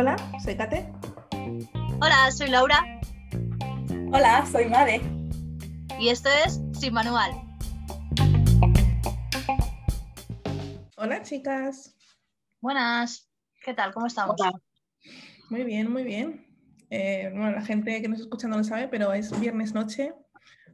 Hola, 0.00 0.16
soy 0.42 0.56
Kate. 0.56 0.90
Hola, 2.00 2.30
soy 2.30 2.48
Laura. 2.48 2.82
Hola, 4.10 4.46
soy 4.50 4.64
Made. 4.64 5.02
Y 5.98 6.08
esto 6.08 6.30
es 6.46 6.58
Sin 6.72 6.94
Manual. 6.94 7.32
Hola, 10.96 11.20
chicas. 11.20 11.94
Buenas. 12.62 13.30
¿Qué 13.62 13.74
tal? 13.74 13.92
¿Cómo 13.92 14.06
estamos? 14.06 14.40
Muy 15.50 15.64
bien, 15.64 15.92
muy 15.92 16.04
bien. 16.04 16.46
Eh, 16.88 17.28
bueno, 17.34 17.50
la 17.50 17.62
gente 17.62 18.00
que 18.00 18.08
nos 18.08 18.20
escucha 18.20 18.48
no 18.48 18.56
lo 18.56 18.64
sabe, 18.64 18.88
pero 18.88 19.12
es 19.12 19.38
viernes 19.38 19.74
noche, 19.74 20.14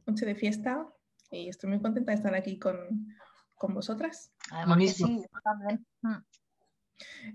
noche 0.06 0.24
de 0.24 0.36
fiesta, 0.36 0.86
y 1.32 1.48
estoy 1.48 1.70
muy 1.70 1.82
contenta 1.82 2.12
de 2.12 2.16
estar 2.18 2.34
aquí 2.36 2.60
con, 2.60 3.08
con 3.56 3.74
vosotras. 3.74 4.30
Además 4.52 4.78
que 4.78 4.88
sí, 4.88 5.20
yo 5.20 5.40
también. 5.42 5.84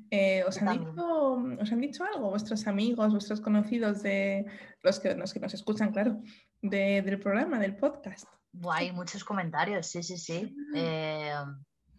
Eh, 0.09 0.43
¿os, 0.47 0.61
han 0.61 0.79
dicho, 0.79 1.33
¿Os 1.61 1.71
han 1.71 1.81
dicho 1.81 2.03
algo 2.03 2.29
vuestros 2.29 2.67
amigos, 2.67 3.11
vuestros 3.11 3.41
conocidos 3.41 4.01
de 4.01 4.45
los 4.81 4.99
que, 4.99 5.15
los 5.15 5.33
que 5.33 5.39
nos 5.39 5.53
escuchan, 5.53 5.91
claro, 5.91 6.21
de- 6.61 7.01
del 7.01 7.19
programa, 7.19 7.59
del 7.59 7.75
podcast? 7.77 8.25
Buah, 8.53 8.77
hay 8.77 8.91
muchos 8.91 9.23
comentarios, 9.23 9.87
sí, 9.87 10.03
sí, 10.03 10.17
sí. 10.17 10.55
Eh, 10.75 11.33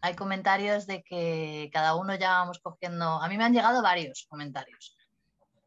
hay 0.01 0.15
comentarios 0.15 0.87
de 0.87 1.03
que 1.03 1.71
cada 1.73 1.95
uno 1.95 2.15
ya 2.17 2.31
vamos 2.31 2.59
cogiendo. 2.59 3.05
A 3.23 3.29
mí 3.29 3.37
me 3.39 3.45
han 3.45 3.55
llegado 3.55 3.83
varios 3.83 4.27
comentarios. 4.29 4.97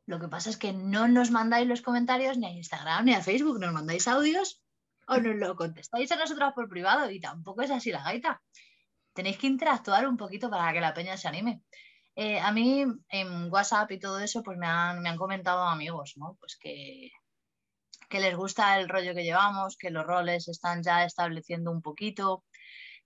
Lo 0.05 0.19
que 0.19 0.27
pasa 0.27 0.49
es 0.51 0.57
que 0.57 0.73
no 0.73 1.07
nos 1.07 1.31
mandáis 1.31 1.67
los 1.67 1.81
comentarios 1.81 2.37
ni 2.37 2.45
a 2.45 2.51
Instagram 2.51 3.05
ni 3.05 3.13
a 3.13 3.21
Facebook, 3.21 3.59
nos 3.59 3.73
mandáis 3.73 4.07
audios 4.07 4.61
o 5.07 5.17
nos 5.17 5.35
lo 5.35 5.55
contestáis 5.55 6.11
a 6.11 6.15
nosotros 6.17 6.51
por 6.53 6.69
privado 6.69 7.09
y 7.09 7.19
tampoco 7.19 7.61
es 7.63 7.71
así 7.71 7.91
la 7.91 8.03
gaita. 8.03 8.41
Tenéis 9.15 9.37
que 9.39 9.47
interactuar 9.47 10.03
un 10.07 10.17
poquito 10.23 10.49
para 10.49 10.71
que 10.73 10.81
la 10.81 10.93
peña 10.93 11.17
se 11.17 11.27
anime. 11.27 11.53
Eh, 12.15 12.39
a 12.39 12.51
mí 12.51 12.69
en 13.09 13.51
WhatsApp 13.53 13.91
y 13.91 13.99
todo 13.99 14.19
eso, 14.19 14.43
pues 14.43 14.57
me 14.57 14.67
han, 14.67 15.01
me 15.01 15.09
han 15.09 15.17
comentado 15.17 15.63
amigos, 15.63 16.13
¿no? 16.17 16.35
Pues 16.39 16.57
que, 16.61 17.09
que 18.09 18.19
les 18.19 18.35
gusta 18.35 18.79
el 18.79 18.87
rollo 18.89 19.13
que 19.15 19.23
llevamos, 19.23 19.77
que 19.77 19.89
los 19.89 20.05
roles 20.05 20.47
están 20.47 20.83
ya 20.83 21.03
estableciendo 21.05 21.71
un 21.71 21.81
poquito, 21.81 22.43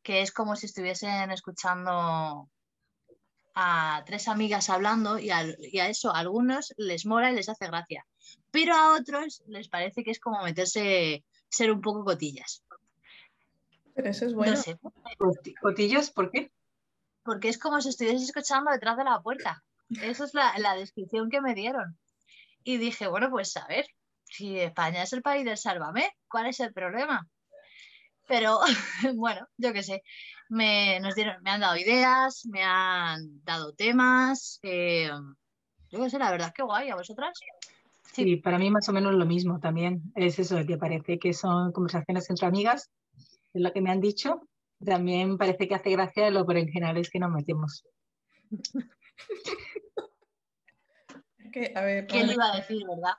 que 0.03 0.21
es 0.21 0.31
como 0.31 0.55
si 0.55 0.65
estuviesen 0.67 1.31
escuchando 1.31 2.49
a 3.55 4.03
tres 4.05 4.27
amigas 4.27 4.69
hablando 4.69 5.19
y, 5.19 5.29
al- 5.31 5.57
y 5.59 5.79
a 5.79 5.89
eso 5.89 6.13
a 6.15 6.19
algunos 6.19 6.73
les 6.77 7.05
mola 7.05 7.31
y 7.31 7.35
les 7.35 7.49
hace 7.49 7.67
gracia, 7.67 8.05
pero 8.51 8.75
a 8.75 8.95
otros 8.95 9.43
les 9.47 9.67
parece 9.69 10.03
que 10.03 10.11
es 10.11 10.19
como 10.19 10.43
meterse, 10.43 11.25
ser 11.49 11.71
un 11.71 11.81
poco 11.81 12.03
cotillas. 12.05 12.63
Pero 13.99 14.11
eso 14.11 14.25
es 14.25 14.33
bueno. 14.33 14.53
No 14.53 14.61
sé, 14.61 14.77
Coti- 15.17 15.53
¿Cotillos? 15.55 16.09
¿Por 16.11 16.31
qué? 16.31 16.51
porque 17.21 17.49
es 17.49 17.59
como 17.59 17.81
si 17.81 17.89
estuvieses 17.89 18.23
escuchando 18.23 18.71
detrás 18.71 18.95
de 18.95 19.03
la 19.03 19.19
puerta. 19.21 19.61
Esa 20.01 20.23
es 20.23 20.33
la, 20.33 20.57
la 20.57 20.73
descripción 20.75 21.29
que 21.29 21.41
me 21.41 21.53
dieron. 21.53 21.99
Y 22.63 22.77
dije, 22.77 23.07
bueno, 23.07 23.29
pues 23.29 23.55
a 23.57 23.67
ver, 23.67 23.85
si 24.23 24.57
España 24.57 25.03
es 25.03 25.11
el 25.11 25.21
país 25.21 25.43
del 25.43 25.57
sálvame, 25.57 26.09
¿cuál 26.29 26.47
es 26.47 26.61
el 26.61 26.71
problema? 26.73 27.27
Pero 28.25 28.59
bueno, 29.15 29.45
yo 29.57 29.73
qué 29.73 29.83
sé, 29.83 30.01
me, 30.47 30.99
nos 31.01 31.13
dieron, 31.13 31.35
me 31.43 31.51
han 31.51 31.59
dado 31.59 31.75
ideas, 31.75 32.45
me 32.49 32.63
han 32.63 33.43
dado 33.43 33.73
temas. 33.73 34.59
eh, 34.63 35.11
yo 35.91 35.99
qué 36.01 36.09
sé, 36.09 36.19
la 36.19 36.31
verdad, 36.31 36.53
qué 36.55 36.63
guay, 36.63 36.89
¿a 36.89 36.95
vosotras? 36.95 37.37
Sí. 38.13 38.23
Sí, 38.23 38.35
para 38.37 38.57
mí 38.57 38.71
más 38.71 38.87
o 38.89 38.93
menos 38.93 39.13
lo 39.13 39.25
mismo 39.25 39.59
también. 39.59 40.01
Es 40.15 40.39
eso, 40.39 40.65
que 40.65 40.77
parece 40.77 41.19
que 41.19 41.33
son 41.33 41.71
conversaciones 41.73 42.27
entre 42.29 42.47
amigas, 42.47 42.89
es 43.53 43.61
lo 43.61 43.71
que 43.73 43.81
me 43.81 43.91
han 43.91 44.01
dicho. 44.01 44.47
También 44.83 45.37
parece 45.37 45.67
que 45.67 45.75
hace 45.75 45.91
gracia 45.91 46.29
lo 46.29 46.45
berenjenales 46.45 47.09
que 47.09 47.19
nos 47.19 47.31
metemos. 47.31 47.85
Que, 51.51 51.73
a 51.75 51.81
ver, 51.81 52.07
¿Quién 52.07 52.27
lo 52.27 52.33
iba 52.33 52.53
a 52.53 52.55
decir, 52.57 52.83
verdad? 52.87 53.13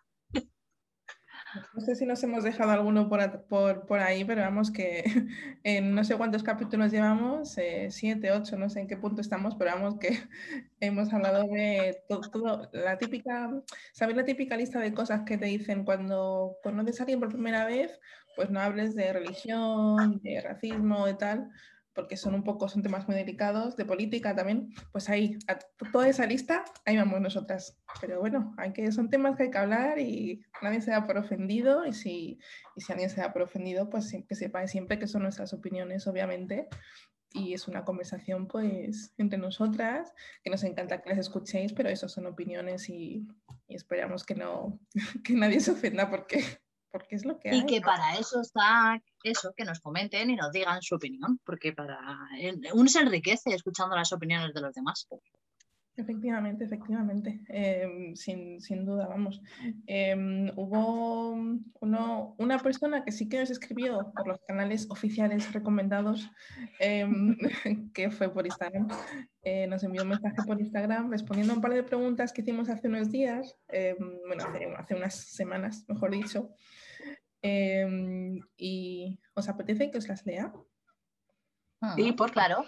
No 1.75 1.81
sé 1.81 1.97
si 1.97 2.07
nos 2.07 2.23
hemos 2.23 2.45
dejado 2.45 2.71
alguno 2.71 3.09
por, 3.09 3.45
por, 3.47 3.87
por 3.87 3.99
ahí, 3.99 4.25
pero 4.25 4.43
vamos 4.43 4.71
que 4.71 5.03
en 5.65 5.95
no 5.95 6.05
sé 6.05 6.17
cuántos 6.17 6.45
capítulos 6.45 6.93
llevamos, 6.93 7.59
eh, 7.59 7.89
siete, 7.91 8.31
ocho, 8.31 8.57
no 8.57 8.71
sé 8.71 8.81
en 8.81 8.87
qué 8.87 8.97
punto 8.97 9.21
estamos, 9.21 9.57
pero 9.57 9.73
vamos 9.73 9.99
que 9.99 10.11
hemos 10.81 11.13
hablado 11.13 11.43
de 11.49 12.05
to- 12.09 12.21
todo, 12.21 12.71
la 12.73 12.99
típica, 12.99 13.51
¿sabes 13.93 14.17
la 14.17 14.25
típica 14.25 14.57
lista 14.57 14.79
de 14.79 14.95
cosas 14.95 15.23
que 15.27 15.39
te 15.39 15.47
dicen 15.47 15.85
cuando 15.85 16.57
conoces 16.63 17.01
a 17.01 17.03
alguien 17.03 17.19
por 17.19 17.31
primera 17.31 17.65
vez? 17.67 17.99
Pues 18.41 18.49
no 18.49 18.59
hables 18.59 18.95
de 18.95 19.13
religión, 19.13 20.19
de 20.23 20.41
racismo, 20.41 21.05
de 21.05 21.13
tal, 21.13 21.51
porque 21.93 22.17
son 22.17 22.35
un 22.35 22.43
poco, 22.43 22.71
son 22.71 22.83
temas 22.83 23.07
muy 23.07 23.15
delicados, 23.15 23.77
de 23.77 23.85
política 23.85 24.35
también, 24.35 24.73
pues 24.93 25.11
ahí, 25.11 25.37
toda 25.93 26.09
esa 26.09 26.25
lista, 26.25 26.65
ahí 26.87 26.97
vamos 26.97 27.21
nosotras. 27.21 27.77
Pero 28.01 28.19
bueno, 28.19 28.55
hay 28.57 28.73
que, 28.73 28.91
son 28.93 29.11
temas 29.11 29.37
que 29.37 29.43
hay 29.43 29.51
que 29.51 29.59
hablar 29.59 29.99
y 29.99 30.41
nadie 30.63 30.81
se 30.81 30.91
da 30.91 31.07
por 31.07 31.19
ofendido 31.19 31.85
y 31.85 31.93
si, 31.93 32.39
y 32.77 32.81
si 32.81 32.91
alguien 32.91 33.11
se 33.11 33.21
da 33.21 33.31
por 33.31 33.43
ofendido, 33.43 33.91
pues 33.91 34.11
que 34.27 34.35
sepa 34.35 34.67
siempre 34.67 34.99
que 34.99 35.07
son 35.07 35.25
nuestras 35.25 35.53
opiniones, 35.53 36.07
obviamente. 36.07 36.67
Y 37.35 37.53
es 37.53 37.69
una 37.69 37.85
conversación 37.85 38.49
pues 38.49 39.13
entre 39.19 39.39
nosotras, 39.39 40.15
que 40.43 40.49
nos 40.49 40.65
encanta 40.65 41.03
que 41.03 41.11
las 41.11 41.19
escuchéis, 41.19 41.75
pero 41.75 41.91
eso 41.91 42.09
son 42.09 42.25
opiniones 42.25 42.89
y, 42.89 43.29
y 43.69 43.75
esperamos 43.75 44.25
que 44.25 44.35
no, 44.35 44.81
que 45.25 45.35
nadie 45.35 45.61
se 45.61 45.73
ofenda 45.73 46.09
porque, 46.09 46.43
porque 46.91 47.17
es 47.17 47.25
lo 47.25 47.39
que 47.39 47.51
hay. 47.51 47.59
Y 47.59 47.67
que 47.67 47.81
para 47.81 48.17
eso 48.17 48.41
está 48.41 49.01
eso, 49.23 49.53
que 49.57 49.65
nos 49.65 49.81
comenten 49.81 50.31
y 50.31 50.37
nos 50.37 50.51
digan 50.53 50.83
su 50.83 50.95
opinión, 50.97 51.41
porque 51.45 51.73
para 51.73 51.99
uno 52.75 52.89
se 52.89 53.01
enriquece 53.01 53.55
escuchando 53.55 53.97
las 53.97 54.13
opiniones 54.13 54.53
de 54.55 54.61
los 54.61 54.75
demás. 54.75 55.07
Efectivamente, 55.97 56.65
efectivamente, 56.65 57.41
em, 57.49 58.15
sin, 58.17 58.61
sin 58.63 58.87
duda, 58.87 59.07
vamos. 59.07 59.43
Em, 59.87 60.49
hubo 60.57 61.33
uno- 61.81 62.35
una 62.39 62.59
persona 62.59 63.05
que 63.05 63.13
sí 63.13 63.29
que 63.29 63.39
nos 63.39 63.51
escribió 63.51 64.11
por 64.17 64.27
los 64.27 64.39
canales 64.49 64.87
oficiales 64.89 65.53
recomendados, 65.53 66.31
em, 66.79 67.37
que 67.93 68.11
fue 68.11 68.33
por 68.33 68.47
Instagram. 68.47 68.89
Eh, 69.43 69.67
nos 69.67 69.83
envió 69.83 70.03
un 70.05 70.09
mensaje 70.11 70.37
por 70.47 70.59
Instagram 70.59 71.11
respondiendo 71.11 71.53
a 71.53 71.57
un 71.57 71.63
par 71.63 71.75
de 71.75 71.83
preguntas 71.83 72.33
que 72.33 72.41
hicimos 72.41 72.71
hace 72.71 72.89
unos 72.89 73.11
días, 73.11 73.55
bueno, 74.27 74.45
hace, 74.49 74.65
hace 74.79 74.95
unas 74.95 75.15
semanas, 75.15 75.85
mejor 75.89 76.13
dicho. 76.13 76.51
Em, 77.43 78.41
¿Y 78.57 79.19
os 79.35 79.49
apetece 79.49 79.91
que 79.91 79.99
os 79.99 80.09
las 80.09 80.27
lea? 80.27 80.53
Sí, 81.97 82.13
Mm, 82.13 82.17
por 82.17 82.31
claro. 82.33 82.65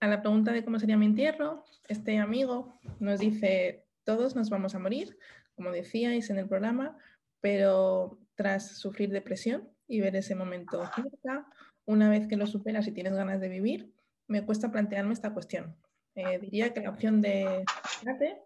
A 0.00 0.06
la 0.08 0.20
pregunta 0.22 0.52
de 0.52 0.64
cómo 0.64 0.78
sería 0.78 0.96
mi 0.96 1.06
entierro, 1.06 1.64
este 1.88 2.18
amigo 2.18 2.78
nos 3.00 3.20
dice, 3.20 3.84
todos 4.04 4.34
nos 4.34 4.48
vamos 4.48 4.74
a 4.74 4.78
morir, 4.78 5.18
como 5.54 5.70
decíais 5.70 6.30
en 6.30 6.38
el 6.38 6.48
programa, 6.48 6.96
pero 7.40 8.18
tras 8.34 8.78
sufrir 8.78 9.10
depresión 9.10 9.68
y 9.86 10.00
ver 10.00 10.16
ese 10.16 10.34
momento 10.34 10.82
cerca, 10.94 11.46
una 11.84 12.08
vez 12.08 12.26
que 12.26 12.36
lo 12.36 12.46
superas 12.46 12.86
y 12.86 12.92
tienes 12.92 13.12
ganas 13.14 13.40
de 13.40 13.48
vivir, 13.48 13.92
me 14.26 14.44
cuesta 14.46 14.70
plantearme 14.72 15.12
esta 15.12 15.34
cuestión. 15.34 15.76
Eh, 16.14 16.38
diría 16.38 16.72
que 16.72 16.80
la 16.80 16.90
opción 16.90 17.20
de 17.20 17.64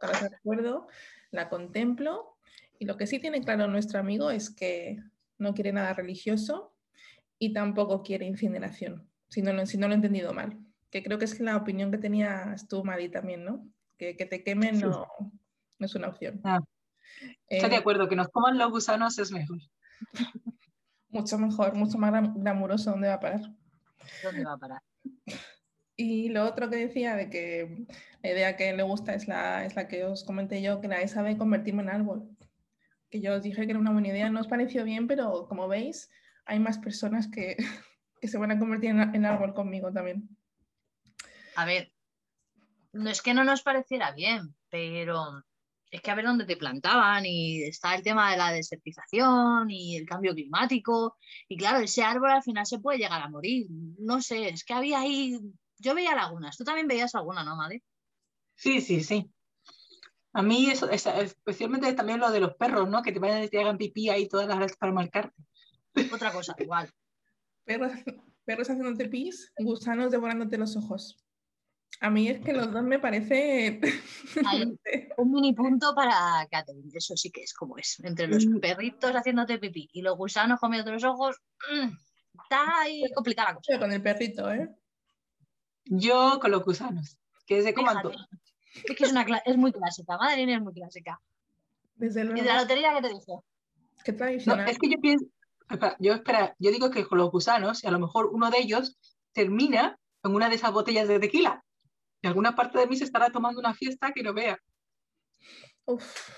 para 0.00 0.12
ese 0.12 0.28
recuerdo, 0.28 0.88
la 1.34 1.48
contemplo 1.48 2.36
y 2.78 2.86
lo 2.86 2.96
que 2.96 3.06
sí 3.06 3.18
tiene 3.18 3.40
claro 3.42 3.66
nuestro 3.66 3.98
amigo 4.00 4.30
es 4.30 4.50
que 4.50 4.96
no 5.38 5.52
quiere 5.54 5.72
nada 5.72 5.92
religioso 5.92 6.74
y 7.38 7.52
tampoco 7.52 8.02
quiere 8.02 8.24
incineración, 8.26 9.08
si 9.28 9.42
no, 9.42 9.52
lo- 9.52 9.66
si 9.66 9.76
no 9.76 9.86
lo 9.88 9.92
he 9.94 9.96
entendido 9.96 10.32
mal 10.32 10.58
que 10.90 11.02
creo 11.02 11.18
que 11.18 11.24
es 11.24 11.40
la 11.40 11.56
opinión 11.56 11.90
que 11.90 11.98
tenías 11.98 12.68
tú, 12.68 12.84
Mari, 12.84 13.08
también, 13.10 13.44
¿no? 13.44 13.66
Que, 13.98 14.16
que 14.16 14.26
te 14.26 14.44
quemen 14.44 14.78
no, 14.78 15.04
no 15.80 15.86
es 15.86 15.94
una 15.96 16.06
opción. 16.06 16.40
Ah, 16.44 16.60
Estoy 17.48 17.70
de 17.70 17.76
Eh, 17.76 17.78
acuerdo, 17.80 18.08
que 18.08 18.14
nos 18.14 18.28
coman 18.28 18.56
los 18.58 18.70
gusanos 18.70 19.18
es 19.18 19.32
mejor. 19.32 19.58
mucho 21.08 21.36
mejor, 21.36 21.74
mucho 21.74 21.98
más 21.98 22.12
glam- 22.12 22.34
glamuroso, 22.36 22.92
¿dónde 22.92 23.08
va 23.08 23.14
a 23.14 23.20
parar? 23.20 23.40
¿Dónde 24.22 24.44
va 24.44 24.52
a 24.52 24.56
parar? 24.58 24.82
Y 25.96 26.28
lo 26.30 26.44
otro 26.44 26.70
que 26.70 26.76
decía 26.76 27.14
de 27.14 27.30
que 27.30 27.86
la 28.22 28.30
idea 28.30 28.56
que 28.56 28.72
le 28.72 28.82
gusta 28.82 29.14
es 29.14 29.28
la, 29.28 29.64
es 29.64 29.76
la 29.76 29.86
que 29.86 30.04
os 30.04 30.24
comenté 30.24 30.60
yo, 30.60 30.80
que 30.80 30.88
nadie 30.88 31.08
sabe 31.08 31.38
convertirme 31.38 31.82
en 31.82 31.90
árbol. 31.90 32.28
Que 33.10 33.20
yo 33.20 33.34
os 33.34 33.42
dije 33.42 33.64
que 33.64 33.70
era 33.70 33.78
una 33.78 33.92
buena 33.92 34.08
idea, 34.08 34.30
no 34.30 34.40
os 34.40 34.48
pareció 34.48 34.84
bien, 34.84 35.06
pero 35.06 35.46
como 35.48 35.68
veis, 35.68 36.10
hay 36.46 36.58
más 36.58 36.78
personas 36.78 37.28
que, 37.28 37.56
que 38.20 38.28
se 38.28 38.38
van 38.38 38.50
a 38.50 38.58
convertir 38.58 38.90
en, 38.90 39.14
en 39.14 39.24
árbol 39.24 39.54
conmigo 39.54 39.92
también. 39.92 40.28
A 41.56 41.64
ver, 41.64 41.92
no 42.92 43.10
es 43.10 43.22
que 43.22 43.34
no 43.34 43.44
nos 43.44 43.62
pareciera 43.62 44.12
bien, 44.12 44.54
pero 44.70 45.44
es 45.94 46.02
que 46.02 46.10
a 46.10 46.16
ver 46.16 46.24
dónde 46.24 46.44
te 46.44 46.56
plantaban 46.56 47.24
y 47.24 47.62
está 47.62 47.94
el 47.94 48.02
tema 48.02 48.32
de 48.32 48.36
la 48.36 48.52
desertización 48.52 49.70
y 49.70 49.96
el 49.96 50.06
cambio 50.06 50.34
climático 50.34 51.16
y 51.48 51.56
claro, 51.56 51.78
ese 51.78 52.02
árbol 52.02 52.30
al 52.30 52.42
final 52.42 52.66
se 52.66 52.80
puede 52.80 52.98
llegar 52.98 53.22
a 53.22 53.28
morir. 53.28 53.66
No 53.98 54.20
sé, 54.20 54.48
es 54.48 54.64
que 54.64 54.74
había 54.74 54.98
ahí, 54.98 55.38
yo 55.78 55.94
veía 55.94 56.14
lagunas, 56.14 56.56
tú 56.56 56.64
también 56.64 56.86
veías 56.88 57.14
alguna, 57.14 57.44
¿no, 57.44 57.56
Madre? 57.56 57.82
Sí, 58.54 58.80
sí, 58.80 59.02
sí. 59.02 59.30
A 60.32 60.42
mí 60.42 60.70
eso, 60.70 60.88
es- 60.90 61.06
especialmente 61.06 61.92
también 61.94 62.18
lo 62.20 62.30
de 62.30 62.40
los 62.40 62.54
perros, 62.56 62.88
¿no? 62.88 63.02
Que 63.02 63.12
te 63.12 63.18
vayan 63.20 63.44
y 63.44 63.48
te 63.48 63.60
hagan 63.60 63.78
pipí 63.78 64.08
ahí 64.08 64.28
todas 64.28 64.46
las 64.48 64.56
horas 64.56 64.76
para 64.76 64.92
marcarte. 64.92 65.36
Otra 66.12 66.32
cosa, 66.32 66.54
igual. 66.58 66.90
Perros, 67.64 67.92
perros 68.44 68.68
haciéndote 68.70 69.08
pis, 69.08 69.52
gusanos 69.58 70.10
devorándote 70.10 70.58
los 70.58 70.76
ojos. 70.76 71.16
A 72.00 72.10
mí 72.10 72.28
es 72.28 72.40
que 72.44 72.52
los 72.52 72.72
dos 72.72 72.82
me 72.82 72.98
parece... 72.98 73.80
Hay 74.46 74.76
un 75.16 75.30
mini 75.32 75.52
punto 75.54 75.94
para 75.94 76.46
Catherine, 76.50 76.90
eso 76.92 77.16
sí 77.16 77.30
que 77.30 77.42
es 77.42 77.54
como 77.54 77.78
es. 77.78 78.00
Entre 78.00 78.26
los 78.26 78.44
Mm. 78.46 78.58
perritos 78.58 79.12
haciéndote 79.12 79.58
pipí 79.58 79.88
y 79.92 80.02
los 80.02 80.16
gusanos 80.16 80.58
comiendo 80.58 80.90
los 80.92 81.04
ojos, 81.04 81.36
mm, 81.72 81.88
está 82.42 82.80
ahí 82.80 83.02
complicada 83.14 83.50
la 83.50 83.54
cosa. 83.54 83.78
Con 83.78 83.92
el 83.92 84.02
perrito, 84.02 84.50
¿eh? 84.52 84.68
Yo 85.84 86.38
con 86.40 86.50
los 86.50 86.64
gusanos, 86.64 87.18
que 87.46 87.62
se 87.62 87.74
coman 87.74 88.02
todo. 88.02 88.14
Es 88.74 88.96
que 88.96 89.04
es, 89.04 89.12
una 89.12 89.24
es 89.44 89.56
muy 89.56 89.72
clásica, 89.72 90.16
madre 90.16 90.46
mía, 90.46 90.56
es 90.56 90.62
muy 90.62 90.72
clásica. 90.72 91.20
Desde 91.94 92.22
¿Y 92.22 92.40
de 92.40 92.42
la 92.42 92.62
lotería 92.62 92.92
qué 92.94 93.02
te 93.02 93.14
dijo? 93.14 93.44
Qué 94.04 94.12
No, 94.12 94.18
tradicional. 94.18 94.68
es 94.68 94.78
que 94.78 94.90
yo 94.90 95.00
pienso, 95.00 95.26
espera, 95.70 95.96
yo 96.00 96.14
espera, 96.14 96.56
yo 96.58 96.70
digo 96.70 96.90
que 96.90 97.06
con 97.06 97.18
los 97.18 97.30
gusanos, 97.30 97.84
y 97.84 97.86
a 97.86 97.90
lo 97.90 98.00
mejor 98.00 98.26
uno 98.26 98.50
de 98.50 98.58
ellos 98.58 98.98
termina 99.32 99.98
en 100.22 100.34
una 100.34 100.48
de 100.48 100.56
esas 100.56 100.72
botellas 100.72 101.06
de 101.08 101.20
tequila. 101.20 101.62
Y 102.22 102.26
alguna 102.26 102.54
parte 102.54 102.78
de 102.78 102.86
mí 102.86 102.96
se 102.96 103.04
estará 103.04 103.30
tomando 103.30 103.60
una 103.60 103.74
fiesta 103.74 104.12
que 104.12 104.22
no 104.22 104.32
vea. 104.32 104.58
Uf. 105.84 106.30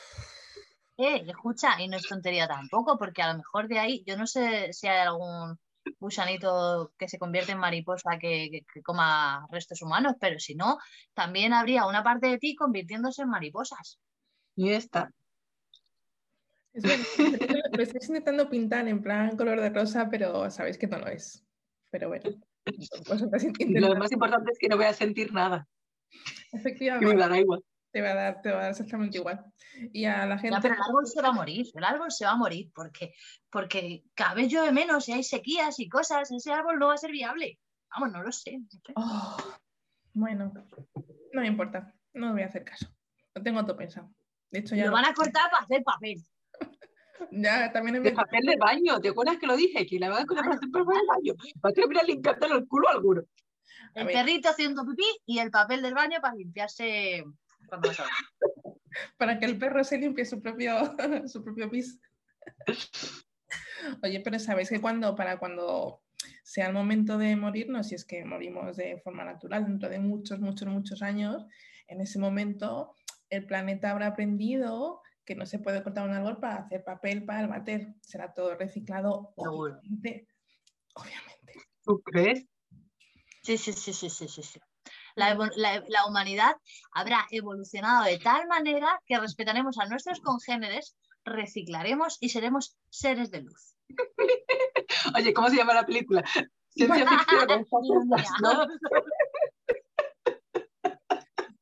Eh, 0.98 1.24
escucha, 1.28 1.80
y 1.80 1.88
no 1.88 1.96
es 1.96 2.06
tontería 2.08 2.48
tampoco, 2.48 2.98
porque 2.98 3.22
a 3.22 3.32
lo 3.32 3.38
mejor 3.38 3.68
de 3.68 3.78
ahí, 3.78 4.02
yo 4.06 4.16
no 4.16 4.26
sé 4.26 4.72
si 4.72 4.88
hay 4.88 4.98
algún 5.06 5.58
gusanito 5.98 6.92
que 6.98 7.08
se 7.08 7.18
convierte 7.18 7.52
en 7.52 7.58
mariposa 7.58 8.18
que, 8.20 8.48
que- 8.50 8.62
que 8.72 8.82
coma 8.82 9.46
restos 9.50 9.82
humanos, 9.82 10.14
pero 10.20 10.38
si 10.38 10.54
no, 10.54 10.78
también 11.14 11.52
habría 11.52 11.86
una 11.86 12.02
parte 12.02 12.26
de 12.28 12.38
ti 12.38 12.54
convirtiéndose 12.54 13.22
en 13.22 13.28
mariposas. 13.30 13.98
Y 14.54 14.70
esta. 14.70 15.10
Es 16.72 16.82
verdad, 16.82 17.62
Lo 17.72 17.82
estáis 17.82 18.08
intentando 18.08 18.50
pintar 18.50 18.86
en 18.88 19.02
plan 19.02 19.36
color 19.36 19.60
de 19.60 19.70
rosa, 19.70 20.08
pero 20.10 20.50
sabéis 20.50 20.76
que 20.78 20.86
no 20.86 20.98
lo 20.98 21.06
es. 21.08 21.42
Pero 21.90 22.08
bueno, 22.08 22.30
Lo 23.58 23.96
más 23.96 24.12
importante 24.12 24.52
es 24.52 24.58
que 24.58 24.68
no 24.68 24.76
voy 24.76 24.86
a 24.86 24.92
sentir 24.92 25.32
nada. 25.32 25.66
Que 26.10 26.18
me 26.52 26.60
Efectivamente, 26.60 27.16
dará 27.16 27.38
igual. 27.38 27.62
Te 27.96 28.02
va 28.02 28.10
a 28.10 28.14
dar, 28.14 28.42
te 28.42 28.50
va 28.50 28.58
a 28.58 28.62
dar 28.64 28.70
exactamente 28.72 29.16
igual. 29.16 29.42
Y 29.94 30.04
a 30.04 30.26
la 30.26 30.36
gente. 30.36 30.54
Ya, 30.54 30.60
pero 30.60 30.74
el 30.74 30.80
árbol 30.86 31.06
se 31.06 31.22
va 31.22 31.28
a 31.28 31.32
morir, 31.32 31.66
el 31.72 31.82
árbol 31.82 32.12
se 32.12 32.26
va 32.26 32.32
a 32.32 32.36
morir, 32.36 32.70
porque, 32.74 33.14
porque 33.48 34.04
cada 34.14 34.34
vez 34.34 34.52
llueve 34.52 34.70
menos 34.70 35.08
y 35.08 35.12
hay 35.12 35.22
sequías 35.22 35.80
y 35.80 35.88
cosas, 35.88 36.30
ese 36.30 36.52
árbol 36.52 36.78
no 36.78 36.88
va 36.88 36.94
a 36.94 36.98
ser 36.98 37.10
viable. 37.10 37.58
Vamos, 37.90 38.12
no 38.12 38.22
lo 38.22 38.30
sé. 38.32 38.58
Oh, 38.96 39.34
bueno, 40.12 40.52
no 41.32 41.40
me 41.40 41.46
importa, 41.46 41.94
no 42.12 42.32
voy 42.32 42.42
a 42.42 42.46
hacer 42.48 42.64
caso. 42.64 42.86
Lo 43.34 43.42
tengo 43.42 43.64
todo 43.64 43.78
pensado. 43.78 44.12
De 44.50 44.58
hecho, 44.58 44.74
ya, 44.74 44.84
lo 44.84 44.90
lo- 44.90 44.96
van 44.96 45.06
a 45.06 45.14
cortar 45.14 45.50
para 45.50 45.64
hacer 45.64 45.82
papel. 45.82 46.22
ya 47.30 47.72
también 47.72 48.02
De 48.02 48.12
papel 48.12 48.44
de 48.44 48.56
baño, 48.58 49.00
¿te 49.00 49.08
acuerdas 49.08 49.38
que 49.38 49.46
lo 49.46 49.56
dije? 49.56 49.86
Que 49.86 49.98
la 49.98 50.10
van 50.10 50.24
a 50.24 50.26
con 50.26 50.36
para 50.36 50.50
hacer 50.50 50.68
papel 50.70 50.98
de 51.00 51.06
baño. 51.08 51.34
Va 51.64 51.70
a 51.70 51.72
terminar 51.72 52.04
limpiándole 52.04 52.56
el 52.56 52.68
culo 52.68 52.88
a 52.88 52.92
alguno. 52.92 53.22
El 53.94 54.06
perrito 54.08 54.50
haciendo 54.50 54.84
pipí 54.84 55.06
y 55.24 55.38
el 55.38 55.50
papel 55.50 55.80
del 55.80 55.94
baño 55.94 56.18
para 56.20 56.34
limpiarse 56.34 57.24
cuando 57.66 57.90
para 59.18 59.38
que 59.38 59.46
el 59.46 59.58
perro 59.58 59.84
se 59.84 59.98
limpie 59.98 60.24
su 60.24 60.40
propio, 60.40 60.74
su 61.28 61.42
propio 61.44 61.70
pis. 61.70 62.00
Oye, 64.02 64.20
pero 64.20 64.38
sabéis 64.38 64.68
que 64.68 64.80
cuando, 64.80 65.14
para 65.14 65.38
cuando 65.38 66.02
sea 66.42 66.68
el 66.68 66.72
momento 66.72 67.18
de 67.18 67.36
morirnos, 67.36 67.88
si 67.88 67.94
es 67.94 68.04
que 68.04 68.24
morimos 68.24 68.76
de 68.76 69.00
forma 69.02 69.24
natural 69.24 69.66
dentro 69.66 69.88
de 69.88 69.98
muchos, 69.98 70.40
muchos, 70.40 70.68
muchos 70.68 71.02
años, 71.02 71.46
en 71.88 72.00
ese 72.00 72.18
momento 72.18 72.94
el 73.30 73.46
planeta 73.46 73.90
habrá 73.90 74.08
aprendido 74.08 75.02
que 75.24 75.34
no 75.34 75.44
se 75.44 75.58
puede 75.58 75.82
cortar 75.82 76.08
un 76.08 76.14
árbol 76.14 76.38
para 76.38 76.56
hacer 76.56 76.84
papel 76.84 77.24
para 77.24 77.40
el 77.40 77.48
váter. 77.48 77.94
Será 78.00 78.32
todo 78.32 78.54
reciclado, 78.54 79.32
obviamente. 79.36 80.28
Obviamente. 80.94 81.54
¿Tú 81.84 82.00
crees? 82.02 82.46
Sí, 83.42 83.58
sí, 83.58 83.72
sí, 83.72 83.92
sí, 83.92 84.08
sí, 84.08 84.28
sí. 84.28 84.60
La, 85.16 85.32
evo- 85.34 85.50
la- 85.56 85.82
la 85.88 86.06
humanidad 86.06 86.56
habrá 86.92 87.26
evolucionado 87.30 88.04
de 88.04 88.18
tal 88.18 88.46
manera 88.48 89.00
que 89.06 89.18
respetaremos 89.18 89.78
a 89.78 89.86
nuestros 89.86 90.20
congéneres, 90.20 90.94
reciclaremos 91.24 92.18
y 92.20 92.28
seremos 92.28 92.76
seres 92.90 93.30
de 93.30 93.40
luz. 93.42 93.74
Oye, 95.16 95.32
¿cómo 95.32 95.48
se 95.48 95.56
llama 95.56 95.72
la 95.74 95.86
película? 95.86 96.22
Ciencia 96.68 97.06
ficción. 97.08 97.66
¿no? 98.42 98.66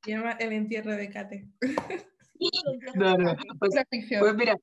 Lleva 0.04 0.32
el 0.32 0.52
entierro 0.52 0.92
de 0.92 1.08
Kate. 1.10 1.48
No, 2.94 3.16
no. 3.16 3.36
Pues, 3.60 3.74
pues 4.18 4.34
mira, 4.34 4.56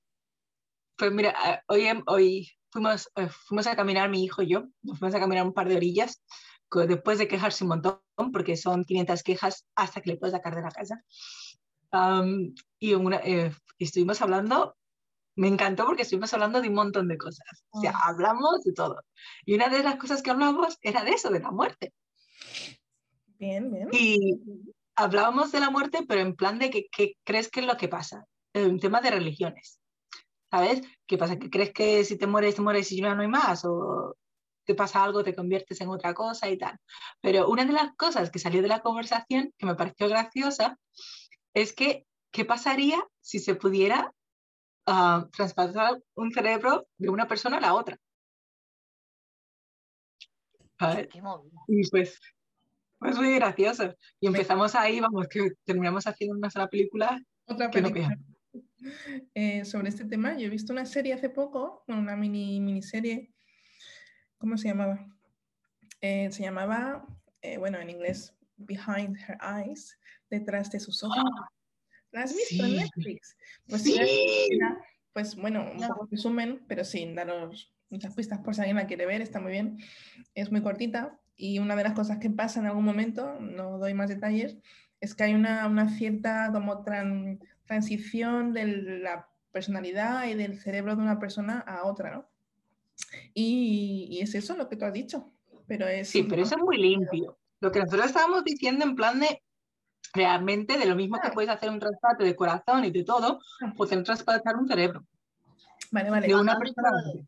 pues 0.98 1.12
mira, 1.12 1.34
eh, 1.48 1.60
hoy, 1.68 1.82
hem- 1.84 2.04
hoy 2.08 2.52
fuimos, 2.70 3.10
eh, 3.16 3.28
fuimos 3.30 3.66
a 3.68 3.76
caminar 3.76 4.10
mi 4.10 4.24
hijo 4.24 4.42
y 4.44 4.50
yo, 4.52 4.66
nos 4.84 5.00
fuimos 5.00 5.16
a 5.16 5.20
caminar 5.20 5.46
un 5.48 5.54
par 5.54 5.68
de 5.70 5.78
orillas 5.78 6.22
después 6.88 7.18
de 7.18 7.28
quejarse 7.28 7.64
un 7.64 7.70
montón, 7.70 8.00
porque 8.30 8.56
son 8.58 8.84
500 8.84 9.24
quejas 9.24 9.66
hasta 9.76 10.02
que 10.02 10.12
le 10.12 10.18
puedes 10.18 10.34
sacar 10.36 10.54
de 10.56 10.62
la 10.62 10.70
casa. 10.72 11.04
Y 12.80 12.94
una, 12.94 13.18
eh, 13.18 13.52
estuvimos 13.80 14.22
hablando, 14.22 14.76
me 15.36 15.48
encantó 15.48 15.86
porque 15.86 16.04
estuvimos 16.04 16.34
hablando 16.34 16.62
de 16.62 16.70
un 16.70 16.76
montón 16.76 17.08
de 17.08 17.18
cosas. 17.18 17.64
O 17.72 17.82
sea, 17.82 17.92
Ah. 17.96 18.10
hablamos 18.10 18.64
de 18.64 18.74
todo. 18.74 19.02
Y 19.46 19.56
una 19.56 19.70
de 19.70 19.82
las 19.82 19.96
cosas 19.96 20.22
que 20.22 20.30
hablamos 20.30 20.78
era 20.82 21.04
de 21.04 21.12
eso, 21.12 21.30
de 21.30 21.40
la 21.40 21.52
muerte. 21.52 21.94
Bien, 23.40 23.72
bien. 23.72 23.90
Y 23.92 24.38
hablábamos 24.96 25.52
de 25.52 25.60
la 25.60 25.70
muerte, 25.70 26.06
pero 26.08 26.22
en 26.22 26.36
plan 26.36 26.60
de 26.60 26.70
que, 26.70 26.88
que 26.96 27.14
crees 27.24 27.50
que 27.50 27.62
es 27.62 27.66
lo 27.66 27.78
que 27.78 27.88
pasa, 27.88 28.26
en 28.54 28.80
tema 28.80 29.02
de 29.02 29.12
religiones. 29.12 29.80
¿Sabes? 30.52 30.82
¿Qué 31.08 31.18
pasa? 31.18 31.40
¿Que 31.40 31.50
crees 31.50 31.72
que 31.72 32.04
si 32.04 32.18
te 32.18 32.28
mueres, 32.28 32.56
te 32.56 32.62
mueres 32.62 32.92
y 32.92 33.02
ya 33.02 33.16
no 33.16 33.22
hay 33.22 33.30
más? 33.30 33.64
¿O 33.66 34.18
te 34.72 34.76
pasa 34.76 35.04
algo, 35.04 35.24
te 35.24 35.36
conviertes 35.36 35.82
en 35.82 35.90
otra 35.90 36.14
cosa 36.14 36.50
y 36.50 36.58
tal? 36.58 36.78
Pero 37.20 37.50
una 37.50 37.66
de 37.66 37.74
las 37.74 37.94
cosas 37.96 38.32
que 38.32 38.40
salió 38.40 38.62
de 38.62 38.70
la 38.70 38.82
conversación, 38.82 39.54
que 39.58 39.66
me 39.66 39.76
pareció 39.76 40.08
graciosa, 40.08 40.78
es 41.54 41.74
que, 41.74 42.06
¿qué 42.32 42.46
pasaría 42.46 43.04
si 43.20 43.40
se 43.40 43.56
pudiera 43.56 44.14
ah, 44.86 45.28
traspasar 45.34 46.02
un 46.16 46.32
cerebro 46.32 46.88
de 46.98 47.10
una 47.10 47.28
persona 47.28 47.58
a 47.58 47.62
la 47.62 47.74
otra? 47.74 47.98
Y 51.68 51.90
pues, 51.90 52.20
pues 52.98 53.18
muy 53.18 53.36
gracioso. 53.36 53.94
Y 54.20 54.28
empezamos 54.28 54.74
ahí, 54.76 55.00
vamos, 55.00 55.28
que 55.28 55.52
terminamos 55.66 56.08
haciendo 56.08 56.38
una 56.38 56.50
sola 56.50 56.68
película. 56.68 57.22
Otra 57.46 57.68
no 57.68 57.72
película. 57.72 58.18
Eh, 59.36 59.64
sobre 59.66 59.90
este 59.90 60.06
tema, 60.06 60.38
yo 60.38 60.48
he 60.48 60.50
visto 60.50 60.74
una 60.74 60.86
serie 60.86 61.14
hace 61.14 61.30
poco, 61.30 61.84
una 61.88 62.16
mini 62.16 62.60
miniserie. 62.60 63.32
¿Cómo 64.42 64.58
se 64.58 64.70
llamaba? 64.70 65.06
Eh, 66.02 66.32
se 66.32 66.42
llamaba, 66.42 67.06
eh, 67.44 67.60
bueno, 67.60 67.78
en 67.78 67.92
inglés, 67.92 68.34
Behind 68.58 69.16
Her 69.16 69.38
Eyes, 69.40 70.00
detrás 70.32 70.72
de 70.72 70.80
sus 70.80 71.04
ojos. 71.04 71.24
¿La 72.12 72.24
has 72.24 72.36
visto 72.36 72.66
en. 72.66 72.78
Netflix? 72.78 73.38
Pues 73.70 73.84
Sí. 73.84 73.96
era, 74.50 74.78
pues 75.14 75.36
bueno, 75.36 75.70
un 75.72 75.78
No. 75.78 75.90
poco 75.90 76.08
resumen, 76.10 76.64
pero 76.68 76.84
sin 76.84 77.14
daros 77.14 77.72
muchas 77.92 78.16
pistas 78.16 78.40
por 78.40 78.56
si 78.56 78.62
alguien 78.62 78.78
la 78.78 78.88
quiere 78.88 79.06
ver, 79.06 79.22
está 79.22 79.40
muy 79.40 79.52
bien. 79.52 79.78
Es 80.34 80.52
muy 80.52 80.64
cortita 80.64 81.20
y 81.36 81.60
una 81.60 81.76
de 81.76 81.84
las 81.84 81.94
cosas 81.94 82.18
que 82.18 82.32
pasa 82.32 82.60
en 82.60 82.66
algún 82.66 82.84
momento, 82.84 83.40
no 83.40 83.78
doy 83.78 83.94
más 83.94 84.10
detalles, 84.10 84.58
es 85.02 85.14
que 85.14 85.26
hay 85.26 85.36
una, 85.36 85.68
una 85.68 85.88
cierta 85.90 86.50
como 86.52 86.84
tran- 86.84 87.40
transición 87.66 88.54
de 88.54 88.66
la 88.66 89.30
personalidad 89.52 90.26
y 90.26 90.34
del 90.34 90.60
cerebro 90.60 90.96
de 90.96 91.04
una 91.04 91.20
persona 91.20 91.60
a 91.60 91.84
otra, 91.84 92.10
¿no? 92.12 92.31
Y, 93.34 94.08
y 94.12 94.22
es 94.22 94.34
eso 94.36 94.56
lo 94.56 94.68
que 94.70 94.76
tú 94.76 94.86
has 94.86 94.94
dicho, 94.94 95.32
pero 95.68 95.88
es... 95.88 96.10
Sí, 96.10 96.24
pero 96.24 96.42
eso 96.44 96.56
es 96.56 96.62
muy 96.62 96.78
limpio. 96.78 97.38
Lo 97.60 97.72
que 97.72 97.80
nosotros 97.80 98.06
estábamos 98.08 98.44
diciendo 98.44 98.86
en 98.86 98.96
plan 98.96 99.20
de, 99.20 99.42
realmente, 100.14 100.78
de 100.78 100.86
lo 100.86 100.96
mismo 100.96 101.20
que 101.22 101.30
puedes 101.32 101.50
hacer 101.50 101.70
un 101.70 101.80
trasplante 101.80 102.24
de 102.24 102.36
corazón 102.36 102.86
y 102.86 102.92
de 102.92 103.04
todo, 103.04 103.40
poder 103.78 104.04
trasplantar 104.04 104.56
un 104.56 104.68
cerebro 104.68 105.06
Vale, 105.92 106.10
vale. 106.10 106.28
de 106.28 106.36
una 106.36 106.58
persona 106.58 106.90
de-. 107.06 107.26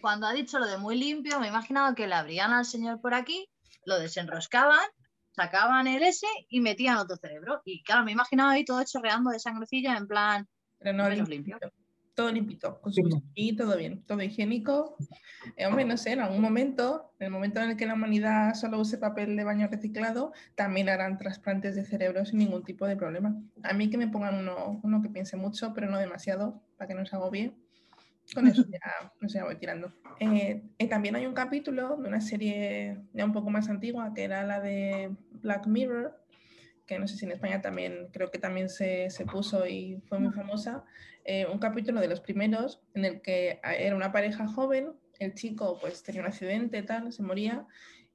Cuando 0.00 0.26
ha 0.26 0.32
dicho 0.32 0.58
lo 0.58 0.66
de 0.66 0.78
muy 0.78 0.96
limpio, 0.96 1.40
me 1.40 1.46
he 1.46 1.50
imaginado 1.50 1.94
que 1.94 2.06
le 2.06 2.14
abrían 2.14 2.52
al 2.52 2.64
señor 2.64 3.00
por 3.00 3.14
aquí, 3.14 3.48
lo 3.84 3.98
desenroscaban, 3.98 4.86
sacaban 5.32 5.86
el 5.86 6.02
S 6.02 6.26
y 6.48 6.60
metían 6.60 6.98
otro 6.98 7.16
cerebro. 7.16 7.62
Y 7.64 7.82
claro, 7.82 8.04
me 8.04 8.10
he 8.10 8.14
imaginado 8.14 8.50
ahí 8.50 8.64
todo 8.64 8.82
chorreando 8.84 9.30
de 9.30 9.40
sangrecilla 9.40 9.96
en 9.96 10.06
plan, 10.06 10.48
Pero 10.78 10.92
no 10.92 11.04
menos 11.08 11.28
limpito. 11.28 11.58
limpio. 11.58 11.72
Todo 12.18 12.32
limpito, 12.32 12.80
con 12.80 12.92
su 12.92 13.00
Sí. 13.36 13.54
todo 13.56 13.76
bien, 13.76 14.02
todo 14.02 14.20
higiénico. 14.20 14.96
Eh, 15.56 15.66
hombre, 15.66 15.84
no 15.84 15.96
sé, 15.96 16.10
en 16.10 16.20
algún 16.20 16.40
momento, 16.40 17.12
en 17.20 17.26
el 17.26 17.30
momento 17.30 17.60
en 17.60 17.70
el 17.70 17.76
que 17.76 17.86
la 17.86 17.94
humanidad 17.94 18.54
solo 18.54 18.80
use 18.80 18.98
papel 18.98 19.36
de 19.36 19.44
baño 19.44 19.68
reciclado, 19.70 20.32
también 20.56 20.88
harán 20.88 21.16
trasplantes 21.16 21.76
de 21.76 21.84
cerebro 21.84 22.26
sin 22.26 22.40
ningún 22.40 22.64
tipo 22.64 22.88
de 22.88 22.96
problema. 22.96 23.40
A 23.62 23.72
mí 23.72 23.88
que 23.88 23.98
me 23.98 24.08
pongan 24.08 24.34
uno, 24.34 24.80
uno 24.82 25.00
que 25.00 25.10
piense 25.10 25.36
mucho, 25.36 25.72
pero 25.72 25.88
no 25.88 25.96
demasiado, 25.96 26.60
para 26.76 26.88
que 26.88 26.94
no 26.94 27.06
se 27.06 27.14
agobie. 27.14 27.52
Con 28.34 28.48
eso 28.48 28.64
ya, 28.68 29.12
no 29.20 29.28
sé, 29.28 29.38
ya 29.38 29.44
voy 29.44 29.54
tirando. 29.54 29.92
Eh, 30.18 30.64
eh, 30.76 30.88
también 30.88 31.14
hay 31.14 31.24
un 31.24 31.34
capítulo 31.34 31.98
de 31.98 32.08
una 32.08 32.20
serie 32.20 32.98
ya 33.12 33.24
un 33.26 33.32
poco 33.32 33.48
más 33.48 33.68
antigua, 33.68 34.12
que 34.12 34.24
era 34.24 34.42
la 34.42 34.58
de 34.58 35.14
Black 35.40 35.68
Mirror, 35.68 36.20
que 36.88 36.98
no 36.98 37.06
sé 37.06 37.16
si 37.16 37.26
en 37.26 37.32
España 37.32 37.60
también, 37.60 38.08
creo 38.12 38.30
que 38.30 38.38
también 38.38 38.68
se, 38.70 39.10
se 39.10 39.26
puso 39.26 39.66
y 39.66 40.02
fue 40.08 40.18
muy 40.18 40.32
famosa, 40.32 40.84
eh, 41.24 41.46
un 41.46 41.58
capítulo 41.58 42.00
de 42.00 42.08
los 42.08 42.20
primeros 42.20 42.80
en 42.94 43.04
el 43.04 43.20
que 43.20 43.60
era 43.62 43.94
una 43.94 44.10
pareja 44.10 44.48
joven, 44.48 44.94
el 45.18 45.34
chico 45.34 45.78
pues 45.80 46.02
tenía 46.02 46.22
un 46.22 46.28
accidente, 46.28 46.82
tal, 46.82 47.12
se 47.12 47.22
moría, 47.22 47.66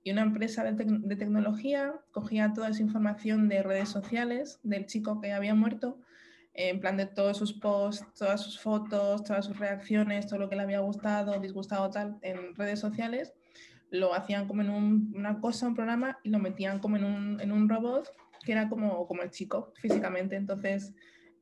y 0.03 0.11
una 0.11 0.23
empresa 0.23 0.63
de, 0.63 0.73
de, 0.73 1.15
tecnología 1.15 1.93
cogía 2.11 2.51
toda 2.53 2.69
esa 2.69 2.81
información 2.81 3.47
de 3.47 3.61
redes 3.61 3.89
sociales 3.89 4.59
del 4.63 4.87
chico 4.87 5.21
que 5.21 5.31
había 5.31 5.53
muerto, 5.53 5.99
en 6.55 6.79
plan 6.79 6.97
de 6.97 7.05
todos 7.05 7.37
sus 7.37 7.53
posts, 7.53 8.05
todas 8.17 8.41
sus 8.41 8.59
fotos, 8.59 9.23
todas 9.23 9.45
sus 9.45 9.57
reacciones, 9.59 10.25
todo 10.27 10.39
lo 10.39 10.49
que 10.49 10.55
le 10.55 10.63
había 10.63 10.79
gustado, 10.79 11.39
disgustado 11.39 11.89
tal 11.91 12.17
en 12.21 12.55
redes 12.55 12.79
sociales, 12.79 13.33
lo 13.91 14.15
hacían 14.15 14.47
como 14.47 14.63
en 14.63 14.71
un, 14.71 15.13
una 15.15 15.39
cosa, 15.39 15.67
un 15.67 15.75
programa 15.75 16.17
y 16.23 16.29
lo 16.29 16.39
metían 16.39 16.79
como 16.79 16.97
en 16.97 17.05
un, 17.05 17.39
en 17.39 17.51
un 17.51 17.69
robot 17.69 18.09
que 18.43 18.51
era 18.51 18.69
como, 18.69 19.07
como 19.07 19.21
el 19.23 19.31
chico 19.31 19.73
físicamente. 19.75 20.35
Entonces 20.35 20.93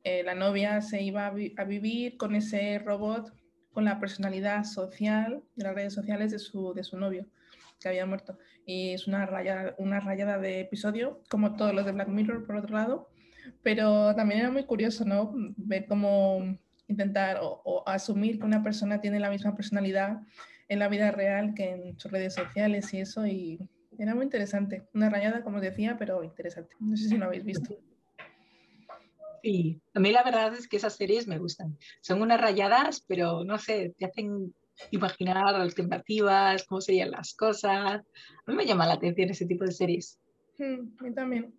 eh, 0.04 0.22
la 0.24 0.34
novia 0.34 0.80
se 0.80 1.02
iba 1.02 1.26
a, 1.26 1.30
vi 1.30 1.54
a, 1.56 1.64
vivir 1.64 2.16
con 2.16 2.34
ese 2.34 2.78
robot, 2.78 3.32
con 3.72 3.84
la 3.84 4.00
personalidad 4.00 4.64
social 4.64 5.42
de 5.56 5.64
las 5.64 5.74
redes 5.74 5.94
sociales 5.94 6.32
de 6.32 6.38
su, 6.38 6.74
de 6.74 6.84
su 6.84 6.96
novio 6.96 7.26
que 7.80 7.88
había 7.88 8.06
muerto. 8.06 8.38
Y 8.64 8.92
es 8.92 9.06
una 9.06 9.26
rayada, 9.26 9.74
una 9.78 10.00
rayada 10.00 10.38
de 10.38 10.60
episodio, 10.60 11.22
como 11.28 11.56
todos 11.56 11.74
los 11.74 11.84
de 11.84 11.92
Black 11.92 12.08
Mirror, 12.08 12.46
por 12.46 12.56
otro 12.56 12.76
lado. 12.76 13.10
Pero 13.62 14.14
también 14.14 14.40
era 14.40 14.50
muy 14.50 14.64
curioso, 14.64 15.04
¿no? 15.04 15.32
Ver 15.56 15.86
cómo 15.86 16.58
intentar 16.86 17.38
o, 17.42 17.60
o 17.64 17.88
asumir 17.88 18.38
que 18.38 18.46
una 18.46 18.62
persona 18.62 19.00
tiene 19.00 19.18
la 19.18 19.30
misma 19.30 19.56
personalidad 19.56 20.20
en 20.68 20.78
la 20.78 20.88
vida 20.88 21.10
real 21.10 21.54
que 21.54 21.70
en 21.70 21.98
sus 21.98 22.10
redes 22.10 22.34
sociales 22.34 22.92
y 22.94 23.00
eso. 23.00 23.26
Y 23.26 23.58
era 23.98 24.14
muy 24.14 24.24
interesante. 24.24 24.88
Una 24.94 25.10
rayada, 25.10 25.42
como 25.42 25.60
decía, 25.60 25.96
pero 25.98 26.22
interesante. 26.24 26.74
No 26.80 26.96
sé 26.96 27.08
si 27.08 27.16
lo 27.16 27.26
habéis 27.26 27.44
visto. 27.44 27.76
Sí, 29.42 29.80
a 29.94 30.00
mí 30.00 30.12
la 30.12 30.22
verdad 30.22 30.54
es 30.54 30.68
que 30.68 30.76
esas 30.76 30.96
series 30.96 31.26
me 31.26 31.38
gustan. 31.38 31.76
Son 32.00 32.22
unas 32.22 32.40
rayadas, 32.40 33.04
pero 33.06 33.44
no 33.44 33.58
sé, 33.58 33.92
te 33.98 34.04
hacen 34.06 34.54
imaginar 34.90 35.54
alternativas, 35.54 36.64
cómo 36.66 36.80
serían 36.80 37.10
las 37.10 37.34
cosas. 37.34 38.00
A 38.46 38.50
mí 38.50 38.54
me 38.54 38.66
llama 38.66 38.86
la 38.86 38.94
atención 38.94 39.30
ese 39.30 39.46
tipo 39.46 39.64
de 39.64 39.72
series. 39.72 40.18
Mm, 40.58 40.96
a 40.98 41.02
mí 41.02 41.14
también. 41.14 41.54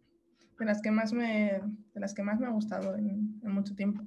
De 0.58 0.66
las 0.66 0.82
que 0.82 0.92
más 0.92 1.12
me, 1.12 1.62
de 1.94 2.00
las 2.00 2.14
que 2.14 2.24
más 2.24 2.40
me 2.40 2.48
ha 2.48 2.52
gustado 2.52 2.96
en, 2.96 3.42
en 3.44 3.52
mucho 3.52 3.76
tiempo. 3.76 4.04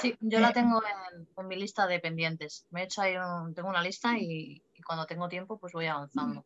Sí, 0.00 0.14
yo 0.20 0.40
la 0.40 0.52
tengo 0.52 0.80
en, 0.82 1.26
en, 1.36 1.48
mi 1.48 1.56
lista 1.56 1.86
de 1.86 2.00
pendientes. 2.00 2.66
Me 2.70 2.80
he 2.80 2.84
hecho 2.84 3.02
ahí 3.02 3.14
un, 3.16 3.54
tengo 3.54 3.68
una 3.68 3.82
lista 3.82 4.18
y, 4.18 4.62
y, 4.74 4.82
cuando 4.82 5.06
tengo 5.06 5.28
tiempo 5.28 5.58
pues 5.58 5.72
voy 5.72 5.86
avanzando. 5.86 6.44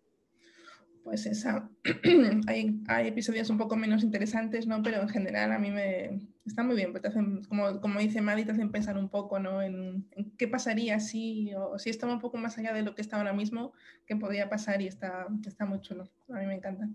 Pues 1.10 1.26
esa, 1.26 1.68
hay, 2.46 2.80
hay, 2.86 3.08
episodios 3.08 3.50
un 3.50 3.58
poco 3.58 3.74
menos 3.74 4.04
interesantes, 4.04 4.68
¿no? 4.68 4.80
Pero 4.80 5.02
en 5.02 5.08
general 5.08 5.50
a 5.50 5.58
mí 5.58 5.72
me 5.72 6.20
está 6.46 6.62
muy 6.62 6.76
bien, 6.76 6.92
porque 6.92 7.00
te 7.00 7.08
hacen, 7.08 7.42
como, 7.46 7.80
como 7.80 7.98
dice 7.98 8.20
Maddy, 8.20 8.44
te 8.44 8.52
hacen 8.52 8.70
pensar 8.70 8.96
un 8.96 9.08
poco, 9.08 9.40
¿no? 9.40 9.60
En, 9.60 10.06
en, 10.12 10.30
qué 10.36 10.46
pasaría 10.46 11.00
si, 11.00 11.52
o 11.56 11.80
si 11.80 11.90
estaba 11.90 12.12
un 12.12 12.20
poco 12.20 12.38
más 12.38 12.56
allá 12.58 12.72
de 12.72 12.82
lo 12.82 12.94
que 12.94 13.02
está 13.02 13.16
ahora 13.16 13.32
mismo, 13.32 13.72
qué 14.06 14.14
podría 14.14 14.48
pasar 14.48 14.82
y 14.82 14.86
está, 14.86 15.26
está 15.44 15.66
muy 15.66 15.80
chulo. 15.80 16.08
A 16.28 16.38
mí 16.38 16.46
me 16.46 16.54
encanta. 16.54 16.88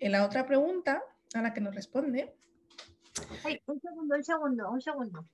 En 0.00 0.10
la 0.10 0.26
otra 0.26 0.44
pregunta 0.44 1.00
a 1.32 1.40
la 1.40 1.54
que 1.54 1.60
nos 1.60 1.72
responde. 1.72 2.34
Ay, 3.44 3.60
un 3.66 3.80
segundo, 3.80 4.16
un 4.16 4.24
segundo, 4.24 4.70
un 4.72 4.80
segundo 4.80 5.24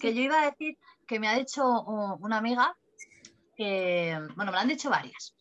que 0.00 0.14
yo 0.14 0.22
iba 0.22 0.40
a 0.40 0.50
decir 0.50 0.78
que 1.06 1.20
me 1.20 1.28
ha 1.28 1.36
dicho 1.36 1.82
una 2.20 2.38
amiga 2.38 2.74
que, 3.54 4.18
bueno, 4.36 4.50
me 4.50 4.56
lo 4.56 4.58
han 4.58 4.68
dicho 4.68 4.88
varias. 4.88 5.34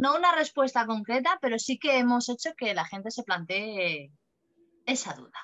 No 0.00 0.16
una 0.16 0.34
respuesta 0.34 0.86
concreta, 0.86 1.38
pero 1.42 1.58
sí 1.58 1.78
que 1.78 1.98
hemos 1.98 2.30
hecho 2.30 2.54
que 2.56 2.72
la 2.72 2.86
gente 2.86 3.10
se 3.10 3.22
plantee 3.22 4.10
esa 4.86 5.12
duda. 5.12 5.38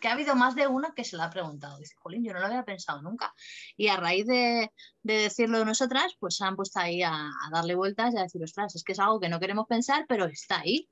Que 0.00 0.06
ha 0.06 0.12
habido 0.12 0.36
más 0.36 0.54
de 0.54 0.68
una 0.68 0.92
que 0.94 1.02
se 1.02 1.16
la 1.16 1.24
ha 1.24 1.30
preguntado. 1.30 1.76
Dice, 1.78 1.96
Jolín, 1.98 2.24
yo 2.24 2.32
no 2.32 2.38
lo 2.38 2.46
había 2.46 2.64
pensado 2.64 3.02
nunca. 3.02 3.34
Y 3.76 3.88
a 3.88 3.96
raíz 3.96 4.24
de, 4.26 4.70
de 5.02 5.14
decirlo 5.14 5.64
nosotras, 5.64 6.14
pues 6.20 6.36
se 6.36 6.44
han 6.44 6.54
puesto 6.54 6.78
ahí 6.78 7.02
a, 7.02 7.28
darle 7.50 7.74
vueltas 7.74 8.14
y 8.14 8.18
a 8.18 8.22
decir, 8.22 8.40
ostras, 8.40 8.76
es 8.76 8.84
que 8.84 8.92
es 8.92 9.00
algo 9.00 9.18
que 9.18 9.28
no 9.28 9.40
queremos 9.40 9.66
pensar, 9.66 10.06
pero 10.08 10.26
está 10.26 10.60
ahí. 10.60 10.88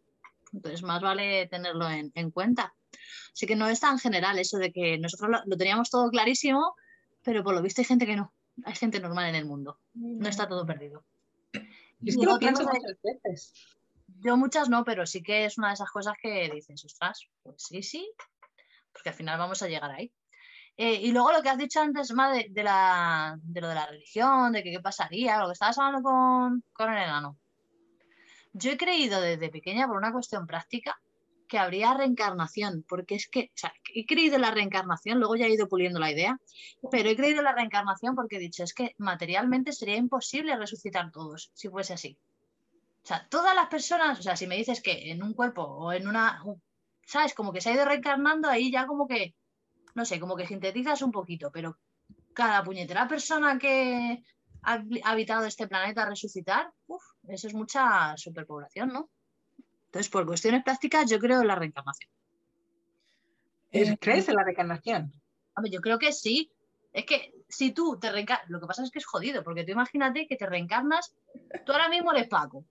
Entonces, 0.52 0.82
más 0.82 1.00
vale 1.00 1.46
tenerlo 1.46 1.88
en, 1.88 2.10
en 2.16 2.32
cuenta. 2.32 2.74
Así 3.32 3.46
que 3.46 3.54
no 3.54 3.68
es 3.68 3.78
tan 3.78 4.00
general 4.00 4.40
eso 4.40 4.58
de 4.58 4.72
que 4.72 4.98
nosotros 4.98 5.30
lo, 5.30 5.42
lo, 5.46 5.56
teníamos 5.56 5.90
todo 5.90 6.10
clarísimo, 6.10 6.74
pero 7.22 7.44
por 7.44 7.54
lo 7.54 7.62
visto 7.62 7.82
hay 7.82 7.84
gente 7.84 8.04
que 8.04 8.16
no. 8.16 8.34
Hay 8.64 8.74
gente 8.74 8.98
normal 8.98 9.28
en 9.28 9.36
el 9.36 9.44
mundo. 9.44 9.78
No 9.94 10.28
está 10.28 10.48
todo 10.48 10.66
perdido. 10.66 11.04
Es 12.04 12.16
que 12.16 12.26
lo 12.26 12.38
pienso 12.38 12.64
muchas 12.64 12.98
veces. 13.02 13.52
Yo 14.20 14.36
muchas 14.36 14.68
no, 14.68 14.84
pero 14.84 15.06
sí 15.06 15.22
que 15.22 15.44
es 15.44 15.58
una 15.58 15.68
de 15.68 15.74
esas 15.74 15.90
cosas 15.90 16.14
que 16.20 16.50
dices, 16.52 16.84
ostras, 16.84 17.28
pues 17.42 17.56
sí, 17.58 17.82
sí, 17.82 18.10
porque 18.92 19.10
al 19.10 19.14
final 19.14 19.38
vamos 19.38 19.62
a 19.62 19.68
llegar 19.68 19.90
ahí. 19.90 20.12
Eh, 20.78 20.94
y 20.94 21.12
luego 21.12 21.32
lo 21.32 21.42
que 21.42 21.48
has 21.48 21.58
dicho 21.58 21.80
antes, 21.80 22.12
más 22.12 22.36
de, 22.36 22.48
de, 22.50 22.62
la, 22.62 23.38
de 23.42 23.60
lo 23.60 23.68
de 23.68 23.74
la 23.74 23.86
religión, 23.86 24.52
de 24.52 24.62
que 24.62 24.72
qué 24.72 24.80
pasaría, 24.80 25.38
lo 25.38 25.46
que 25.46 25.54
estabas 25.54 25.78
hablando 25.78 26.02
con, 26.02 26.62
con 26.72 26.92
el 26.92 27.02
enano. 27.02 27.38
Yo 28.52 28.70
he 28.70 28.76
creído 28.76 29.20
desde 29.20 29.48
pequeña, 29.48 29.86
por 29.86 29.96
una 29.96 30.12
cuestión 30.12 30.46
práctica, 30.46 30.98
que 31.46 31.58
habría 31.58 31.94
reencarnación, 31.94 32.84
porque 32.88 33.16
es 33.16 33.28
que, 33.28 33.50
o 33.54 33.58
sea, 33.58 33.72
he 33.94 34.06
creído 34.06 34.36
en 34.36 34.42
la 34.42 34.50
reencarnación, 34.50 35.18
luego 35.18 35.36
ya 35.36 35.46
he 35.46 35.52
ido 35.52 35.68
puliendo 35.68 35.98
la 35.98 36.10
idea, 36.10 36.38
pero 36.90 37.08
he 37.08 37.16
creído 37.16 37.38
en 37.38 37.44
la 37.44 37.54
reencarnación 37.54 38.14
porque 38.14 38.36
he 38.36 38.40
dicho, 38.40 38.64
es 38.64 38.74
que 38.74 38.94
materialmente 38.98 39.72
sería 39.72 39.96
imposible 39.96 40.56
resucitar 40.56 41.10
todos 41.10 41.50
si 41.54 41.68
fuese 41.68 41.94
así. 41.94 42.18
O 43.02 43.06
sea, 43.06 43.26
todas 43.28 43.54
las 43.54 43.68
personas, 43.68 44.18
o 44.18 44.22
sea, 44.22 44.36
si 44.36 44.46
me 44.46 44.56
dices 44.56 44.82
que 44.82 45.10
en 45.12 45.22
un 45.22 45.32
cuerpo 45.32 45.62
o 45.62 45.92
en 45.92 46.08
una, 46.08 46.42
¿sabes? 47.06 47.34
Como 47.34 47.52
que 47.52 47.60
se 47.60 47.70
ha 47.70 47.74
ido 47.74 47.84
reencarnando, 47.84 48.48
ahí 48.48 48.70
ya 48.72 48.86
como 48.86 49.06
que, 49.06 49.34
no 49.94 50.04
sé, 50.04 50.18
como 50.18 50.36
que 50.36 50.46
sintetizas 50.46 51.02
un 51.02 51.12
poquito, 51.12 51.50
pero 51.52 51.78
cada 52.34 52.64
puñetera 52.64 53.06
persona 53.06 53.58
que 53.58 54.22
ha 54.62 54.82
habitado 55.04 55.46
este 55.46 55.68
planeta 55.68 56.04
resucitar, 56.04 56.72
uff, 56.88 57.02
eso 57.28 57.46
es 57.46 57.54
mucha 57.54 58.16
superpoblación, 58.16 58.92
¿no? 58.92 59.10
Entonces, 59.86 60.10
por 60.10 60.26
cuestiones 60.26 60.62
prácticas, 60.62 61.08
yo 61.10 61.18
creo 61.18 61.40
en 61.40 61.48
la 61.48 61.54
reencarnación. 61.54 62.10
¿Crees 64.00 64.28
en 64.28 64.34
la 64.34 64.44
reencarnación? 64.44 65.12
Hombre, 65.56 65.70
yo 65.70 65.80
creo 65.80 65.98
que 65.98 66.12
sí. 66.12 66.50
Es 66.92 67.04
que 67.04 67.34
si 67.48 67.72
tú 67.72 67.98
te 67.98 68.10
reencarnas, 68.10 68.48
lo 68.48 68.60
que 68.60 68.66
pasa 68.66 68.82
es 68.82 68.90
que 68.90 68.98
es 68.98 69.06
jodido, 69.06 69.44
porque 69.44 69.64
tú 69.64 69.72
imagínate 69.72 70.26
que 70.26 70.36
te 70.36 70.46
reencarnas, 70.46 71.14
tú 71.64 71.72
ahora 71.72 71.88
mismo 71.88 72.12
eres 72.12 72.28
Paco, 72.28 72.64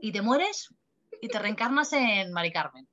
y 0.00 0.10
te 0.10 0.22
mueres 0.22 0.74
y 1.20 1.28
te 1.28 1.38
reencarnas 1.38 1.92
en 1.92 2.32
Mari 2.32 2.52
Carmen. 2.52 2.88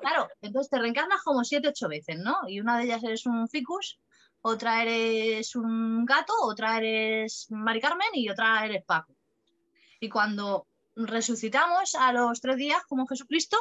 Claro, 0.00 0.28
entonces 0.40 0.70
te 0.70 0.78
reencarnas 0.78 1.22
como 1.22 1.44
siete, 1.44 1.68
ocho 1.68 1.88
veces, 1.88 2.18
¿no? 2.18 2.38
Y 2.46 2.60
una 2.60 2.78
de 2.78 2.84
ellas 2.84 3.04
eres 3.04 3.26
un 3.26 3.46
ficus, 3.48 3.98
otra 4.40 4.82
eres 4.82 5.54
un 5.54 6.06
gato, 6.06 6.32
otra 6.42 6.78
eres 6.78 7.48
Mari 7.50 7.80
Carmen 7.80 8.08
y 8.14 8.30
otra 8.30 8.64
eres 8.64 8.84
Paco. 8.84 9.14
Y 10.00 10.08
cuando 10.08 10.66
resucitamos 11.06 11.94
a 11.94 12.12
los 12.12 12.40
tres 12.40 12.56
días 12.56 12.82
como 12.88 13.06
Jesucristo, 13.06 13.56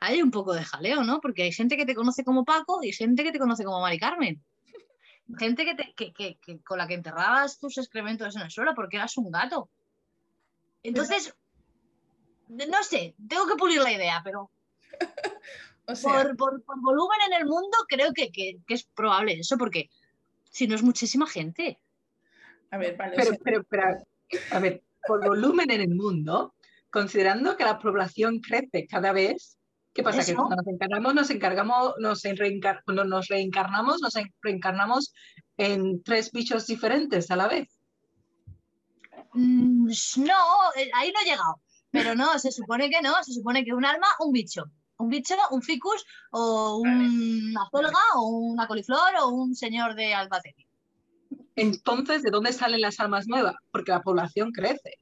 hay 0.00 0.22
un 0.22 0.30
poco 0.30 0.54
de 0.54 0.64
jaleo, 0.64 1.02
¿no? 1.02 1.20
Porque 1.20 1.42
hay 1.42 1.52
gente 1.52 1.76
que 1.76 1.86
te 1.86 1.94
conoce 1.94 2.24
como 2.24 2.44
Paco 2.44 2.80
y 2.82 2.92
gente 2.92 3.22
que 3.22 3.32
te 3.32 3.38
conoce 3.38 3.64
como 3.64 3.80
Mari 3.80 3.98
Carmen. 3.98 4.42
Gente 5.38 5.64
que, 5.64 5.74
te, 5.74 5.94
que, 5.94 6.12
que, 6.12 6.38
que 6.38 6.60
con 6.62 6.78
la 6.78 6.88
que 6.88 6.94
enterrabas 6.94 7.58
tus 7.58 7.78
excrementos 7.78 8.34
en 8.34 8.42
el 8.42 8.50
suelo 8.50 8.74
porque 8.74 8.96
eras 8.96 9.16
un 9.16 9.30
gato. 9.30 9.70
Entonces, 10.82 11.36
no 12.48 12.82
sé, 12.82 13.14
tengo 13.28 13.46
que 13.46 13.54
pulir 13.54 13.80
la 13.80 13.92
idea, 13.92 14.22
pero 14.24 14.50
o 15.86 15.94
sea... 15.94 16.12
por, 16.12 16.36
por, 16.36 16.64
por, 16.64 16.80
volumen 16.80 17.18
en 17.28 17.34
el 17.34 17.46
mundo 17.46 17.76
creo 17.88 18.12
que, 18.12 18.32
que, 18.32 18.58
es 18.66 18.84
probable 18.84 19.34
eso, 19.34 19.56
porque 19.56 19.88
si 20.50 20.66
no 20.66 20.74
es 20.74 20.82
muchísima 20.82 21.28
gente. 21.28 21.78
A 22.72 22.78
ver, 22.78 22.96
vale. 22.96 23.14
Pero, 23.16 23.36
pero, 23.44 23.64
pero, 23.64 23.84
a 24.50 24.58
ver, 24.58 24.82
por 25.06 25.24
volumen 25.26 25.70
en 25.70 25.80
el 25.80 25.94
mundo, 25.94 26.54
considerando 26.90 27.56
que 27.56 27.64
la 27.64 27.78
población 27.78 28.40
crece 28.40 28.86
cada 28.86 29.12
vez, 29.12 29.58
¿qué 29.92 30.02
pasa? 30.02 30.20
¿Eso? 30.20 30.32
Que 30.32 30.36
cuando 30.36 30.56
nos 30.56 30.66
encarnamos, 30.66 31.14
nos 31.14 31.30
encargamos, 31.30 31.94
nos, 31.98 32.22
reencar 32.22 32.82
cuando 32.84 33.04
nos 33.04 33.28
reencarnamos, 33.28 34.00
nos 34.00 34.14
reencarnamos 34.42 35.12
en 35.56 36.02
tres 36.02 36.32
bichos 36.32 36.66
diferentes 36.66 37.30
a 37.30 37.36
la 37.36 37.48
vez. 37.48 37.68
Mm, 39.32 39.86
no, 40.16 40.72
eh, 40.76 40.90
ahí 40.94 41.12
no 41.12 41.20
he 41.20 41.24
llegado. 41.24 41.60
Pero 41.90 42.14
no, 42.14 42.38
se 42.38 42.52
supone 42.52 42.88
que 42.88 43.02
no, 43.02 43.12
se 43.24 43.32
supone 43.32 43.64
que 43.64 43.74
un 43.74 43.84
alma, 43.84 44.06
un 44.20 44.32
bicho. 44.32 44.64
Un 44.98 45.08
bicho, 45.08 45.34
un 45.50 45.62
ficus, 45.62 46.04
o 46.30 46.76
una 46.78 47.66
folga, 47.70 47.98
o 48.16 48.28
una 48.28 48.66
coliflor, 48.66 49.16
o 49.22 49.28
un 49.28 49.54
señor 49.54 49.94
de 49.94 50.14
Albacete. 50.14 50.69
Entonces, 51.56 52.22
¿de 52.22 52.30
dónde 52.30 52.52
salen 52.52 52.80
las 52.80 53.00
almas 53.00 53.26
nuevas? 53.26 53.56
Porque 53.70 53.92
la 53.92 54.02
población 54.02 54.52
crece. 54.52 54.98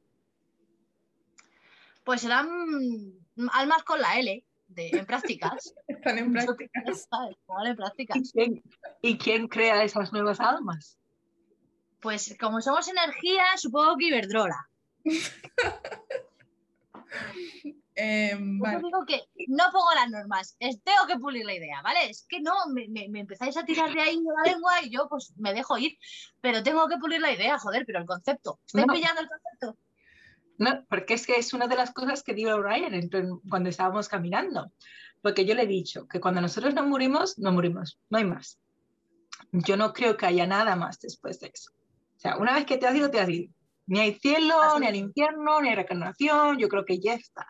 Pues 2.04 2.22
serán 2.22 2.48
almas 3.52 3.82
con 3.84 4.00
la 4.00 4.18
L, 4.18 4.44
de, 4.68 4.88
en 4.88 5.06
prácticas. 5.06 5.74
Están 5.88 6.18
en 6.18 6.32
prácticas. 6.32 6.82
Están 6.86 7.66
en 7.66 7.76
prácticas. 7.76 8.16
¿Y 8.16 8.32
quién, 8.32 8.62
¿Y 9.02 9.18
quién 9.18 9.48
crea 9.48 9.84
esas 9.84 10.12
nuevas 10.12 10.40
almas? 10.40 10.98
Pues 12.00 12.36
como 12.40 12.60
somos 12.60 12.88
energía, 12.88 13.44
supongo 13.56 13.96
que 13.96 14.06
Iberdrola. 14.06 14.68
Eh, 18.00 18.36
vale. 18.38 18.80
digo 18.80 19.04
que 19.04 19.24
no 19.48 19.64
pongo 19.72 19.92
las 19.96 20.08
normas, 20.08 20.56
es, 20.60 20.80
tengo 20.84 21.04
que 21.08 21.18
pulir 21.18 21.44
la 21.44 21.54
idea, 21.54 21.82
¿vale? 21.82 22.08
Es 22.08 22.24
que 22.28 22.40
no, 22.40 22.52
me, 22.72 22.86
me, 22.86 23.08
me, 23.08 23.20
empezáis 23.20 23.56
a 23.56 23.64
tirar 23.64 23.92
de 23.92 24.00
ahí 24.00 24.20
la 24.22 24.52
lengua 24.52 24.82
y 24.84 24.90
yo 24.90 25.08
pues 25.08 25.32
me 25.36 25.52
dejo 25.52 25.76
ir, 25.78 25.98
pero 26.40 26.62
tengo 26.62 26.86
que 26.88 26.98
pulir 26.98 27.20
la 27.20 27.32
idea, 27.32 27.58
joder, 27.58 27.84
pero 27.84 27.98
el 27.98 28.06
concepto, 28.06 28.60
¿estáis 28.66 28.86
no. 28.86 28.94
pillando 28.94 29.22
el 29.22 29.28
concepto? 29.28 29.76
No, 30.58 30.84
porque 30.88 31.14
es 31.14 31.26
que 31.26 31.34
es 31.34 31.52
una 31.54 31.66
de 31.66 31.74
las 31.74 31.92
cosas 31.92 32.22
que 32.22 32.34
dijo 32.34 32.60
Ryan 32.60 33.10
cuando 33.48 33.68
estábamos 33.68 34.08
caminando. 34.08 34.70
Porque 35.22 35.44
yo 35.44 35.54
le 35.54 35.62
he 35.62 35.66
dicho 35.66 36.06
que 36.06 36.20
cuando 36.20 36.40
nosotros 36.40 36.74
no 36.74 36.84
morimos, 36.84 37.38
no 37.38 37.52
morimos, 37.52 37.98
no 38.10 38.18
hay 38.18 38.24
más. 38.24 38.58
Yo 39.50 39.76
no 39.76 39.92
creo 39.92 40.16
que 40.16 40.26
haya 40.26 40.46
nada 40.46 40.76
más 40.76 41.00
después 41.00 41.40
de 41.40 41.50
eso. 41.52 41.72
O 42.16 42.20
sea, 42.20 42.36
una 42.36 42.54
vez 42.54 42.66
que 42.66 42.76
te 42.76 42.86
has 42.86 42.94
ido, 42.94 43.10
te 43.10 43.20
has 43.20 43.28
ido. 43.28 43.52
Ni 43.86 44.00
hay 44.00 44.14
cielo, 44.14 44.56
ni 44.78 44.86
hay 44.86 44.98
infierno, 44.98 45.60
ni 45.60 45.70
hay 45.70 45.74
reencarnación, 45.76 46.58
yo 46.58 46.68
creo 46.68 46.84
que 46.84 46.98
ya 46.98 47.14
está. 47.14 47.46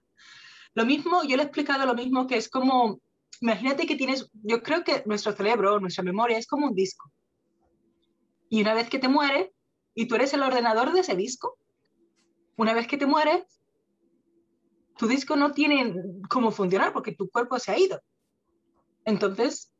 Lo 0.78 0.86
mismo, 0.86 1.24
yo 1.24 1.36
le 1.36 1.42
he 1.42 1.46
explicado 1.46 1.84
lo 1.86 1.94
mismo 1.96 2.28
que 2.28 2.36
es 2.36 2.48
como, 2.48 3.00
imagínate 3.40 3.84
que 3.84 3.96
tienes, 3.96 4.30
yo 4.44 4.62
creo 4.62 4.84
que 4.84 5.02
nuestro 5.06 5.32
cerebro, 5.32 5.80
nuestra 5.80 6.04
memoria 6.04 6.38
es 6.38 6.46
como 6.46 6.68
un 6.68 6.74
disco. 6.76 7.10
Y 8.48 8.60
una 8.60 8.74
vez 8.74 8.88
que 8.88 9.00
te 9.00 9.08
mueres, 9.08 9.50
y 9.96 10.06
tú 10.06 10.14
eres 10.14 10.34
el 10.34 10.42
ordenador 10.44 10.92
de 10.92 11.00
ese 11.00 11.16
disco, 11.16 11.58
una 12.56 12.74
vez 12.74 12.86
que 12.86 12.96
te 12.96 13.06
mueres, 13.06 13.60
tu 14.96 15.08
disco 15.08 15.34
no 15.34 15.50
tiene 15.52 15.96
cómo 16.30 16.52
funcionar 16.52 16.92
porque 16.92 17.10
tu 17.10 17.28
cuerpo 17.28 17.58
se 17.58 17.72
ha 17.72 17.78
ido. 17.78 18.00
Entonces, 19.04 19.72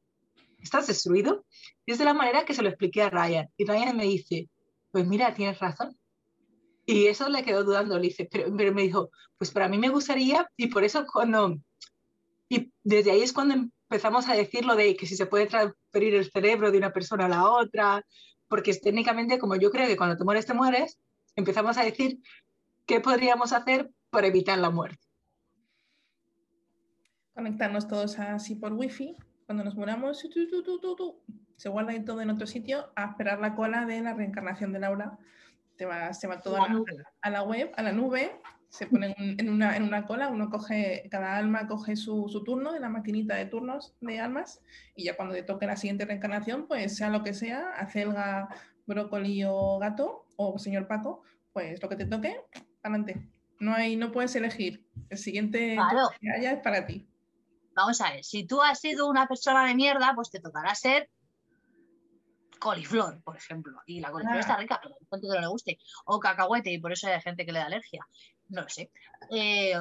estás 0.61 0.89
destruido. 0.89 1.47
Y 1.87 1.93
es 1.93 1.99
de 1.99 2.07
la 2.07 2.15
manera 2.15 2.45
que 2.45 2.55
se 2.55 2.63
lo 2.63 2.71
expliqué 2.71 3.03
a 3.03 3.11
Ryan. 3.11 3.49
Y 3.57 3.67
Ryan 3.67 3.97
me 3.97 4.03
dice, 4.03 4.49
pues 4.91 5.07
mira, 5.07 5.33
tienes 5.33 5.61
razón. 5.61 5.97
Y 6.89 7.09
eso 7.09 7.29
le 7.29 7.43
quedó 7.43 7.65
dudando. 7.65 7.99
Le 7.99 8.05
dice, 8.05 8.27
pero, 8.33 8.51
me 8.51 8.81
dijo, 8.81 9.11
pues 9.37 9.51
para 9.51 9.69
mí 9.69 9.77
me 9.77 9.91
gustaría, 9.91 10.51
y 10.57 10.69
por 10.69 10.85
eso 10.85 11.05
cuando, 11.05 11.59
y 12.49 12.73
desde 12.83 13.11
ahí 13.11 13.21
es 13.21 13.35
cuando 13.35 13.57
empezamos 13.91 14.27
a 14.27 14.33
decir 14.33 14.65
lo 14.65 14.75
de 14.75 14.97
que 14.97 15.07
si 15.07 15.15
se 15.15 15.27
puede 15.27 15.45
transferir 15.45 16.15
el 16.15 16.31
cerebro 16.31 16.73
de 16.73 16.79
una 16.79 16.91
persona 16.91 17.27
a 17.27 17.29
la 17.29 17.47
otra, 17.47 18.03
porque 18.49 18.73
técnicamente 18.73 19.39
como 19.39 19.55
yo 19.57 19.71
creo 19.71 19.87
que 19.87 19.99
cuando 19.99 20.17
te 20.17 20.25
mueres, 20.25 20.47
te 20.47 20.55
mueres, 20.55 20.99
empezamos 21.37 21.77
a 21.77 21.85
decir 21.85 22.21
qué 22.87 23.01
podríamos 23.01 23.53
hacer 23.53 23.91
para 24.09 24.29
evitar 24.29 24.57
la 24.57 24.71
muerte. 24.71 25.05
Conectarnos 27.35 27.87
todos 27.87 28.19
así 28.19 28.55
por 28.55 28.73
wifi, 28.73 29.15
cuando 29.45 29.63
nos 29.63 29.75
muramos, 29.75 30.27
se 31.57 31.69
guarda 31.69 32.03
todo 32.03 32.23
en 32.23 32.31
otro 32.31 32.47
sitio 32.47 32.91
a 32.97 33.11
esperar 33.11 33.41
la 33.41 33.55
cola 33.55 33.85
de 33.85 34.01
la 34.01 34.15
reencarnación 34.15 34.73
de 34.73 34.79
Laura. 34.79 35.19
Te 35.79 35.87
va, 35.87 36.13
se 36.13 36.27
va 36.27 36.43
todo 36.43 36.57
a 36.57 36.69
la, 36.69 36.83
a 37.23 37.31
la, 37.31 37.43
web, 37.45 37.73
a 37.77 37.83
la 37.83 37.93
nube, 37.93 38.39
se 38.69 38.87
pone 38.87 39.15
en 39.17 39.49
una, 39.49 39.77
en 39.77 39.83
una 39.83 40.07
cola, 40.07 40.29
uno 40.29 40.51
coge, 40.51 41.09
cada 41.11 41.37
alma 41.37 41.67
coge 41.67 41.97
su, 41.97 42.29
su, 42.29 42.45
turno 42.45 42.73
de 42.73 42.81
la 42.81 42.89
maquinita 42.89 43.35
de 43.35 43.47
turnos 43.47 43.95
de 44.01 44.21
almas 44.21 44.61
y 44.95 45.05
ya 45.05 45.17
cuando 45.17 45.35
te 45.35 45.43
toque 45.43 45.67
la 45.67 45.77
siguiente 45.77 46.05
reencarnación, 46.05 46.67
pues 46.67 46.97
sea 46.97 47.09
lo 47.09 47.23
que 47.23 47.33
sea, 47.33 47.71
acelga, 47.77 48.49
brócoli 48.87 49.45
o 49.47 49.79
gato 49.79 50.27
o 50.37 50.59
señor 50.59 50.87
Paco, 50.87 51.23
pues 51.53 51.83
lo 51.83 51.89
que 51.89 51.97
te 51.97 52.07
toque, 52.07 52.41
adelante. 52.83 53.31
No, 53.61 53.75
hay, 53.75 53.97
no 53.97 54.13
puedes 54.13 54.37
elegir. 54.37 54.87
El 55.09 55.19
siguiente 55.19 55.77
que 56.21 56.31
haya 56.31 56.53
es 56.53 56.61
para 56.61 56.87
ti. 56.87 57.09
Vamos 57.75 58.01
a 58.01 58.13
ver, 58.13 58.25
si 58.25 58.45
tú 58.45 58.61
has 58.61 58.81
sido 58.81 59.09
una 59.09 59.27
persona 59.27 59.67
de 59.67 59.75
mierda, 59.75 60.13
pues 60.15 60.31
te 60.31 60.41
tocará 60.41 60.75
ser 60.75 61.09
coliflor, 62.59 63.23
por 63.23 63.37
ejemplo. 63.37 63.81
Y 63.87 64.01
la 64.01 64.11
coliflor 64.11 64.39
está 64.39 64.57
rica, 64.57 64.81
pero 64.83 64.97
no 65.11 65.21
que 65.21 65.27
no 65.29 65.41
le 65.41 65.47
guste. 65.49 65.79
O 66.07 66.19
cacahuete, 66.19 66.71
y 66.71 66.79
por 66.79 66.93
eso 66.93 67.09
hay 67.09 67.21
gente 67.21 67.47
que 67.47 67.53
le 67.53 67.61
da 67.61 67.67
alergia. 67.67 68.07
No 68.49 68.63
lo 68.63 68.69
sé. 68.69 68.91
Eh, 69.31 69.75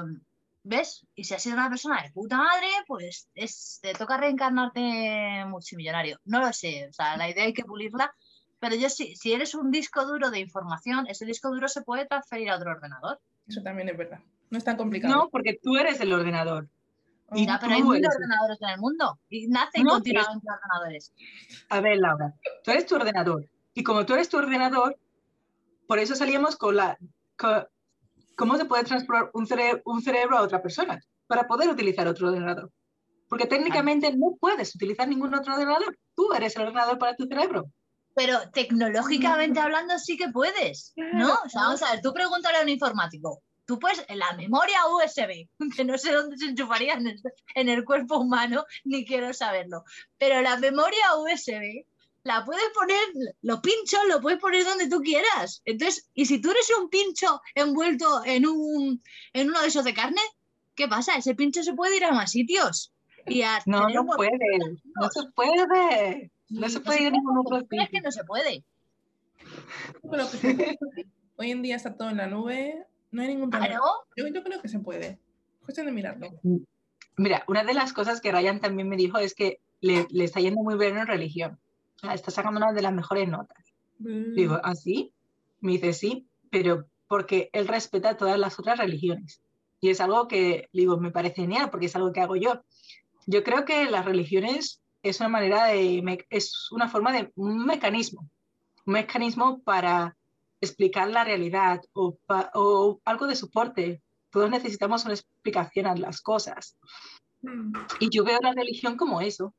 ¿Ves? 0.64 1.08
Y 1.16 1.24
si 1.24 1.34
has 1.34 1.42
sido 1.42 1.56
una 1.56 1.70
persona 1.70 2.04
de 2.04 2.12
puta 2.12 2.38
madre, 2.38 2.68
pues 2.88 3.30
te 3.82 3.94
toca 3.94 4.18
reencarnarte 4.18 5.46
multimillonario. 5.46 6.20
No 6.26 6.42
lo 6.42 6.52
sé. 6.52 6.88
O 6.90 6.94
sea, 6.94 7.16
la 7.16 7.30
idea 7.30 7.46
hay 7.46 7.54
que 7.54 7.64
pulirla. 7.64 8.14
Pero 8.60 8.76
yo 8.76 8.90
sí, 8.90 9.16
si 9.16 9.32
eres 9.34 9.56
un 9.56 9.72
disco 9.72 10.06
duro 10.06 10.30
de 10.30 10.40
información, 10.40 11.08
ese 11.08 11.26
disco 11.26 11.50
duro 11.50 11.68
se 11.68 11.84
puede 11.84 12.06
transferir 12.06 12.50
a 12.50 12.58
otro 12.58 12.72
ordenador. 12.72 13.20
Eso 13.48 13.62
también 13.62 13.88
es 13.88 13.98
verdad. 13.98 14.20
No 14.50 14.58
es 14.58 14.64
tan 14.64 14.76
complicado. 14.76 15.14
No, 15.14 15.30
porque 15.30 15.58
tú 15.62 15.78
eres 15.78 16.02
el 16.02 16.12
ordenador. 16.12 16.68
Y 17.34 17.46
pero 17.46 17.74
hay 17.74 17.84
muchos 17.84 18.16
ordenadores 18.16 18.62
en 18.62 18.70
el 18.70 18.80
mundo 18.80 19.20
y 19.30 19.48
nacen 19.48 19.84
continuamente 19.86 20.48
ordenadores. 20.50 21.14
A 21.70 21.82
ver, 21.82 21.98
Laura, 21.98 22.34
tú 22.64 22.72
eres 22.72 22.86
tu 22.86 22.96
ordenador. 22.96 23.50
Y 23.74 23.84
como 23.84 24.06
tú 24.06 24.14
eres 24.14 24.30
tu 24.30 24.38
ordenador, 24.38 24.98
por 25.88 26.00
eso 26.00 26.16
salíamos 26.16 26.56
con 26.56 26.76
la... 26.78 26.98
¿Cómo 28.36 28.56
se 28.56 28.66
puede 28.66 28.84
transportar 28.84 29.32
un, 29.34 29.48
un 29.86 30.02
cerebro 30.02 30.38
a 30.38 30.42
otra 30.42 30.62
persona? 30.62 31.00
Para 31.28 31.48
poder 31.48 31.70
utilizar 31.70 32.08
otro 32.08 32.30
ordenador. 32.30 32.72
Porque 33.28 33.46
técnicamente 33.46 34.16
no 34.16 34.38
puedes 34.40 34.74
utilizar 34.76 35.08
ningún 35.08 35.34
otro 35.34 35.54
ordenador. 35.54 35.98
Tú 36.16 36.32
eres 36.34 36.56
el 36.56 36.64
ordenador 36.64 36.98
para 36.98 37.16
tu 37.16 37.26
cerebro. 37.26 37.66
Pero 38.16 38.50
tecnológicamente 38.52 39.60
hablando 39.60 40.00
sí 40.00 40.18
que 40.18 40.30
puedes, 40.30 40.94
¿no? 40.96 41.34
O 41.46 41.50
sea, 41.50 41.64
vamos 41.64 41.84
a 41.84 41.92
ver, 41.92 42.02
tú 42.02 42.14
pregúntale 42.14 42.58
a 42.58 42.62
un 42.64 42.70
informático, 42.70 43.44
tú 43.68 43.78
puedes, 43.78 44.04
la 44.10 44.34
memoria 44.34 44.80
USB, 44.88 45.48
que 45.76 45.86
no 45.86 45.98
sé 45.98 46.14
dónde 46.14 46.38
se 46.38 46.46
enchufaría 46.46 46.94
en 47.56 47.70
el, 47.70 47.86
cuerpo 47.86 48.18
humano, 48.18 48.66
ni 48.86 49.06
quiero 49.06 49.34
saberlo, 49.34 49.84
pero 50.18 50.42
la 50.42 50.58
memoria 50.58 51.16
USB 51.18 51.86
la 52.24 52.44
puedes 52.44 52.70
poner, 52.74 53.00
los 53.42 53.60
pinchos 53.60 54.02
lo 54.10 54.20
puedes 54.20 54.40
poner 54.40 54.66
donde 54.66 54.90
tú 54.90 55.00
quieras. 55.02 55.62
Entonces, 55.64 56.10
y 56.14 56.26
si 56.26 56.42
tú 56.42 56.52
eres 56.52 56.70
un 56.78 56.90
pincho 56.90 57.42
envuelto 57.56 58.22
en, 58.26 58.46
un, 58.46 59.02
en 59.32 59.50
uno 59.50 59.62
de 59.62 59.68
esos 59.68 59.86
de 59.86 59.94
carne, 59.94 60.22
¿qué 60.76 60.90
pasa? 60.90 61.16
Ese 61.16 61.36
pincho 61.36 61.64
se 61.64 61.74
puede 61.74 61.96
ir 61.96 62.04
a 62.04 62.12
más 62.12 62.32
sitios. 62.32 62.92
Y 63.28 63.44
no, 63.66 63.88
no 63.88 64.06
puede, 64.06 64.32
no 64.60 65.10
se 65.10 65.22
puede. 65.34 66.32
No 66.50 66.68
se 66.68 66.80
puede 66.82 67.02
ir 67.02 67.08
a 67.08 67.12
ningún 67.12 67.38
otro 67.38 67.62
sitio. 67.62 67.82
Es 67.82 67.90
que 67.90 68.02
no 68.02 68.12
se 68.12 68.24
puede. 68.26 68.64
Hoy 71.38 71.52
en 71.52 71.62
día 71.62 71.76
está 71.78 71.96
todo 71.96 72.10
en 72.10 72.18
la 72.18 72.28
nube, 72.28 72.86
no 73.12 73.22
hay 73.22 73.30
ningún 73.30 73.50
problema. 73.50 73.80
Yo, 74.16 74.44
creo 74.44 74.62
que 74.62 74.68
se 74.68 74.80
puede. 74.80 75.20
Cuestión 75.64 75.88
de 75.88 75.92
mirarlo. 75.92 76.30
Mira, 77.18 77.44
una 77.48 77.64
de 77.64 77.74
las 77.74 77.94
cosas 77.94 78.22
que 78.22 78.32
Ryan 78.32 78.60
también 78.60 78.88
me 78.88 78.96
dijo 78.96 79.18
es 79.18 79.34
que 79.34 79.60
le, 79.82 80.08
le 80.10 80.24
está 80.24 80.40
yendo 80.40 80.62
muy 80.62 80.78
bien 80.78 80.98
en 80.98 81.08
religión. 81.08 81.60
está 82.14 82.32
sacando 82.32 82.60
una 82.60 82.74
de 82.74 82.82
las 82.82 82.94
mejores 82.94 83.28
notas. 83.28 83.74
Mm. 84.00 84.34
Digo, 84.34 84.60
¿ah, 84.64 84.76
sí? 84.76 85.14
Me 85.60 85.74
dice, 85.74 85.94
sí, 85.94 86.28
pero 86.50 86.88
porque 87.08 87.50
él 87.54 87.68
respeta 87.68 88.18
todas 88.18 88.38
las 88.38 88.60
otras 88.60 88.78
religiones. 88.78 89.42
Y 89.80 89.90
es 89.90 90.02
algo 90.02 90.28
que, 90.28 90.70
digo, 90.74 90.98
me 90.98 91.12
parece 91.12 91.42
genial, 91.42 91.70
porque 91.70 91.86
es 91.86 91.96
algo 91.96 92.12
que 92.12 92.22
hago 92.22 92.36
yo. 92.36 92.62
Yo 93.26 93.44
creo 93.44 93.66
que 93.66 93.86
las 93.86 94.06
religiones 94.06 94.82
es 95.04 95.20
una 95.20 95.30
manera 95.30 95.66
de, 95.66 96.26
es 96.30 96.72
una 96.72 96.90
forma 96.90 97.12
de, 97.14 97.32
un 97.36 97.66
mecanismo, 97.66 98.30
un 98.86 98.94
mecanismo 98.94 99.62
para 99.64 100.17
explicar 100.62 101.10
la 101.10 101.24
realidad 101.24 101.82
o, 101.94 102.18
o 102.54 103.02
algo 103.06 103.28
de 103.28 103.36
soporte. 103.36 104.02
Todos 104.30 104.50
necesitamos 104.50 105.06
una 105.06 105.14
explicación 105.14 105.88
a 105.88 105.96
las 105.96 106.22
cosas. 106.22 106.78
Mm. 107.42 107.74
Y 108.00 108.10
yo 108.10 108.24
veo 108.24 108.40
la 108.42 108.54
religión 108.54 108.98
como 108.98 109.22
eso. 109.22 109.54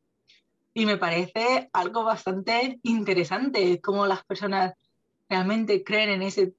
Y 0.74 0.86
me 0.86 0.96
parece 0.96 1.70
algo 1.72 2.04
bastante 2.04 2.78
interesante, 2.82 3.80
cómo 3.80 4.06
las 4.06 4.24
personas 4.24 4.74
realmente 5.28 5.82
creen 5.82 6.10
en 6.10 6.22
ese, 6.22 6.54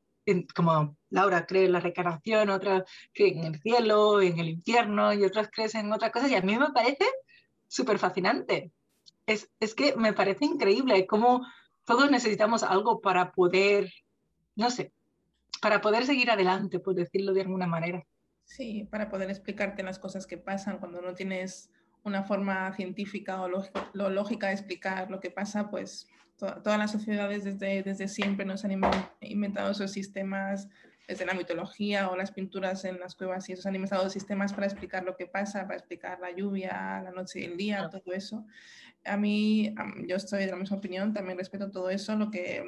como 0.53 0.97
Laura 1.09 1.45
cree 1.45 1.65
en 1.65 1.71
la 1.71 1.79
reencarnación, 1.79 2.49
otras 2.49 2.83
creen 3.13 3.39
en 3.39 3.53
el 3.53 3.61
cielo, 3.61 4.21
en 4.21 4.39
el 4.39 4.49
infierno, 4.49 5.13
y 5.13 5.23
otras 5.23 5.49
creen 5.51 5.69
en 5.73 5.93
otras 5.93 6.11
cosas. 6.11 6.31
Y 6.31 6.35
a 6.35 6.41
mí 6.41 6.57
me 6.57 6.71
parece 6.71 7.05
súper 7.67 7.97
fascinante. 7.97 8.71
Es, 9.25 9.49
es 9.59 9.75
que 9.75 9.95
me 9.95 10.13
parece 10.13 10.45
increíble 10.45 11.05
cómo 11.05 11.45
todos 11.85 12.11
necesitamos 12.11 12.63
algo 12.63 12.99
para 12.99 13.31
poder 13.31 13.91
no 14.59 14.69
sé, 14.69 14.91
para 15.61 15.81
poder 15.81 16.05
seguir 16.05 16.29
adelante, 16.29 16.79
por 16.79 16.93
decirlo 16.93 17.33
de 17.33 17.41
alguna 17.41 17.65
manera. 17.65 18.05
Sí, 18.43 18.87
para 18.91 19.09
poder 19.09 19.29
explicarte 19.29 19.83
las 19.83 19.99
cosas 19.99 20.27
que 20.27 20.37
pasan 20.37 20.79
cuando 20.79 21.01
no 21.01 21.13
tienes 21.13 21.71
una 22.03 22.23
forma 22.23 22.73
científica 22.73 23.41
o 23.41 23.47
lógica, 23.47 24.47
de 24.47 24.53
explicar 24.53 25.09
lo 25.09 25.19
que 25.19 25.31
pasa, 25.31 25.69
pues 25.69 26.07
todas 26.37 26.77
las 26.77 26.91
sociedades 26.91 27.43
desde, 27.43 27.83
desde 27.83 28.07
siempre 28.07 28.45
nos 28.45 28.65
han 28.65 28.81
inventado 29.21 29.71
esos 29.71 29.91
sistemas 29.91 30.67
desde 31.09 31.25
la 31.25 31.33
mitología 31.33 32.09
o 32.09 32.15
las 32.15 32.31
pinturas 32.31 32.85
en 32.85 32.99
las 32.99 33.15
cuevas 33.15 33.49
y 33.49 33.53
esos 33.53 33.65
han 33.65 33.75
inventado 33.75 34.09
sistemas 34.09 34.53
para 34.53 34.67
explicar 34.67 35.03
lo 35.03 35.17
que 35.17 35.25
pasa, 35.25 35.63
para 35.63 35.75
explicar 35.75 36.19
la 36.19 36.31
lluvia, 36.31 37.01
la 37.03 37.11
noche 37.11 37.41
y 37.41 37.43
el 37.45 37.57
día, 37.57 37.89
todo 37.89 38.13
eso 38.13 38.45
a 39.05 39.17
mí, 39.17 39.73
yo 40.07 40.15
estoy 40.15 40.45
de 40.45 40.51
la 40.51 40.57
misma 40.57 40.77
opinión, 40.77 41.13
también 41.13 41.37
respeto 41.37 41.71
todo 41.71 41.89
eso. 41.89 42.15
Lo 42.15 42.29
que, 42.29 42.63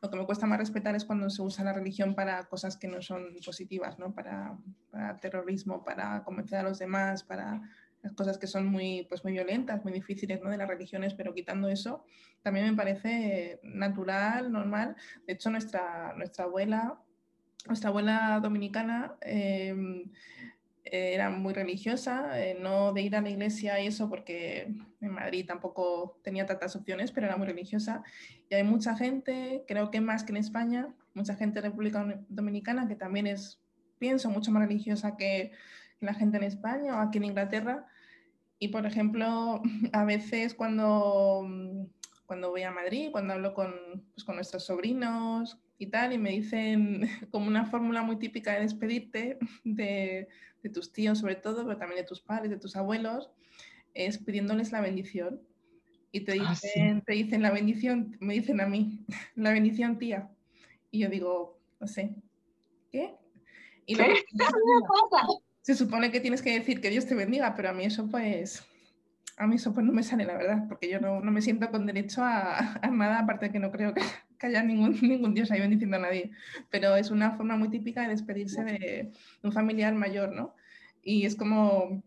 lo 0.00 0.10
que 0.10 0.16
me 0.16 0.26
cuesta 0.26 0.46
más 0.46 0.58
respetar 0.58 0.94
es 0.94 1.04
cuando 1.04 1.28
se 1.30 1.42
usa 1.42 1.64
la 1.64 1.72
religión 1.72 2.14
para 2.14 2.44
cosas 2.44 2.76
que 2.76 2.88
no 2.88 3.02
son 3.02 3.36
positivas, 3.44 3.98
¿no? 3.98 4.14
Para, 4.14 4.56
para 4.90 5.18
terrorismo, 5.18 5.84
para 5.84 6.24
convencer 6.24 6.58
a 6.58 6.62
los 6.62 6.78
demás, 6.78 7.22
para 7.22 7.60
las 8.02 8.12
cosas 8.12 8.38
que 8.38 8.46
son 8.46 8.66
muy, 8.66 9.06
pues 9.08 9.24
muy 9.24 9.32
violentas, 9.32 9.82
muy 9.82 9.92
difíciles 9.92 10.42
¿no? 10.42 10.50
de 10.50 10.58
las 10.58 10.68
religiones, 10.68 11.14
pero 11.14 11.32
quitando 11.32 11.68
eso, 11.68 12.04
también 12.42 12.66
me 12.66 12.76
parece 12.76 13.60
natural, 13.62 14.52
normal. 14.52 14.94
De 15.26 15.32
hecho, 15.32 15.50
nuestra, 15.50 16.12
nuestra 16.14 16.44
abuela, 16.44 16.98
nuestra 17.66 17.90
abuela 17.90 18.40
dominicana, 18.42 19.14
eh, 19.20 20.04
era 20.84 21.30
muy 21.30 21.54
religiosa, 21.54 22.40
eh, 22.40 22.56
no 22.60 22.92
de 22.92 23.02
ir 23.02 23.16
a 23.16 23.20
la 23.22 23.30
iglesia 23.30 23.80
y 23.80 23.86
eso 23.86 24.08
porque 24.08 24.74
en 25.00 25.10
Madrid 25.10 25.46
tampoco 25.46 26.20
tenía 26.22 26.46
tantas 26.46 26.76
opciones, 26.76 27.10
pero 27.10 27.26
era 27.26 27.36
muy 27.36 27.46
religiosa. 27.46 28.04
Y 28.50 28.54
hay 28.54 28.64
mucha 28.64 28.94
gente, 28.96 29.64
creo 29.66 29.90
que 29.90 30.00
más 30.00 30.24
que 30.24 30.32
en 30.32 30.36
España, 30.36 30.94
mucha 31.14 31.34
gente 31.36 31.60
de 31.60 31.68
República 31.68 32.22
Dominicana 32.28 32.86
que 32.86 32.96
también 32.96 33.26
es 33.26 33.60
pienso, 33.98 34.28
mucho 34.28 34.50
más 34.50 34.62
religiosa 34.68 35.16
que 35.16 35.52
la 36.00 36.12
gente 36.12 36.36
en 36.36 36.44
España 36.44 36.96
o 36.96 37.00
aquí 37.00 37.18
en 37.18 37.24
Inglaterra. 37.24 37.86
Y, 38.58 38.68
por 38.68 38.84
ejemplo, 38.84 39.62
a 39.92 40.04
veces 40.04 40.54
cuando, 40.54 41.48
cuando 42.26 42.50
voy 42.50 42.62
a 42.62 42.70
Madrid, 42.70 43.08
cuando 43.10 43.32
hablo 43.32 43.54
con, 43.54 43.72
pues, 44.14 44.24
con 44.24 44.36
nuestros 44.36 44.64
sobrinos 44.64 45.58
y 45.78 45.88
tal, 45.88 46.12
y 46.12 46.18
me 46.18 46.30
dicen 46.30 47.02
como 47.30 47.46
una 47.48 47.66
fórmula 47.66 48.02
muy 48.02 48.18
típica 48.18 48.54
de 48.54 48.60
despedirte 48.62 49.38
de, 49.64 50.28
de 50.62 50.70
tus 50.70 50.92
tíos 50.92 51.18
sobre 51.18 51.36
todo, 51.36 51.64
pero 51.66 51.78
también 51.78 52.00
de 52.02 52.06
tus 52.08 52.20
padres, 52.20 52.50
de 52.50 52.58
tus 52.58 52.76
abuelos, 52.76 53.30
es 53.94 54.18
pidiéndoles 54.18 54.72
la 54.72 54.80
bendición. 54.80 55.42
Y 56.12 56.20
te 56.20 56.32
Ah, 56.32 56.50
dicen, 56.50 57.02
te 57.02 57.12
dicen 57.14 57.42
la 57.42 57.50
bendición, 57.50 58.16
me 58.20 58.34
dicen 58.34 58.60
a 58.60 58.66
mí, 58.66 59.04
la 59.36 59.52
bendición 59.52 59.98
tía. 59.98 60.30
Y 60.90 61.00
yo 61.00 61.08
digo, 61.08 61.60
no 61.80 61.86
sé, 61.88 62.16
¿qué? 62.92 63.16
Y 63.86 63.96
¿Qué? 63.96 64.06
que- 64.06 64.24
se 65.62 65.74
supone 65.74 66.10
que 66.10 66.20
tienes 66.20 66.42
que 66.42 66.52
decir 66.58 66.80
que 66.80 66.90
Dios 66.90 67.06
te 67.06 67.14
bendiga, 67.14 67.54
pero 67.54 67.70
a 67.70 67.72
mí 67.72 67.84
eso 67.84 68.08
pues, 68.10 68.64
a 69.36 69.46
mí 69.46 69.56
eso 69.56 69.72
pues 69.74 69.86
no 69.86 69.92
me 69.92 70.02
sale, 70.02 70.24
la 70.24 70.36
verdad, 70.36 70.68
porque 70.68 70.90
yo 70.90 71.00
no, 71.00 71.20
no 71.20 71.30
me 71.32 71.42
siento 71.42 71.70
con 71.70 71.86
derecho 71.86 72.22
a, 72.22 72.74
a 72.82 72.90
nada, 72.90 73.20
aparte 73.20 73.46
de 73.46 73.52
que 73.52 73.58
no 73.58 73.70
creo 73.72 73.94
que, 73.94 74.02
que 74.44 74.56
haya 74.56 74.62
ningún, 74.62 74.92
ningún 75.02 75.34
Dios 75.34 75.50
ahí 75.50 75.60
bendiciendo 75.60 75.96
a 75.96 76.00
nadie, 76.00 76.30
pero 76.70 76.96
es 76.96 77.10
una 77.10 77.32
forma 77.32 77.56
muy 77.56 77.70
típica 77.70 78.02
de 78.02 78.08
despedirse 78.08 78.62
de 78.64 79.12
un 79.42 79.52
familiar 79.52 79.94
mayor, 79.94 80.32
¿no? 80.32 80.54
Y 81.02 81.24
es 81.26 81.34
como, 81.34 82.02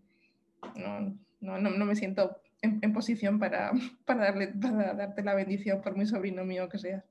no, 0.76 1.18
no, 1.40 1.58
no, 1.60 1.70
no 1.70 1.86
me 1.86 1.96
siento 1.96 2.40
en, 2.62 2.80
en 2.82 2.94
posición 2.94 3.40
para, 3.40 3.72
para, 4.06 4.26
darle, 4.26 4.48
para 4.50 4.94
darte 4.94 5.24
la 5.24 5.34
bendición 5.36 5.82
por 5.82 5.96
muy 5.96 6.06
sobrino 6.06 6.46
mío 6.46 6.70
que 6.70 6.78
seas. 6.78 7.04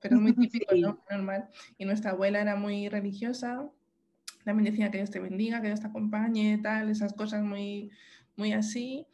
Pero 0.00 0.16
es 0.16 0.22
muy 0.22 0.32
típico, 0.48 0.74
Sí. 0.74 0.80
¿no? 0.80 0.98
Normal. 1.10 1.48
Y 1.78 1.84
nuestra 1.84 2.12
abuela 2.12 2.40
era 2.40 2.56
muy 2.56 2.88
religiosa, 2.88 3.68
también 4.44 4.70
decía 4.72 4.90
que 4.90 4.98
Dios 4.98 5.10
te 5.10 5.20
bendiga, 5.20 5.60
que 5.60 5.66
Dios 5.68 5.80
te 5.80 5.88
acompañe, 5.88 6.58
tal, 6.62 6.90
esas 6.90 7.12
cosas 7.12 7.42
muy, 7.42 7.90
muy 8.36 8.52
así. 8.52 9.06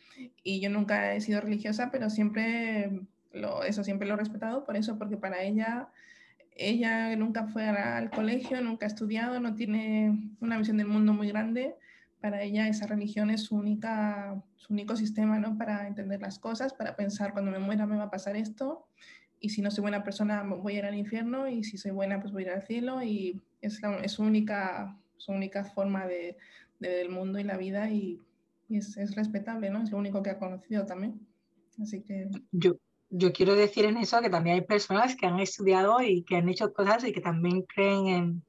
Y 0.44 0.60
yo 0.60 0.70
nunca 0.70 1.14
he 1.14 1.20
sido 1.20 1.40
religiosa, 1.40 1.90
pero 1.90 2.10
siempre 2.10 3.00
lo, 3.36 3.62
eso 3.62 3.84
siempre 3.84 4.08
lo 4.08 4.14
he 4.14 4.18
respetado 4.18 4.64
por 4.64 4.76
eso, 4.76 4.98
porque 4.98 5.16
para 5.16 5.42
ella, 5.42 5.88
ella 6.52 7.14
nunca 7.16 7.46
fue 7.46 7.68
al 7.68 8.10
colegio, 8.10 8.60
nunca 8.60 8.86
ha 8.86 8.88
estudiado, 8.88 9.40
no 9.40 9.54
tiene 9.54 10.32
una 10.40 10.58
visión 10.58 10.76
del 10.78 10.88
mundo 10.88 11.12
muy 11.12 11.28
grande. 11.28 11.76
Para 12.20 12.42
ella 12.42 12.66
esa 12.68 12.86
religión 12.86 13.30
es 13.30 13.42
su, 13.42 13.56
única, 13.56 14.42
su 14.56 14.72
único 14.72 14.96
sistema 14.96 15.38
¿no? 15.38 15.56
para 15.56 15.86
entender 15.86 16.20
las 16.20 16.38
cosas, 16.38 16.72
para 16.72 16.96
pensar 16.96 17.32
cuando 17.32 17.50
me 17.50 17.58
muera 17.58 17.86
me 17.86 17.96
va 17.96 18.04
a 18.04 18.10
pasar 18.10 18.36
esto 18.36 18.86
y 19.38 19.50
si 19.50 19.62
no 19.62 19.70
soy 19.70 19.82
buena 19.82 20.02
persona 20.02 20.42
voy 20.42 20.76
a 20.76 20.78
ir 20.78 20.84
al 20.86 20.94
infierno 20.94 21.48
y 21.48 21.62
si 21.62 21.76
soy 21.76 21.90
buena 21.90 22.20
pues 22.20 22.32
voy 22.32 22.44
a 22.44 22.46
ir 22.46 22.52
al 22.52 22.62
cielo 22.62 23.02
y 23.02 23.40
es, 23.60 23.80
es 24.02 24.12
su, 24.12 24.22
única, 24.22 24.98
su 25.18 25.32
única 25.32 25.64
forma 25.64 26.06
de, 26.06 26.36
de 26.80 26.88
ver 26.88 27.00
el 27.00 27.10
mundo 27.10 27.38
y 27.38 27.44
la 27.44 27.56
vida 27.56 27.90
y, 27.90 28.20
y 28.68 28.78
es, 28.78 28.96
es 28.96 29.14
respetable, 29.14 29.70
¿no? 29.70 29.82
Es 29.82 29.90
lo 29.90 29.98
único 29.98 30.22
que 30.22 30.30
ha 30.30 30.38
conocido 30.38 30.86
también. 30.86 31.20
Así 31.80 32.02
que 32.02 32.28
Yo, 32.52 32.76
yo 33.16 33.32
quiero 33.32 33.54
decir 33.54 33.84
en 33.84 33.96
eso 33.96 34.20
que 34.20 34.30
también 34.30 34.56
hay 34.56 34.62
personas 34.62 35.16
que 35.16 35.26
han 35.26 35.38
estudiado 35.40 36.00
y 36.02 36.22
que 36.22 36.36
han 36.36 36.48
hecho 36.48 36.72
cosas 36.72 37.04
y 37.04 37.12
que 37.12 37.20
también 37.20 37.62
creen 37.62 38.06
en, 38.06 38.42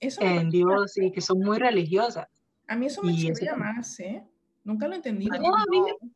eso 0.00 0.20
Dios 0.50 0.96
y 0.98 1.10
que 1.10 1.20
son 1.20 1.40
muy 1.40 1.58
religiosas. 1.58 2.26
a 2.68 2.76
mí 2.76 2.86
eso 2.86 3.02
me 3.02 3.14
chirría 3.14 3.56
más, 3.56 3.98
¿eh? 4.00 4.22
Nunca 4.64 4.86
lo 4.88 4.94
he 4.94 4.96
entendido. 4.96 5.38
No, 5.38 5.56
a 5.56 5.64
mí 5.70 5.80
no. 5.80 6.10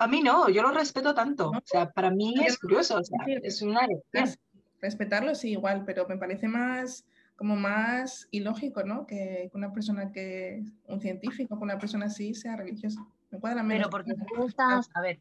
A 0.00 0.06
mí 0.06 0.22
no, 0.22 0.48
yo 0.48 0.62
lo 0.62 0.70
respeto 0.70 1.12
tanto. 1.12 1.50
¿No? 1.50 1.58
O 1.58 1.62
sea, 1.64 1.90
para 1.90 2.10
mí 2.10 2.34
es 2.44 2.58
curioso, 2.58 2.98
o 2.98 3.04
sea, 3.04 3.18
Sí, 3.24 3.34
es 3.42 3.62
una 3.62 3.84
elección. 3.84 4.38
Respetarlo 4.80 5.34
sí, 5.34 5.50
igual, 5.50 5.84
pero 5.84 6.06
me 6.06 6.16
parece 6.16 6.46
más 6.46 7.04
como 7.34 7.56
más 7.56 8.28
ilógico, 8.30 8.82
¿no? 8.82 9.06
Que 9.06 9.50
una 9.54 9.72
persona 9.72 10.12
que, 10.12 10.64
un 10.86 11.00
científico, 11.00 11.56
que 11.56 11.64
una 11.64 11.78
persona 11.78 12.06
así 12.06 12.34
sea 12.34 12.56
religiosa. 12.56 13.04
Me 13.30 13.38
cuadra 13.38 13.62
menos. 13.62 13.88
Pero 13.88 13.90
porque 13.90 14.12
tú 14.14 14.46
estás, 14.48 14.88
a 14.94 15.00
ver, 15.00 15.18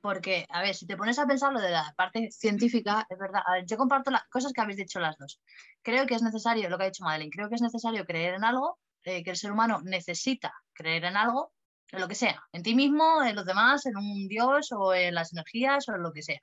porque, 0.00 0.46
a 0.48 0.62
ver, 0.62 0.74
si 0.74 0.86
te 0.86 0.96
pones 0.96 1.18
a 1.18 1.26
pensar 1.26 1.52
lo 1.52 1.60
de 1.60 1.70
la 1.70 1.92
parte 1.96 2.30
científica, 2.30 3.06
es 3.08 3.18
verdad, 3.18 3.42
a 3.46 3.52
ver, 3.54 3.66
yo 3.66 3.76
comparto 3.76 4.10
las 4.10 4.24
cosas 4.28 4.52
que 4.52 4.60
habéis 4.60 4.78
dicho 4.78 5.00
las 5.00 5.16
dos. 5.18 5.40
Creo 5.82 6.06
que 6.06 6.14
es 6.14 6.22
necesario, 6.22 6.68
lo 6.68 6.78
que 6.78 6.84
ha 6.84 6.86
dicho 6.86 7.04
Madeleine, 7.04 7.30
creo 7.30 7.48
que 7.48 7.56
es 7.56 7.62
necesario 7.62 8.04
creer 8.06 8.34
en 8.34 8.44
algo, 8.44 8.78
eh, 9.04 9.22
que 9.22 9.30
el 9.30 9.36
ser 9.36 9.52
humano 9.52 9.80
necesita 9.82 10.52
creer 10.72 11.04
en 11.04 11.16
algo, 11.16 11.52
en 11.90 12.00
lo 12.00 12.08
que 12.08 12.14
sea, 12.14 12.42
en 12.52 12.62
ti 12.62 12.74
mismo, 12.74 13.22
en 13.22 13.36
los 13.36 13.44
demás, 13.44 13.84
en 13.86 13.96
un 13.96 14.28
dios 14.28 14.72
o 14.72 14.94
en 14.94 15.14
las 15.14 15.32
energías 15.32 15.88
o 15.88 15.94
en 15.94 16.02
lo 16.02 16.12
que 16.12 16.22
sea. 16.22 16.40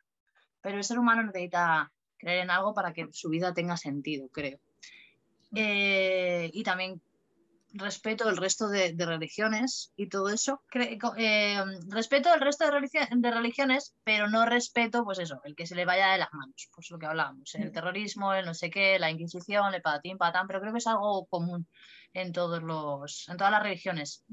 Pero 0.61 0.77
el 0.77 0.83
ser 0.83 0.99
humano 0.99 1.23
necesita 1.23 1.91
creer 2.17 2.43
en 2.43 2.51
algo 2.51 2.73
para 2.73 2.93
que 2.93 3.07
su 3.11 3.29
vida 3.29 3.53
tenga 3.53 3.77
sentido, 3.77 4.27
creo. 4.29 4.59
Eh, 5.55 6.49
y 6.53 6.63
también 6.63 7.01
respeto 7.73 8.29
el 8.29 8.37
resto 8.37 8.69
de, 8.69 8.93
de 8.93 9.05
religiones 9.05 9.91
y 9.95 10.07
todo 10.09 10.29
eso. 10.29 10.61
Eh, 10.73 11.63
respeto 11.89 12.33
el 12.33 12.39
resto 12.41 12.65
de, 12.65 12.71
religio- 12.71 13.07
de 13.09 13.31
religiones, 13.31 13.95
pero 14.03 14.29
no 14.29 14.45
respeto, 14.45 15.03
pues 15.03 15.19
eso, 15.19 15.39
el 15.43 15.55
que 15.55 15.67
se 15.67 15.75
le 15.75 15.85
vaya 15.85 16.11
de 16.13 16.17
las 16.17 16.29
manos, 16.33 16.69
pues 16.73 16.89
lo 16.89 16.97
que 16.97 17.05
hablábamos, 17.05 17.53
el 17.55 17.69
Mm. 17.69 17.73
terrorismo, 17.73 18.33
el 18.33 18.45
no 18.45 18.53
sé 18.53 18.69
qué, 18.69 18.97
la 18.99 19.11
Inquisición, 19.11 19.73
el 19.73 19.81
patatín, 19.81 20.17
patán, 20.17 20.47
pero 20.47 20.59
creo 20.61 20.71
que 20.71 20.79
es 20.79 20.87
algo 20.87 21.25
común 21.27 21.67
en 22.13 22.31
todos 22.31 22.63
los, 22.63 23.27
en 23.29 23.37
todas 23.37 23.51
las 23.51 23.63
religiones, 23.63 24.23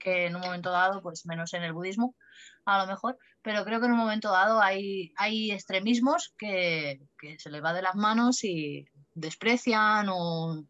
que 0.00 0.26
en 0.26 0.36
un 0.36 0.40
momento 0.42 0.70
dado, 0.70 1.02
pues 1.02 1.26
menos 1.26 1.52
en 1.54 1.62
el 1.62 1.72
budismo, 1.74 2.16
a 2.64 2.78
lo 2.78 2.86
mejor, 2.86 3.18
pero 3.42 3.64
creo 3.64 3.80
que 3.80 3.86
en 3.86 3.92
un 3.92 3.98
momento 3.98 4.30
dado 4.30 4.60
hay, 4.60 5.12
hay 5.16 5.52
extremismos 5.52 6.34
que, 6.38 7.00
que 7.20 7.38
se 7.38 7.50
les 7.50 7.62
va 7.62 7.72
de 7.74 7.82
las 7.82 7.94
manos 7.94 8.42
y 8.44 8.86
desprecian 9.14 10.08
o 10.10 10.54
Mm. 10.54 10.66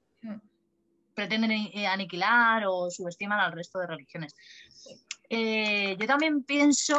Pretenden 1.19 1.51
eh, 1.51 1.89
aniquilar 1.89 2.63
o 2.69 2.89
subestiman 2.93 3.41
al 3.41 3.51
resto 3.51 3.81
de 3.81 3.89
religiones. 3.89 4.37
Eh, 5.29 5.97
yo 5.99 6.07
también 6.07 6.45
pienso 6.45 6.97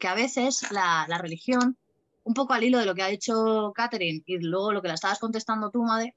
que 0.00 0.08
a 0.08 0.14
veces 0.14 0.72
la, 0.72 1.06
religión, 1.20 1.76
un 2.24 2.32
poco 2.32 2.54
al 2.54 2.64
hilo 2.64 2.78
de 2.78 2.86
lo 2.86 2.94
que 2.94 3.02
ha 3.02 3.08
dicho 3.08 3.70
Catherine 3.74 4.22
y 4.24 4.38
luego 4.38 4.72
lo 4.72 4.80
que 4.80 4.88
la 4.88 4.94
estabas 4.94 5.18
contestando 5.18 5.70
tú, 5.70 5.82
Made, 5.82 6.16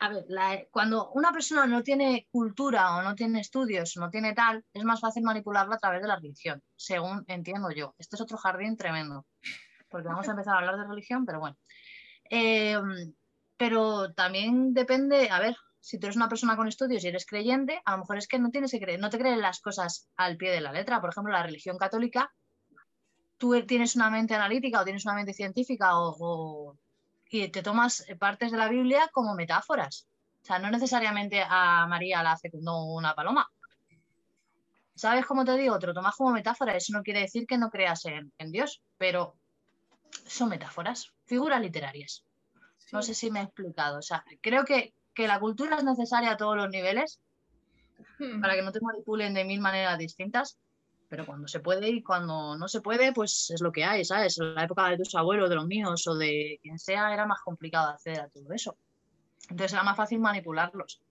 a 0.00 0.08
ver, 0.08 0.68
cuando 0.70 1.10
una 1.10 1.30
persona 1.30 1.66
no 1.66 1.82
tiene 1.82 2.26
cultura 2.30 2.96
o 2.96 3.02
no 3.02 3.14
tiene 3.14 3.40
estudios, 3.40 3.98
no 3.98 4.08
tiene 4.08 4.32
tal, 4.32 4.64
es 4.72 4.82
más 4.82 4.98
fácil 4.98 5.24
manipularla 5.24 5.74
a 5.74 5.78
través 5.78 6.00
de 6.00 6.08
la 6.08 6.16
religión, 6.16 6.62
según 6.74 7.22
entiendo 7.28 7.70
yo. 7.70 7.94
Este 7.98 8.16
es 8.16 8.22
otro 8.22 8.38
jardín 8.38 8.78
tremendo, 8.78 9.26
porque 9.90 10.08
vamos 10.08 10.26
a 10.26 10.30
empezar 10.30 10.54
a 10.54 10.60
hablar 10.60 10.78
de 10.78 10.86
religión, 10.86 11.26
pero 11.26 11.38
bueno. 11.38 11.58
Eh, 12.30 12.78
pero 13.62 14.12
también 14.12 14.74
depende, 14.74 15.30
a 15.30 15.38
ver, 15.38 15.56
si 15.78 15.96
tú 15.96 16.06
eres 16.06 16.16
una 16.16 16.28
persona 16.28 16.56
con 16.56 16.66
estudios 16.66 17.04
y 17.04 17.06
eres 17.06 17.24
creyente, 17.24 17.80
a 17.84 17.92
lo 17.92 17.98
mejor 17.98 18.18
es 18.18 18.26
que 18.26 18.40
no 18.40 18.50
tienes 18.50 18.72
que 18.72 18.80
creer, 18.80 18.98
no 18.98 19.08
te 19.08 19.20
creen 19.20 19.40
las 19.40 19.60
cosas 19.60 20.08
al 20.16 20.36
pie 20.36 20.50
de 20.50 20.60
la 20.60 20.72
letra. 20.72 21.00
Por 21.00 21.10
ejemplo, 21.10 21.32
la 21.32 21.44
religión 21.44 21.78
católica, 21.78 22.34
tú 23.38 23.64
tienes 23.64 23.94
una 23.94 24.10
mente 24.10 24.34
analítica 24.34 24.80
o 24.80 24.84
tienes 24.84 25.04
una 25.06 25.14
mente 25.14 25.32
científica 25.32 25.90
o, 25.94 26.76
y 27.30 27.50
te 27.50 27.62
tomas 27.62 28.04
partes 28.18 28.50
de 28.50 28.58
la 28.58 28.68
Biblia 28.68 29.08
como 29.12 29.36
metáforas. 29.36 30.08
O 30.42 30.44
sea, 30.44 30.58
no 30.58 30.68
necesariamente 30.68 31.40
a 31.48 31.86
María 31.86 32.20
la 32.24 32.36
fecundó 32.36 32.82
una 32.86 33.14
paloma. 33.14 33.48
¿Sabes 34.96 35.24
cómo 35.24 35.44
te 35.44 35.56
digo? 35.56 35.78
Te 35.78 35.86
lo 35.86 35.94
tomas 35.94 36.16
como 36.16 36.32
metáfora. 36.32 36.76
Eso 36.76 36.94
no 36.94 37.04
quiere 37.04 37.20
decir 37.20 37.46
que 37.46 37.58
no 37.58 37.70
creas 37.70 38.02
en 38.06 38.50
Dios, 38.50 38.82
pero 38.98 39.36
son 40.26 40.48
metáforas, 40.48 41.12
figuras 41.26 41.60
literarias. 41.60 42.24
No 42.92 43.02
sé 43.02 43.14
si 43.14 43.30
me 43.30 43.40
he 43.40 43.44
explicado. 43.44 43.98
O 43.98 44.02
sea, 44.02 44.24
creo 44.40 44.64
que, 44.64 44.94
que 45.14 45.26
la 45.26 45.40
cultura 45.40 45.76
es 45.76 45.84
necesaria 45.84 46.32
a 46.32 46.36
todos 46.36 46.56
los 46.56 46.70
niveles 46.70 47.20
Hmm. 48.18 48.40
para 48.40 48.54
que 48.54 48.62
no 48.62 48.72
te 48.72 48.80
manipulen 48.80 49.34
de 49.34 49.44
mil 49.44 49.60
maneras 49.60 49.98
distintas, 49.98 50.58
pero 51.08 51.26
cuando 51.26 51.48
se 51.48 51.60
puede 51.60 51.88
y 51.88 52.02
cuando 52.02 52.56
no 52.56 52.68
se 52.68 52.80
puede, 52.80 53.12
pues 53.12 53.50
es 53.50 53.60
lo 53.60 53.72
que 53.72 53.84
hay, 53.84 54.04
¿sabes? 54.04 54.38
En 54.38 54.54
la 54.54 54.64
época 54.64 54.88
de 54.88 54.96
tus 54.96 55.14
abuelos, 55.14 55.50
de 55.50 55.56
los 55.56 55.66
míos 55.66 56.06
o 56.06 56.14
de 56.14 56.58
quien 56.62 56.78
sea, 56.78 57.12
era 57.12 57.26
más 57.26 57.40
complicado 57.40 57.90
acceder 57.90 58.20
a 58.20 58.28
todo 58.28 58.52
eso. 58.52 58.76
Entonces 59.50 59.72
era 59.72 59.82
más 59.82 59.96
fácil 59.96 60.20
manipularlos, 60.20 61.02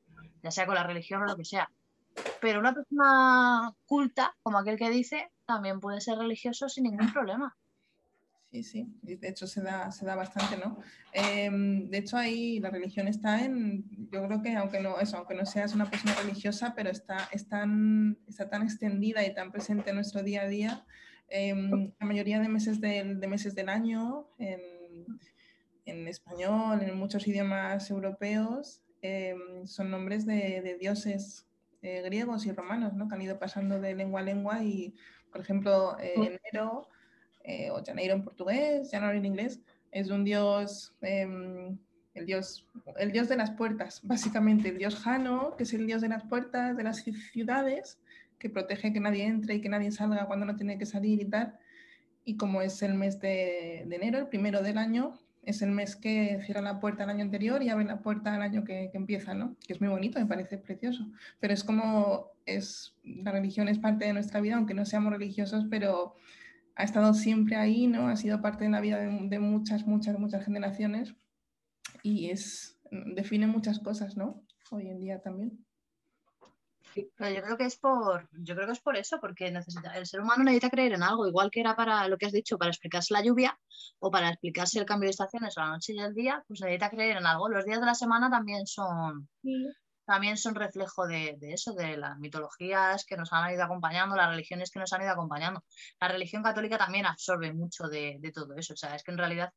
ya 0.42 0.52
sea 0.52 0.66
con 0.66 0.76
la 0.76 0.84
religión 0.84 1.22
o 1.22 1.26
lo 1.26 1.36
que 1.36 1.46
sea. 1.46 1.70
Pero 2.40 2.60
una 2.60 2.74
persona 2.74 3.72
culta, 3.86 4.36
como 4.42 4.58
aquel 4.58 4.78
que 4.78 4.90
dice, 4.90 5.32
también 5.46 5.80
puede 5.80 6.02
ser 6.02 6.18
religioso 6.18 6.68
sin 6.68 6.86
ningún 6.86 7.12
problema. 7.14 7.56
Sí, 8.52 8.64
sí, 8.64 8.94
de 9.02 9.30
hecho 9.30 9.48
se 9.48 9.62
da, 9.62 9.94
se 9.94 10.06
da 10.06 10.14
bastante, 10.14 10.58
¿no? 10.58 10.78
Em, 11.14 11.90
de 11.90 12.00
hecho 12.00 12.18
ahí 12.18 12.60
la 12.60 12.70
religión 12.70 13.08
está 13.08 13.46
en, 13.46 13.86
yo 14.12 14.28
creo 14.28 14.42
que 14.42 14.54
aunque 14.58 14.82
no, 14.82 15.00
eso, 15.00 15.16
aunque 15.16 15.36
no 15.36 15.46
seas 15.46 15.74
una 15.74 15.90
persona 15.90 16.14
religiosa, 16.16 16.74
pero 16.76 16.90
está, 16.90 17.30
es 17.32 17.48
tan, 17.48 18.18
está 18.28 18.50
tan 18.50 18.64
extendida 18.64 19.26
y 19.26 19.34
tan 19.34 19.54
presente 19.54 19.92
en 19.92 19.96
nuestro 19.96 20.22
día 20.22 20.42
a 20.42 20.48
día, 20.48 20.86
em, 21.30 21.94
la 21.98 22.06
mayoría 22.06 22.42
de 22.42 22.50
meses 22.50 22.82
del, 22.82 23.22
de 23.22 23.28
meses 23.30 23.56
del 23.56 23.70
año, 23.70 24.28
en, 24.38 24.60
en 25.86 26.08
español, 26.10 26.82
en 26.82 26.98
muchos 26.98 27.26
idiomas 27.30 27.90
europeos, 27.90 28.82
em, 29.02 29.66
son 29.66 29.90
nombres 29.92 30.26
de, 30.26 30.62
de 30.62 30.78
dioses 30.78 31.48
eh, 31.82 32.02
griegos 32.02 32.46
y 32.46 32.52
romanos, 32.52 32.94
¿no? 32.96 33.08
Que 33.08 33.16
han 33.16 33.22
ido 33.22 33.40
pasando 33.40 33.80
de 33.80 33.96
lengua 33.96 34.20
a 34.20 34.24
lengua 34.24 34.62
y, 34.62 34.94
por 35.32 35.40
ejemplo, 35.40 35.98
eh, 36.00 36.38
enero 36.44 36.90
eh, 37.44 37.70
o 37.72 37.84
Janeiro 37.84 38.14
en 38.14 38.24
portugués, 38.24 38.90
January 38.92 39.18
en 39.18 39.26
inglés, 39.26 39.60
es 39.92 40.10
un 40.10 40.24
dios 40.24 40.96
em, 41.02 41.78
el 42.14 42.26
dios, 42.26 42.68
el 42.98 43.12
dios 43.12 43.30
de 43.30 43.38
las 43.38 43.52
puertas, 43.52 44.02
básicamente, 44.04 44.70
el 44.70 44.78
dios 44.78 44.96
Jano, 44.96 45.56
que 45.56 45.64
es 45.64 45.74
el 45.74 45.88
dios 45.88 46.02
de 46.02 46.10
las 46.10 46.24
puertas 46.24 46.76
de 46.76 46.84
las 46.84 47.04
ciudades, 47.32 48.00
que 48.38 48.50
protege 48.50 48.92
que 48.92 49.00
nadie 49.00 49.26
entre 49.26 49.56
y 49.56 49.62
que 49.62 49.70
nadie 49.70 49.92
salga 49.92 50.26
cuando 50.26 50.46
no 50.46 50.56
tiene 50.56 50.78
que 50.78 50.86
salir 50.86 51.22
y 51.22 51.26
tal. 51.26 51.58
Y 52.26 52.38
como 52.38 52.62
es 52.62 52.82
el 52.82 52.96
mes 52.96 53.20
de, 53.20 53.82
enero, 53.82 54.20
el 54.20 54.28
primero 54.28 54.62
del 54.62 54.78
año, 54.78 55.18
es 55.44 55.62
el 55.62 55.72
mes 55.72 55.96
que 55.96 56.40
cierra 56.46 56.62
la 56.62 56.80
puerta 56.80 57.04
el 57.04 57.10
año 57.10 57.24
anterior 57.24 57.64
y 57.64 57.70
abre 57.70 57.86
la 57.86 58.02
puerta 58.02 58.36
el 58.36 58.42
año 58.42 58.64
que, 58.64 58.90
que, 58.92 58.98
empieza, 58.98 59.34
¿no? 59.34 59.56
Que 59.66 59.74
es 59.74 59.82
muy 59.82 59.90
bonito, 59.90 60.20
me 60.20 60.26
parece 60.26 60.58
precioso. 60.58 61.08
Pero 61.40 61.54
es 61.54 61.64
como 61.64 62.32
es, 62.46 62.96
la 63.04 63.32
religión 63.32 63.68
es 63.68 63.80
parte 63.80 64.06
de 64.06 64.14
nuestra 64.14 64.42
vida, 64.42 64.56
aunque 64.56 64.74
no 64.74 64.86
seamos 64.86 65.14
religiosos, 65.14 65.66
pero 65.70 66.16
ha 66.76 66.84
estado 66.84 67.14
siempre 67.14 67.56
ahí, 67.56 67.88
¿no? 67.88 68.08
Ha 68.08 68.16
sido 68.16 68.42
parte 68.42 68.64
de 68.64 68.70
la 68.70 68.82
vida 68.82 68.98
de, 68.98 69.28
de 69.30 69.40
muchas, 69.40 69.86
muchas, 69.86 70.18
muchas 70.18 70.46
generaciones 70.46 71.16
y 72.04 72.30
es, 72.30 72.80
define 72.92 73.48
muchas 73.48 73.80
cosas, 73.80 74.18
¿no? 74.18 74.46
Hoy 74.72 74.90
en 74.90 75.00
día 75.00 75.22
también. 75.22 75.66
Pero 76.94 77.34
yo 77.34 77.42
creo 77.42 77.58
que 77.58 77.66
es 77.66 77.78
por, 77.78 78.28
yo 78.34 78.56
creo 78.56 78.68
que 78.68 78.74
es 78.74 78.82
por 78.82 78.98
eso, 78.98 79.20
porque 79.22 79.50
necesita, 79.52 79.96
el 79.98 80.06
ser 80.06 80.22
humano 80.22 80.44
necesita 80.44 80.70
creer 80.70 80.94
en 80.94 81.04
algo, 81.04 81.28
igual 81.28 81.50
que 81.50 81.62
era 81.62 81.76
para 81.76 82.08
lo 82.08 82.18
que 82.18 82.26
has 82.26 82.34
dicho, 82.34 82.58
para 82.58 82.72
explicarse 82.72 83.14
la 83.14 83.24
lluvia 83.24 83.58
o 84.00 84.12
para 84.12 84.30
explicarse 84.30 84.80
el 84.80 84.86
cambio 84.86 85.08
de 85.08 85.12
estaciones 85.12 85.58
o 85.58 85.62
la 85.62 85.70
noche 85.70 85.94
y 85.94 86.00
el 86.00 86.14
día, 86.14 86.44
pues 86.48 86.62
necesita 86.62 86.90
creer 86.90 87.18
en 87.18 87.26
algo. 87.26 87.50
Los 87.50 87.66
días 87.66 87.80
de 87.80 87.86
la 87.86 87.96
semana 87.96 88.30
también 88.30 88.66
son, 88.68 89.30
también 90.12 90.38
son 90.38 90.56
reflejo 90.56 91.08
de, 91.08 91.38
eso, 91.42 91.74
de 91.74 91.96
las 91.96 92.20
mitologías 92.20 93.06
que 93.06 93.16
nos 93.16 93.32
han 93.32 93.54
ido 93.54 93.64
acompañando, 93.64 94.16
las 94.16 94.30
religiones 94.30 94.70
que 94.70 94.80
nos 94.80 94.92
han 94.92 95.02
ido 95.02 95.12
acompañando. 95.12 95.64
La 96.02 96.10
religión 96.10 96.44
católica 96.44 96.78
también 96.78 97.06
absorbe 97.06 97.54
mucho 97.54 97.88
de, 97.88 98.18
de 98.20 98.32
todo 98.32 98.54
eso, 98.56 98.74
o 98.74 98.78
sea, 98.78 98.96
es 98.96 99.04
que 99.04 99.12
en 99.12 99.18
realidad 99.18 99.54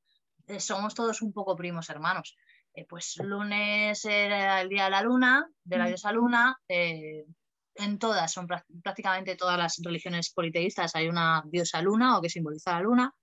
eh, 0.47 0.61
somos 0.61 0.95
todos 0.95 1.23
un 1.23 1.33
poco 1.33 1.57
primos 1.57 1.91
hermanos. 1.91 2.37
Eh, 2.73 2.87
pues 2.89 3.17
lunes 3.23 4.05
era 4.05 4.61
el 4.61 4.69
día 4.69 4.85
de 4.85 4.91
la 4.91 5.03
luna, 5.03 5.49
de 5.65 5.79
la 5.79 5.87
diosa 5.87 6.13
luna. 6.13 6.57
Eh, 6.69 7.25
en 7.77 7.99
todas, 7.99 8.33
son 8.33 8.47
prácticamente 8.47 9.37
todas 9.37 9.59
las 9.59 9.81
religiones 9.83 10.33
politeístas, 10.33 10.95
hay 10.95 11.09
una 11.09 11.43
diosa 11.47 11.83
luna 11.83 12.17
o 12.17 12.23
que 12.23 12.31
simboliza 12.31 12.73
la 12.75 12.81
luna. 12.81 13.15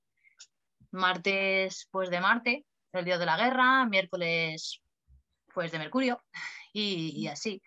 Martes, 0.91 1.87
pues 1.91 2.09
de 2.09 2.19
Marte, 2.19 2.65
el 2.91 3.05
dios 3.05 3.19
de 3.19 3.25
la 3.25 3.37
guerra. 3.37 3.85
Miércoles, 3.85 4.81
pues 5.53 5.71
de 5.71 5.79
Mercurio. 5.79 6.21
Y, 6.73 7.27
así. 7.27 7.62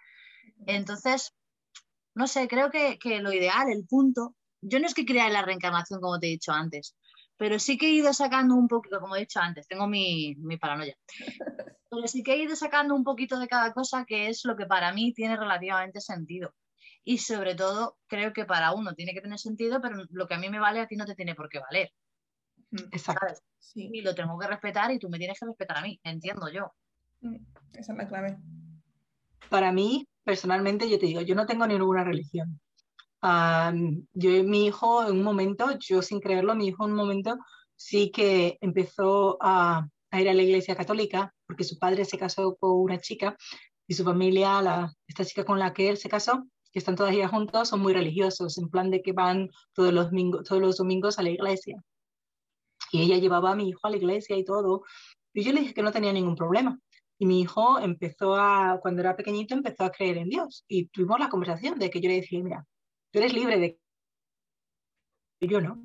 Entonces, 0.66 1.34
no 2.14 2.26
sé, 2.26 2.48
creo 2.48 2.70
que, 2.70 2.98
que, 2.98 3.20
lo 3.20 3.32
ideal, 3.32 3.70
el 3.70 3.86
punto, 3.86 4.34
yo 4.60 4.80
no 4.80 4.86
es 4.86 4.94
que 4.94 5.04
crea 5.04 5.28
la 5.28 5.42
reencarnación 5.42 6.00
como 6.00 6.18
te 6.18 6.26
he 6.26 6.30
dicho 6.30 6.52
antes, 6.52 6.96
pero 7.36 7.58
sí 7.58 7.76
que 7.76 7.88
he 7.88 7.92
ido 7.92 8.12
sacando 8.12 8.54
un 8.54 8.68
poquito, 8.68 9.00
como 9.00 9.16
he 9.16 9.20
dicho 9.20 9.40
antes, 9.40 9.66
tengo 9.66 9.86
mi, 9.86 10.34
mi 10.36 10.56
paranoia, 10.56 10.96
pero 11.90 12.06
sí 12.06 12.22
que 12.22 12.34
he 12.34 12.42
ido 12.42 12.56
sacando 12.56 12.94
un 12.94 13.04
poquito 13.04 13.38
de 13.38 13.48
cada 13.48 13.72
cosa 13.72 14.04
que 14.06 14.28
es 14.28 14.44
lo 14.44 14.56
que 14.56 14.66
para 14.66 14.92
mí 14.92 15.12
tiene 15.12 15.36
relativamente 15.36 16.00
sentido. 16.00 16.54
Y 17.06 17.18
sobre 17.18 17.54
todo, 17.54 17.98
creo 18.06 18.32
que 18.32 18.46
para 18.46 18.72
uno 18.72 18.94
tiene 18.94 19.12
que 19.12 19.20
tener 19.20 19.38
sentido, 19.38 19.80
pero 19.82 20.04
lo 20.08 20.26
que 20.26 20.34
a 20.34 20.38
mí 20.38 20.48
me 20.48 20.58
vale 20.58 20.80
a 20.80 20.86
ti 20.86 20.96
no 20.96 21.04
te 21.04 21.14
tiene 21.14 21.34
por 21.34 21.50
qué 21.50 21.58
valer. 21.58 21.92
Exacto. 22.92 23.42
Y 23.74 24.00
lo 24.00 24.14
tengo 24.14 24.38
que 24.38 24.46
respetar 24.46 24.90
y 24.90 24.98
tú 24.98 25.08
me 25.08 25.18
tienes 25.18 25.38
que 25.38 25.46
respetar 25.46 25.78
a 25.78 25.82
mí, 25.82 26.00
entiendo 26.02 26.48
yo. 26.48 26.72
Mm, 27.20 27.36
esa 27.74 27.92
es 27.92 27.98
la 27.98 28.08
clave. 28.08 28.38
Para 29.48 29.72
mí, 29.72 30.06
personalmente, 30.24 30.88
yo 30.88 30.98
te 30.98 31.06
digo, 31.06 31.20
yo 31.20 31.34
no 31.34 31.46
tengo 31.46 31.66
ninguna 31.66 32.04
religión 32.04 32.60
yo, 34.12 34.44
mi 34.44 34.66
hijo, 34.66 35.06
en 35.06 35.16
un 35.16 35.22
momento, 35.22 35.66
yo 35.80 36.02
sin 36.02 36.20
creerlo, 36.20 36.54
mi 36.54 36.68
hijo 36.68 36.84
en 36.84 36.90
un 36.90 36.96
momento 36.96 37.36
sí 37.76 38.10
que 38.10 38.58
empezó 38.60 39.38
a, 39.40 39.88
ir 40.12 40.28
a 40.28 40.34
la 40.34 40.42
iglesia 40.42 40.76
católica 40.76 41.34
porque 41.46 41.64
su 41.64 41.78
padre 41.78 42.04
se 42.04 42.18
casó 42.18 42.56
con 42.56 42.70
una 42.72 43.00
chica 43.00 43.36
y 43.86 43.94
su 43.94 44.04
familia, 44.04 44.62
la, 44.62 44.92
esta 45.06 45.24
chica 45.24 45.44
con 45.44 45.58
la 45.58 45.72
que 45.72 45.88
él 45.88 45.96
se 45.96 46.08
casó, 46.08 46.46
que 46.72 46.78
están 46.78 46.96
todas 46.96 47.14
ellas 47.14 47.30
juntos, 47.30 47.68
son 47.68 47.80
muy 47.80 47.92
religiosos, 47.92 48.58
en 48.58 48.68
plan 48.68 48.90
de 48.90 49.02
que 49.02 49.12
van 49.12 49.50
todos 49.72 49.92
los, 49.92 50.10
todos 50.46 50.60
los 50.60 50.76
domingos 50.76 51.18
a 51.18 51.22
la 51.22 51.30
iglesia. 51.30 51.82
Y 52.92 53.02
ella 53.02 53.18
llevaba 53.18 53.52
a 53.52 53.54
mi 53.56 53.68
hijo 53.68 53.80
a 53.82 53.90
la 53.90 53.96
iglesia 53.96 54.36
y 54.36 54.44
todo. 54.44 54.82
Y 55.32 55.42
yo 55.42 55.52
le 55.52 55.60
dije 55.60 55.74
que 55.74 55.82
no 55.82 55.92
tenía 55.92 56.12
ningún 56.12 56.36
problema. 56.36 56.78
Y 57.18 57.26
mi 57.26 57.40
hijo 57.40 57.78
empezó 57.78 58.34
a, 58.34 58.78
cuando 58.82 59.00
era 59.00 59.16
pequeñito, 59.16 59.54
empezó 59.54 59.84
a 59.84 59.90
creer 59.90 60.18
en 60.18 60.28
Dios. 60.28 60.64
Y 60.68 60.86
tuvimos 60.88 61.20
la 61.20 61.28
conversación 61.28 61.78
de 61.78 61.90
que 61.90 62.00
yo 62.00 62.08
le 62.08 62.16
decía, 62.16 62.42
mira, 62.42 62.66
tú 63.10 63.18
eres 63.18 63.32
libre 63.32 63.58
de... 63.58 63.78
Yo 65.40 65.60
no. 65.60 65.84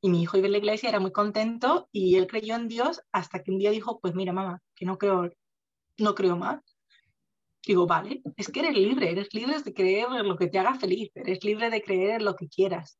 Y 0.00 0.10
mi 0.10 0.22
hijo 0.22 0.36
iba 0.36 0.46
a 0.46 0.50
la 0.50 0.58
iglesia, 0.58 0.88
era 0.88 1.00
muy 1.00 1.12
contento 1.12 1.88
y 1.92 2.16
él 2.16 2.26
creyó 2.26 2.56
en 2.56 2.68
Dios 2.68 3.02
hasta 3.12 3.42
que 3.42 3.50
un 3.50 3.58
día 3.58 3.70
dijo, 3.70 4.00
pues 4.00 4.14
mira, 4.14 4.32
mamá, 4.32 4.60
que 4.74 4.86
no 4.86 4.98
creo, 4.98 5.30
no 5.98 6.14
creo 6.14 6.36
más. 6.36 6.60
Digo, 7.66 7.86
vale, 7.86 8.22
es 8.36 8.48
que 8.48 8.60
eres 8.60 8.74
libre, 8.74 9.10
eres 9.10 9.28
libre 9.34 9.60
de 9.60 9.74
creer 9.74 10.06
en 10.10 10.28
lo 10.28 10.36
que 10.36 10.46
te 10.46 10.58
haga 10.58 10.74
feliz, 10.74 11.10
eres 11.14 11.44
libre 11.44 11.70
de 11.70 11.82
creer 11.82 12.20
en 12.20 12.24
lo 12.24 12.34
que 12.34 12.48
quieras. 12.48 12.98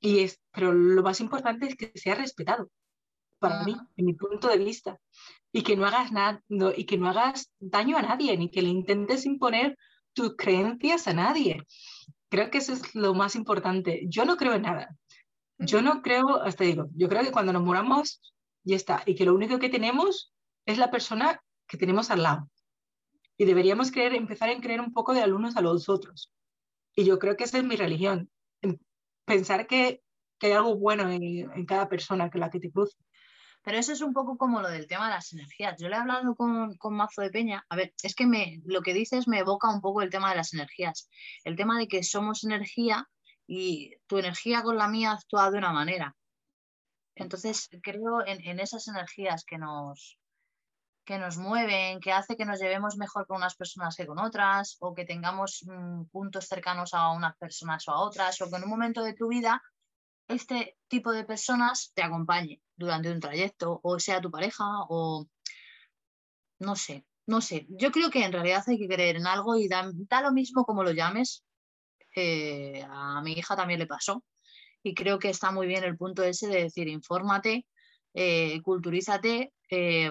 Y 0.00 0.20
es, 0.20 0.40
pero 0.52 0.72
lo 0.72 1.02
más 1.02 1.20
importante 1.20 1.66
es 1.66 1.76
que 1.76 1.90
sea 1.94 2.14
respetado, 2.14 2.70
para 3.38 3.64
mí, 3.64 3.76
en 3.96 4.04
mi 4.04 4.14
punto 4.14 4.48
de 4.48 4.58
vista, 4.58 4.98
y 5.52 5.62
que 5.62 5.76
no 5.76 5.86
hagas 5.86 6.12
nada, 6.12 6.42
y 6.76 6.84
que 6.84 6.98
no 6.98 7.08
hagas 7.08 7.52
daño 7.58 7.96
a 7.96 8.02
nadie, 8.02 8.36
ni 8.36 8.50
que 8.50 8.62
le 8.62 8.68
intentes 8.68 9.26
imponer 9.26 9.76
tus 10.12 10.36
creencias 10.36 11.06
a 11.08 11.14
nadie. 11.14 11.64
Creo 12.28 12.50
que 12.50 12.58
eso 12.58 12.72
es 12.72 12.94
lo 12.94 13.14
más 13.14 13.34
importante. 13.34 14.02
Yo 14.08 14.24
no 14.24 14.36
creo 14.36 14.54
en 14.54 14.62
nada. 14.62 14.96
Yo 15.58 15.82
no 15.82 16.02
creo, 16.02 16.42
hasta 16.42 16.64
digo, 16.64 16.88
yo 16.94 17.08
creo 17.08 17.22
que 17.22 17.32
cuando 17.32 17.52
nos 17.52 17.62
muramos, 17.62 18.20
ya 18.64 18.76
está. 18.76 19.02
Y 19.06 19.14
que 19.14 19.24
lo 19.24 19.34
único 19.34 19.58
que 19.58 19.68
tenemos 19.68 20.32
es 20.66 20.78
la 20.78 20.90
persona 20.90 21.42
que 21.66 21.78
tenemos 21.78 22.10
al 22.10 22.22
lado. 22.22 22.50
Y 23.36 23.44
deberíamos 23.44 23.90
creer, 23.90 24.14
empezar 24.14 24.50
a 24.50 24.60
creer 24.60 24.80
un 24.80 24.92
poco 24.92 25.14
de 25.14 25.22
alumnos 25.22 25.56
a 25.56 25.60
los 25.60 25.88
otros. 25.88 26.32
Y 26.94 27.04
yo 27.04 27.18
creo 27.18 27.36
que 27.36 27.44
esa 27.44 27.58
es 27.58 27.64
mi 27.64 27.76
religión. 27.76 28.30
Pensar 29.24 29.66
que, 29.66 30.02
hay 30.40 30.52
algo 30.52 30.76
bueno 30.76 31.10
en, 31.10 31.22
en, 31.22 31.66
cada 31.66 31.88
persona 31.88 32.30
que 32.30 32.38
la 32.38 32.50
que 32.50 32.60
te 32.60 32.70
cruce. 32.70 32.96
Pero 33.62 33.78
eso 33.78 33.92
es 33.92 34.00
un 34.00 34.12
poco 34.12 34.38
como 34.38 34.60
lo 34.60 34.68
del 34.68 34.86
tema 34.86 35.08
de 35.08 35.14
las 35.14 35.32
energías. 35.32 35.76
Yo 35.78 35.88
le 35.88 35.96
he 35.96 35.98
hablado 35.98 36.34
con, 36.34 36.76
con 36.76 36.94
Mazo 36.94 37.22
de 37.22 37.30
Peña. 37.30 37.64
A 37.68 37.76
ver, 37.76 37.92
es 38.02 38.14
que 38.14 38.26
me, 38.26 38.60
lo 38.64 38.82
que 38.82 38.94
dices 38.94 39.28
me 39.28 39.40
evoca 39.40 39.68
un 39.68 39.80
poco 39.80 40.02
el 40.02 40.10
tema 40.10 40.30
de 40.30 40.36
las 40.36 40.54
energías. 40.54 41.08
El 41.44 41.56
tema 41.56 41.78
de 41.78 41.88
que 41.88 42.02
somos 42.02 42.44
energía 42.44 43.08
y 43.46 43.96
tu 44.06 44.18
energía 44.18 44.62
con 44.62 44.76
la 44.76 44.88
mía 44.88 45.12
actúa 45.12 45.50
de 45.50 45.58
una 45.58 45.72
manera. 45.72 46.14
Entonces, 47.14 47.68
creo 47.82 48.24
en, 48.24 48.60
esas 48.60 48.86
energías 48.86 49.44
que 49.44 49.58
nos, 49.58 50.18
que 51.04 51.18
nos 51.18 51.36
mueven, 51.36 51.98
que 51.98 52.12
hace 52.12 52.36
que 52.36 52.44
nos 52.44 52.60
llevemos 52.60 52.96
mejor 52.96 53.26
con 53.26 53.38
unas 53.38 53.56
personas 53.56 53.96
que 53.96 54.06
con 54.06 54.20
otras, 54.20 54.76
o 54.80 54.94
que 54.94 55.04
tengamos 55.04 55.64
mm, 55.66 56.04
puntos 56.12 56.46
cercanos 56.46 56.94
a 56.94 57.10
unas 57.10 57.36
personas 57.36 57.88
o 57.88 57.92
a 57.92 58.00
otras, 58.00 58.40
o 58.40 58.48
que 58.48 58.56
en 58.56 58.64
un 58.64 58.70
momento 58.70 59.02
de 59.02 59.14
tu 59.14 59.28
vida 59.28 59.60
este 60.28 60.76
tipo 60.88 61.12
de 61.12 61.24
personas 61.24 61.92
te 61.94 62.02
acompañe 62.02 62.60
durante 62.76 63.10
un 63.10 63.20
trayecto, 63.20 63.80
o 63.82 63.98
sea 63.98 64.20
tu 64.20 64.30
pareja, 64.30 64.64
o 64.88 65.26
no 66.60 66.76
sé, 66.76 67.06
no 67.26 67.40
sé. 67.40 67.66
Yo 67.70 67.90
creo 67.90 68.10
que 68.10 68.24
en 68.24 68.32
realidad 68.32 68.64
hay 68.66 68.78
que 68.78 68.88
creer 68.88 69.16
en 69.16 69.26
algo 69.26 69.56
y 69.56 69.68
da, 69.68 69.90
lo 70.22 70.32
mismo 70.32 70.64
como 70.64 70.84
lo 70.84 70.92
llames. 70.92 71.44
Eh, 72.14 72.84
a 72.88 73.20
mi 73.22 73.32
hija 73.32 73.56
también 73.56 73.80
le 73.80 73.86
pasó. 73.86 74.24
Y 74.82 74.94
creo 74.94 75.18
que 75.18 75.30
está 75.30 75.50
muy 75.50 75.66
bien 75.66 75.84
el 75.84 75.96
punto 75.96 76.22
ese 76.22 76.48
de 76.48 76.64
decir, 76.64 76.88
infórmate, 76.88 77.66
eh, 78.14 78.60
culturízate, 78.62 79.52
eh, 79.70 80.10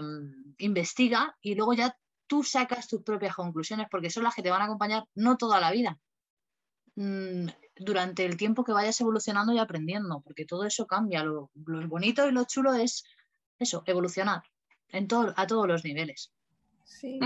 investiga 0.60 1.36
y 1.42 1.56
luego 1.56 1.74
ya 1.74 1.96
tú 2.28 2.44
sacas 2.44 2.88
tus 2.88 3.02
propias 3.02 3.36
conclusiones 3.36 3.88
porque 3.90 4.10
son 4.10 4.24
las 4.24 4.36
que 4.36 4.44
te 4.44 4.50
van 4.50 4.62
a 4.62 4.66
acompañar 4.66 5.04
no 5.16 5.38
toda 5.38 5.60
la 5.60 5.72
vida. 5.72 5.98
Mm, 6.96 7.48
durante 7.80 8.26
el 8.26 8.38
tiempo 8.38 8.64
que 8.64 8.72
vayas 8.72 9.00
evolucionando 9.02 9.54
y 9.54 9.60
aprendiendo, 9.60 10.22
porque 10.22 10.46
todo 10.46 10.66
eso 10.66 10.88
cambia. 10.88 11.24
Lo, 11.24 11.52
bonito 11.56 12.28
y 12.28 12.32
lo 12.32 12.46
chulo 12.46 12.74
es 12.74 13.04
eso, 13.60 13.84
evolucionar 13.86 14.42
en 14.90 15.08
todo, 15.08 15.34
a 15.36 15.48
todos 15.48 15.68
los 15.68 15.84
niveles. 15.84 16.32
Sí, 16.84 17.20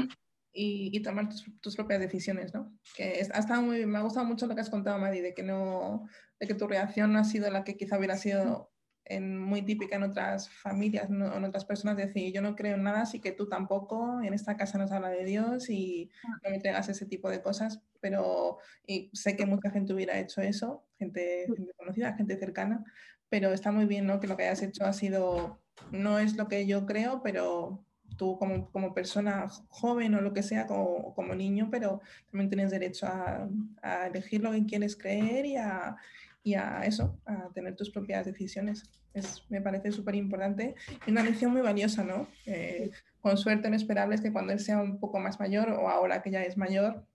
y, 0.54 1.02
tomar 1.02 1.30
tus, 1.62 1.76
propias 1.76 2.00
decisiones, 2.00 2.54
¿no? 2.54 2.74
Que 2.96 3.26
ha 3.34 3.40
estado 3.40 3.62
muy, 3.62 3.86
me 3.86 3.98
ha 3.98 4.02
gustado 4.02 4.26
mucho 4.26 4.48
lo 4.48 4.56
que 4.56 4.62
has 4.62 4.70
contado, 4.70 5.00
Madi, 5.00 5.22
de 5.22 5.34
que, 5.34 5.44
no, 5.44 6.08
de 6.40 6.48
que 6.48 6.56
tu 6.56 6.68
reacción 6.68 7.14
no 7.14 7.20
ha 7.20 7.24
sido 7.24 7.50
la 7.50 7.64
que 7.64 7.78
quizá 7.78 7.98
hubiera 7.98 8.18
sido 8.18 8.71
muy 9.20 9.62
típica 9.64 9.96
en 9.96 10.04
otras 10.04 10.50
familias, 10.50 11.10
en 11.10 11.44
otras 11.44 11.66
personas, 11.66 11.98
decir, 11.98 12.32
yo 12.32 12.42
no 12.42 12.56
creo 12.56 12.76
en 12.76 12.84
nada, 12.84 13.02
así 13.02 13.20
que 13.20 13.32
tú 13.32 13.48
tampoco, 13.50 14.22
en 14.22 14.34
esta 14.34 14.56
casa 14.56 14.78
nos 14.78 14.92
habla 14.92 15.10
de 15.10 15.26
Dios 15.26 15.70
y 15.70 16.10
no 16.44 16.50
me 16.50 16.56
entregas 16.56 16.88
ese 16.90 17.06
tipo 17.06 17.30
de 17.30 17.42
cosas, 17.42 17.82
pero 18.00 18.60
y 18.86 19.10
sé 19.14 19.36
que 19.36 19.46
mucha 19.46 19.72
gente 19.72 19.94
hubiera 19.94 20.20
hecho 20.20 20.42
eso, 20.42 20.86
gente, 20.98 21.46
gente 21.48 21.74
conocida, 21.76 22.14
gente 22.14 22.38
cercana, 22.38 22.84
pero 23.30 23.52
está 23.52 23.72
muy 23.72 23.86
bien 23.86 24.06
¿no? 24.06 24.20
que 24.20 24.28
lo 24.28 24.38
que 24.38 24.44
hayas 24.44 24.62
hecho 24.62 24.86
ha 24.86 24.94
sido, 24.94 25.60
no 25.92 26.20
es 26.20 26.38
lo 26.38 26.48
que 26.48 26.66
yo 26.68 26.86
creo, 26.86 27.22
pero 27.24 27.84
tú 28.18 28.38
como, 28.38 28.70
como 28.72 28.94
persona 28.94 29.48
joven 29.70 30.14
o 30.16 30.22
lo 30.22 30.34
que 30.34 30.44
sea, 30.44 30.68
como, 30.68 31.14
como 31.16 31.34
niño, 31.34 31.70
pero 31.72 32.02
también 32.30 32.50
tienes 32.50 32.72
derecho 32.72 33.08
a, 33.08 33.50
a 33.82 34.08
elegir 34.08 34.42
lo 34.42 34.52
que 34.52 34.66
quieres 34.66 34.96
creer 34.96 35.46
y 35.46 35.56
a, 35.56 35.98
y 36.44 36.56
a 36.56 36.82
eso, 36.86 37.20
a 37.26 37.50
tener 37.54 37.76
tus 37.76 37.90
propias 37.90 38.26
decisiones. 38.26 38.90
Es, 39.14 39.44
me 39.50 39.62
parece 39.62 39.92
súper 39.92 40.16
importante 40.16 40.76
y 41.06 41.12
una 41.12 41.24
lección 41.24 41.52
muy 41.52 41.62
valiosa, 41.62 42.04
¿no? 42.04 42.28
Eh, 42.46 42.92
con 43.20 43.38
suerte 43.38 43.70
lo 43.70 43.76
esperable 43.76 44.16
es 44.16 44.22
que 44.22 44.32
cuando 44.32 44.54
él 44.54 44.60
sea 44.60 44.82
un 44.82 45.00
poco 45.00 45.20
más 45.20 45.40
mayor 45.40 45.70
o 45.72 45.90
ahora 45.90 46.22
que 46.22 46.32
ya 46.32 46.44
es 46.44 46.58
mayor, 46.58 47.06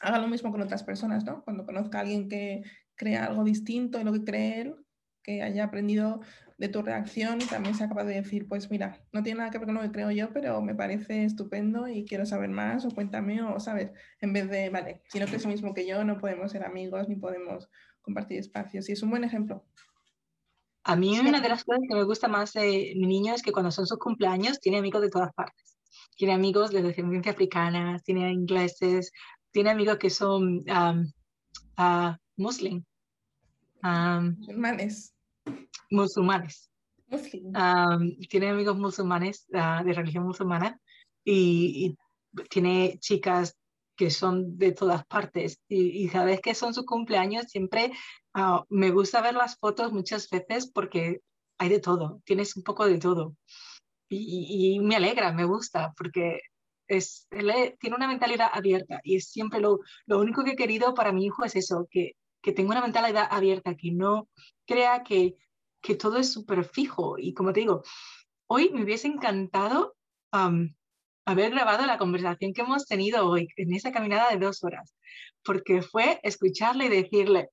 haga 0.00 0.18
lo 0.18 0.28
mismo 0.28 0.50
con 0.50 0.62
otras 0.62 0.82
personas, 0.82 1.24
¿no? 1.24 1.44
Cuando 1.44 1.66
conozca 1.66 1.98
a 1.98 2.00
alguien 2.02 2.28
que 2.28 2.62
crea 2.94 3.26
algo 3.26 3.44
distinto 3.44 3.98
de 3.98 4.04
lo 4.04 4.12
que 4.12 4.24
cree 4.24 4.60
él, 4.62 4.76
que 5.22 5.42
haya 5.42 5.64
aprendido 5.64 6.20
de 6.58 6.68
tu 6.68 6.82
reacción 6.82 7.40
y 7.42 7.44
también 7.44 7.74
sea 7.74 7.88
capaz 7.88 8.04
de 8.04 8.14
decir, 8.14 8.48
pues 8.48 8.70
mira, 8.70 9.04
no 9.12 9.22
tiene 9.22 9.38
nada 9.38 9.50
que 9.50 9.58
ver 9.58 9.66
con 9.66 9.74
lo 9.74 9.82
que 9.82 9.90
creo 9.90 10.10
yo, 10.10 10.32
pero 10.32 10.62
me 10.62 10.74
parece 10.74 11.24
estupendo 11.24 11.86
y 11.88 12.04
quiero 12.04 12.24
saber 12.24 12.48
más 12.48 12.86
o 12.86 12.90
cuéntame 12.90 13.42
o 13.42 13.60
sabes, 13.60 13.90
en 14.20 14.32
vez 14.32 14.48
de, 14.48 14.70
vale, 14.70 15.02
si 15.08 15.18
no 15.18 15.26
crees 15.26 15.44
lo 15.44 15.50
mismo 15.50 15.74
que 15.74 15.86
yo, 15.86 16.04
no 16.04 16.18
podemos 16.18 16.52
ser 16.52 16.64
amigos 16.64 17.08
ni 17.08 17.16
podemos 17.16 17.68
compartir 18.06 18.38
espacios. 18.38 18.88
Y 18.88 18.92
es 18.92 19.02
un 19.02 19.10
buen 19.10 19.24
ejemplo. 19.24 19.62
A 20.84 20.94
mí 20.94 21.18
una 21.18 21.40
de 21.40 21.48
las 21.48 21.64
cosas 21.64 21.82
que 21.88 21.96
me 21.96 22.04
gusta 22.04 22.28
más 22.28 22.52
de 22.52 22.94
mi 22.96 23.06
niño 23.06 23.34
es 23.34 23.42
que 23.42 23.50
cuando 23.50 23.72
son 23.72 23.86
sus 23.86 23.98
cumpleaños 23.98 24.60
tiene 24.60 24.78
amigos 24.78 25.02
de 25.02 25.10
todas 25.10 25.34
partes. 25.34 25.76
Tiene 26.16 26.32
amigos 26.32 26.70
de 26.70 26.82
descendencia 26.82 27.32
africana, 27.32 27.98
tiene 28.04 28.32
ingleses, 28.32 29.10
tiene 29.50 29.70
amigos 29.70 29.98
que 29.98 30.10
son 30.10 30.64
um, 30.70 31.12
uh, 31.78 32.14
muslim. 32.36 32.84
musulmanes. 33.82 35.12
Musulmanes. 35.90 36.70
tiene 38.30 38.48
amigos 38.48 38.78
musulmanes 38.78 39.46
de 39.48 39.92
religión 39.92 40.24
musulmana 40.24 40.80
y, 41.24 41.96
tiene 42.50 42.98
chicas 43.00 43.56
que 43.96 44.10
son 44.10 44.58
de 44.58 44.72
todas 44.72 45.06
partes 45.06 45.60
y, 45.68 46.04
y 46.04 46.08
sabes 46.08 46.40
que 46.40 46.54
son 46.54 46.74
sus 46.74 46.84
cumpleaños 46.84 47.46
siempre 47.48 47.92
Ah, 48.38 48.66
me 48.68 48.90
gusta 48.90 49.22
ver 49.22 49.34
las 49.34 49.56
fotos 49.56 49.92
muchas 49.94 50.28
veces 50.28 50.70
porque 50.70 51.20
hay 51.56 51.70
de 51.70 51.80
todo, 51.80 52.20
tienes 52.26 52.54
un 52.54 52.64
poco 52.64 52.86
de 52.86 52.98
todo. 52.98 53.34
Y, 54.10 54.78
me 54.80 54.96
alegra, 54.96 55.32
me 55.32 55.46
gusta, 55.46 55.94
porque 55.96 56.40
es, 56.86 57.26
él 57.30 57.50
tiene 57.80 57.96
una 57.96 58.06
mentalidad 58.06 58.50
abierta 58.52 59.00
y 59.02 59.16
es 59.16 59.30
siempre 59.30 59.60
lo, 59.60 59.80
lo 60.04 60.20
único 60.20 60.44
que 60.44 60.50
he 60.50 60.56
querido 60.56 60.92
para 60.92 61.12
mi 61.12 61.24
hijo 61.24 61.46
es 61.46 61.56
eso, 61.56 61.88
que, 61.90 62.12
que 62.42 62.52
tenga 62.52 62.72
una 62.72 62.82
mentalidad 62.82 63.26
abierta, 63.30 63.74
que 63.74 63.90
no 63.92 64.28
crea 64.66 65.02
que, 65.02 65.36
que 65.80 65.94
todo 65.94 66.18
es 66.18 66.30
súper 66.30 66.64
fijo. 66.64 67.16
Y 67.18 67.32
como 67.32 67.54
te 67.54 67.60
digo, 67.60 67.84
hoy 68.48 68.68
me 68.68 68.82
hubiese 68.84 69.08
encantado 69.08 69.96
haber 71.26 71.50
grabado 71.50 71.84
la 71.86 71.98
conversación 71.98 72.52
que 72.52 72.62
hemos 72.62 72.86
tenido 72.86 73.28
hoy 73.28 73.48
en 73.56 73.74
esa 73.74 73.92
caminada 73.92 74.30
de 74.30 74.38
dos 74.38 74.62
horas, 74.64 74.94
porque 75.44 75.82
fue 75.82 76.20
escucharle 76.22 76.86
y 76.86 76.88
decirle, 76.88 77.50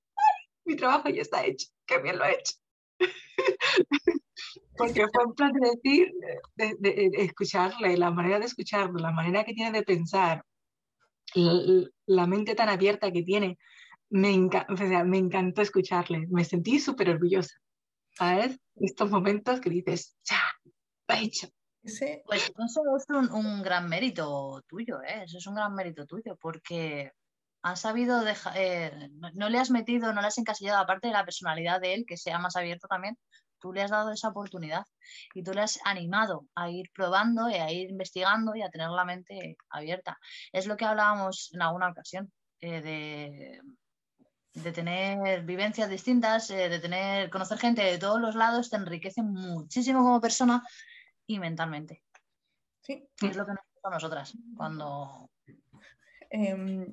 mi 0.64 0.76
trabajo 0.76 1.08
ya 1.08 1.22
está 1.22 1.44
hecho, 1.44 1.66
qué 1.84 1.98
bien 1.98 2.18
lo 2.18 2.24
he 2.24 2.32
hecho. 2.32 2.54
Porque 4.76 5.06
fue 5.12 5.24
un 5.24 5.34
plan 5.34 5.52
de 5.52 5.70
decir, 5.70 6.12
de, 6.56 7.10
escucharle, 7.18 7.96
la 7.96 8.10
manera 8.10 8.40
de 8.40 8.46
escucharlo, 8.46 8.98
la 8.98 9.12
manera 9.12 9.44
que 9.44 9.54
tiene 9.54 9.70
de 9.70 9.84
pensar, 9.84 10.44
la, 12.06 12.26
mente 12.26 12.54
tan 12.54 12.68
abierta 12.68 13.12
que 13.12 13.22
tiene. 13.22 13.56
Me, 14.10 14.48
o 14.68 14.76
sea, 14.76 15.04
me 15.04 15.18
encantó 15.18 15.62
escucharle, 15.62 16.26
me 16.28 16.44
sentí 16.44 16.80
súper 16.80 17.10
orgullosa. 17.10 17.54
¿Sabes? 18.10 18.58
Estos 18.76 19.10
momentos 19.10 19.60
que 19.60 19.70
dices, 19.70 20.16
ya, 20.24 20.40
lo 21.08 21.14
he 21.14 21.22
hecho. 21.22 21.48
Sí. 21.84 22.22
Pues 22.24 22.50
eso 22.66 22.82
es 22.96 23.04
un, 23.08 23.30
un, 23.32 23.62
gran 23.62 23.88
mérito 23.88 24.62
tuyo, 24.66 25.02
¿eh? 25.02 25.24
eso 25.24 25.38
es 25.38 25.46
un 25.46 25.54
gran 25.54 25.74
mérito 25.74 26.06
tuyo, 26.06 26.36
porque 26.40 27.12
has 27.62 27.80
sabido 27.80 28.20
dejar, 28.22 28.54
eh, 28.56 29.10
no, 29.34 29.48
le 29.48 29.58
has 29.58 29.70
metido, 29.70 30.12
no 30.12 30.20
le 30.20 30.28
has 30.28 30.38
encasillado, 30.38 30.78
aparte 30.78 31.08
de 31.08 31.14
la 31.14 31.24
personalidad 31.24 31.80
de 31.80 31.94
él, 31.94 32.04
que 32.06 32.16
sea 32.16 32.38
más 32.38 32.56
abierto 32.56 32.86
también, 32.88 33.18
tú 33.58 33.72
le 33.72 33.82
has 33.82 33.90
dado 33.90 34.12
esa 34.12 34.28
oportunidad 34.28 34.84
y 35.34 35.42
tú 35.42 35.52
le 35.52 35.62
has 35.62 35.78
animado 35.84 36.46
a 36.54 36.70
ir 36.70 36.90
probando 36.94 37.48
y 37.48 37.54
a 37.54 37.70
ir 37.70 37.88
investigando 37.90 38.54
y 38.54 38.62
a 38.62 38.68
tener 38.68 38.90
la 38.90 39.06
mente 39.06 39.56
abierta. 39.70 40.18
Es 40.52 40.66
lo 40.66 40.76
que 40.76 40.84
hablábamos 40.84 41.50
en 41.54 41.62
alguna 41.62 41.90
ocasión, 41.90 42.30
eh, 42.60 42.82
de, 42.82 43.60
de, 44.62 44.72
tener 44.72 45.42
vivencias 45.44 45.88
distintas, 45.88 46.50
eh, 46.50 46.68
de 46.68 46.78
tener, 46.78 47.30
conocer 47.30 47.58
gente 47.58 47.82
de 47.82 47.98
todos 47.98 48.20
los 48.20 48.34
lados, 48.34 48.68
te 48.68 48.76
enriquece 48.76 49.22
muchísimo 49.22 50.00
como 50.00 50.20
persona 50.20 50.62
y 51.26 51.38
mentalmente. 51.38 52.02
Sí. 52.80 53.08
es 53.22 53.36
lo 53.36 53.46
que 53.46 53.52
nos 53.52 53.64
gusta 53.72 53.88
a 53.88 53.90
nosotras 53.90 54.36
cuando, 54.56 55.30
Em, 56.36 56.90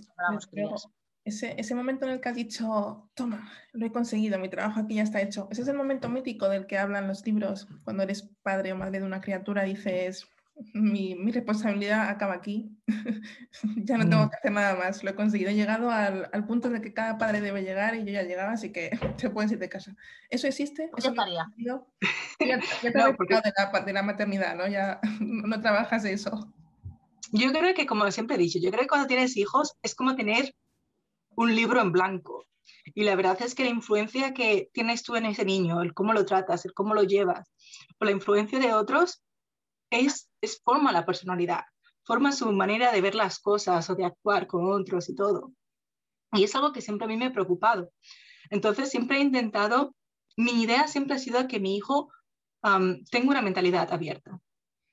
ese, 1.25 1.59
ese, 1.59 1.73
momento 1.73 2.05
en 2.05 2.11
el 2.11 2.21
que 2.21 2.29
has 2.29 2.35
dicho, 2.35 3.09
toma, 3.15 3.51
lo 3.73 3.87
he 3.87 3.91
conseguido, 3.91 4.37
mi 4.37 4.49
trabajo 4.49 4.81
aquí 4.81 4.95
ya 4.95 5.01
está 5.01 5.19
hecho. 5.19 5.47
Ese 5.49 5.63
es 5.63 5.67
el 5.67 5.75
momento 5.75 6.09
mítico 6.09 6.47
del 6.47 6.67
que 6.67 6.77
hablan 6.77 7.07
los 7.07 7.25
libros. 7.25 7.67
Cuando 7.83 8.03
eres 8.03 8.29
padre 8.43 8.71
o 8.71 8.75
madre 8.75 8.99
de 8.99 9.05
una 9.05 9.19
criatura, 9.19 9.63
dices, 9.63 10.27
mi, 10.73 11.15
mi 11.15 11.31
responsabilidad 11.31 12.09
acaba 12.09 12.33
aquí. 12.33 12.77
ya 13.77 13.97
no 13.97 14.09
tengo 14.09 14.25
mm. 14.25 14.29
que 14.29 14.35
hacer 14.35 14.51
nada 14.51 14.75
más. 14.75 15.03
Lo 15.03 15.11
he 15.11 15.15
conseguido. 15.15 15.49
He 15.49 15.55
llegado 15.55 15.91
al, 15.91 16.29
al, 16.31 16.45
punto 16.45 16.67
en 16.67 16.75
el 16.75 16.81
que 16.81 16.93
cada 16.93 17.17
padre 17.17 17.41
debe 17.41 17.61
llegar 17.61 17.95
y 17.95 17.99
yo 17.99 18.11
ya 18.11 18.23
llegaba, 18.23 18.51
así 18.51 18.71
que 18.71 18.91
te 19.17 19.29
puedes 19.29 19.51
ir 19.51 19.59
de 19.59 19.69
casa. 19.69 19.95
¿Eso 20.29 20.47
existe? 20.47 20.89
¿Eso 20.97 21.09
estaría. 21.09 21.45
Ya, 22.39 22.59
te 22.81 22.91
no, 22.97 23.15
porque... 23.15 23.35
de, 23.35 23.53
la, 23.55 23.81
de 23.81 23.93
la 23.93 24.01
maternidad, 24.01 24.55
¿no? 24.55 24.67
Ya 24.67 24.99
no 25.19 25.61
trabajas 25.61 26.05
eso. 26.05 26.51
Yo 27.31 27.51
creo 27.51 27.73
que, 27.75 27.85
como 27.85 28.09
siempre 28.11 28.35
he 28.35 28.39
dicho, 28.39 28.57
yo 28.59 28.71
creo 28.71 28.81
que 28.81 28.87
cuando 28.87 29.07
tienes 29.07 29.37
hijos 29.37 29.75
es 29.83 29.93
como 29.93 30.15
tener 30.15 30.55
un 31.35 31.55
libro 31.55 31.81
en 31.81 31.91
blanco. 31.91 32.45
Y 32.93 33.03
la 33.03 33.15
verdad 33.15 33.37
es 33.41 33.55
que 33.55 33.63
la 33.63 33.69
influencia 33.69 34.33
que 34.33 34.69
tienes 34.73 35.03
tú 35.03 35.15
en 35.15 35.25
ese 35.25 35.45
niño, 35.45 35.81
el 35.81 35.93
cómo 35.93 36.13
lo 36.13 36.25
tratas, 36.25 36.65
el 36.65 36.73
cómo 36.73 36.93
lo 36.93 37.03
llevas, 37.03 37.51
o 37.99 38.05
la 38.05 38.11
influencia 38.11 38.59
de 38.59 38.73
otros, 38.73 39.21
es, 39.91 40.29
forma 40.63 40.91
la 40.91 41.05
personalidad, 41.05 41.65
forma 42.03 42.31
su 42.31 42.51
manera 42.51 42.91
de 42.91 43.01
ver 43.01 43.15
las 43.15 43.39
cosas 43.39 43.89
o 43.89 43.95
de 43.95 44.05
actuar 44.05 44.47
con 44.47 44.71
otros 44.71 45.09
y 45.09 45.15
todo. 45.15 45.53
Y 46.31 46.43
es 46.43 46.55
algo 46.55 46.71
que 46.71 46.81
siempre 46.81 47.05
a 47.05 47.07
mí 47.07 47.17
me 47.17 47.25
ha 47.25 47.33
preocupado. 47.33 47.91
Entonces 48.49 48.89
siempre 48.89 49.17
he 49.17 49.21
intentado, 49.21 49.95
mi 50.37 50.63
idea 50.63 50.87
siempre 50.87 51.15
ha 51.15 51.19
sido 51.19 51.47
que 51.47 51.59
mi 51.59 51.75
hijo 51.75 52.09
tenga 53.11 53.29
una 53.29 53.41
mentalidad 53.41 53.91
abierta. 53.91 54.39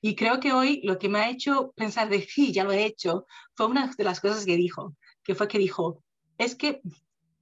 Y 0.01 0.15
creo 0.15 0.39
que 0.39 0.53
hoy 0.53 0.81
lo 0.83 0.97
que 0.97 1.09
me 1.09 1.19
ha 1.19 1.29
hecho 1.29 1.73
pensar 1.75 2.09
de 2.09 2.21
sí, 2.21 2.53
ya 2.53 2.63
lo 2.63 2.71
he 2.71 2.85
hecho, 2.85 3.25
fue 3.53 3.67
una 3.67 3.93
de 3.97 4.03
las 4.03 4.21
cosas 4.21 4.45
que 4.45 4.55
dijo, 4.55 4.95
que 5.23 5.35
fue 5.35 5.47
que 5.47 5.59
dijo, 5.59 6.03
es 6.37 6.55
que, 6.55 6.81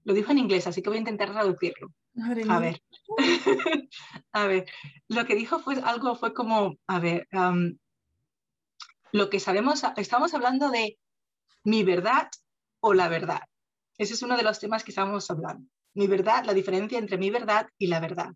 lo 0.03 0.13
dijo 0.13 0.31
en 0.31 0.39
inglés, 0.39 0.65
así 0.65 0.81
que 0.81 0.89
voy 0.89 0.97
a 0.97 1.01
intentar 1.01 1.31
traducirlo. 1.31 1.93
A 2.49 2.59
ver, 2.59 2.81
a 4.31 4.47
ver, 4.47 4.65
lo 5.07 5.25
que 5.25 5.35
dijo 5.35 5.59
fue 5.59 5.75
algo, 5.81 6.15
fue 6.15 6.33
como, 6.33 6.77
a 6.87 6.99
ver, 6.99 7.27
lo 9.11 9.29
que 9.29 9.39
sabemos, 9.39 9.83
estamos 9.97 10.33
hablando 10.33 10.69
de 10.69 10.97
mi 11.63 11.83
verdad 11.83 12.29
o 12.79 12.93
la 12.93 13.07
verdad. 13.07 13.41
Ese 13.97 14.13
es 14.13 14.21
uno 14.21 14.37
de 14.37 14.43
los 14.43 14.59
temas 14.59 14.83
que 14.83 14.91
estamos 14.91 15.29
hablando. 15.29 15.67
Mi 15.93 16.07
verdad, 16.07 16.45
la 16.45 16.53
diferencia 16.53 16.99
entre 16.99 17.17
mi 17.17 17.29
verdad 17.29 17.67
y 17.77 17.87
la 17.87 17.99
verdad. 17.99 18.33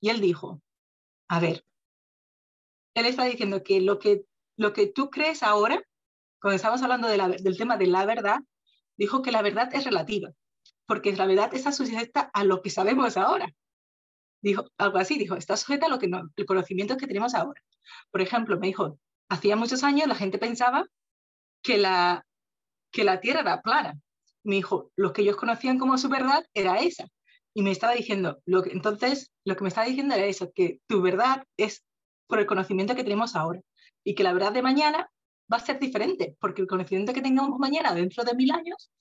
Y 0.00 0.10
él 0.10 0.20
dijo, 0.20 0.60
a 1.28 1.40
ver, 1.40 1.64
él 2.94 3.06
está 3.06 3.24
diciendo 3.24 3.62
que 3.62 3.80
lo 3.80 3.98
que, 3.98 4.24
lo 4.56 4.72
que 4.72 4.86
tú 4.86 5.10
crees 5.10 5.42
ahora, 5.42 5.82
cuando 6.40 6.56
estamos 6.56 6.82
hablando 6.82 7.08
del 7.08 7.56
tema 7.56 7.76
de 7.76 7.86
la 7.86 8.04
verdad, 8.04 8.40
dijo 8.96 9.22
que 9.22 9.32
la 9.32 9.42
verdad 9.42 9.70
es 9.72 9.84
relativa, 9.84 10.30
porque 10.92 11.16
la 11.16 11.24
verdad 11.24 11.54
está 11.54 11.72
sujeta 11.72 12.28
a 12.34 12.44
lo 12.44 12.60
que 12.60 12.68
sabemos 12.68 13.16
ahora. 13.16 13.50
Dijo 14.42 14.66
algo 14.76 14.98
así, 14.98 15.16
dijo, 15.16 15.36
está 15.36 15.56
sujeta 15.56 15.86
a 15.86 15.88
lo 15.88 15.98
que 15.98 16.06
no, 16.06 16.28
el 16.36 16.44
conocimiento 16.44 16.98
que 16.98 17.06
tenemos 17.06 17.34
ahora. 17.34 17.62
Por 18.10 18.20
ejemplo, 18.20 18.58
me 18.58 18.66
dijo, 18.66 18.98
hacía 19.30 19.56
muchos 19.56 19.84
años 19.84 20.06
la 20.06 20.16
gente 20.16 20.36
pensaba 20.36 20.86
que 21.62 21.78
la, 21.78 22.26
que 22.90 23.04
la 23.04 23.20
Tierra 23.20 23.40
era 23.40 23.62
plana. 23.62 23.98
Me 24.42 24.56
dijo, 24.56 24.92
lo 24.94 25.14
que 25.14 25.22
ellos 25.22 25.36
conocían 25.36 25.78
como 25.78 25.96
su 25.96 26.10
verdad 26.10 26.44
era 26.52 26.78
esa. 26.80 27.06
Y 27.54 27.62
me 27.62 27.70
estaba 27.70 27.94
diciendo, 27.94 28.42
lo 28.44 28.62
que, 28.62 28.72
entonces, 28.72 29.32
lo 29.46 29.56
que 29.56 29.62
me 29.62 29.68
estaba 29.68 29.86
diciendo 29.86 30.14
era 30.14 30.26
eso, 30.26 30.52
que 30.54 30.80
tu 30.86 31.00
verdad 31.00 31.42
es 31.56 31.86
por 32.26 32.38
el 32.38 32.44
conocimiento 32.44 32.94
que 32.94 33.02
tenemos 33.02 33.34
ahora. 33.34 33.62
Y 34.04 34.14
que 34.14 34.24
la 34.24 34.34
verdad 34.34 34.52
de 34.52 34.60
mañana 34.60 35.08
va 35.50 35.56
a 35.56 35.64
ser 35.64 35.78
diferente, 35.78 36.36
porque 36.38 36.60
el 36.60 36.68
conocimiento 36.68 37.14
que 37.14 37.22
tengamos 37.22 37.58
mañana 37.58 37.94
dentro 37.94 38.24
de 38.24 38.34
mil 38.34 38.52
años 38.52 38.92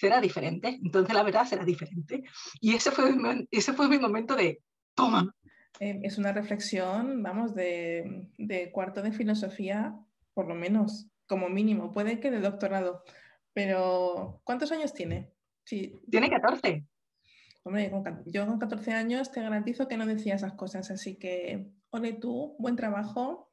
será 0.00 0.20
diferente. 0.20 0.78
Entonces 0.82 1.14
la 1.14 1.22
verdad 1.22 1.44
será 1.44 1.64
diferente. 1.64 2.24
Y 2.60 2.74
ese 2.74 2.90
fue, 2.90 3.14
ese 3.50 3.72
fue 3.74 3.88
mi 3.88 3.98
momento 3.98 4.34
de, 4.34 4.62
toma. 4.94 5.34
Eh, 5.78 6.00
es 6.02 6.16
una 6.18 6.32
reflexión, 6.32 7.22
vamos, 7.22 7.54
de, 7.54 8.28
de 8.38 8.72
cuarto 8.72 9.02
de 9.02 9.12
filosofía, 9.12 9.94
por 10.32 10.48
lo 10.48 10.54
menos, 10.54 11.06
como 11.26 11.48
mínimo. 11.48 11.92
Puede 11.92 12.18
que 12.18 12.30
de 12.30 12.40
doctorado. 12.40 13.02
Pero, 13.52 14.40
¿cuántos 14.44 14.72
años 14.72 14.94
tiene? 14.94 15.30
Sí. 15.64 16.00
Tiene 16.10 16.30
14. 16.30 16.86
Hombre, 17.62 17.92
yo 18.26 18.46
con 18.46 18.58
14 18.58 18.92
años 18.92 19.30
te 19.30 19.42
garantizo 19.42 19.86
que 19.86 19.98
no 19.98 20.06
decía 20.06 20.34
esas 20.34 20.54
cosas, 20.54 20.90
así 20.90 21.16
que 21.16 21.70
ole 21.90 22.14
tú, 22.14 22.56
buen 22.58 22.74
trabajo. 22.74 23.49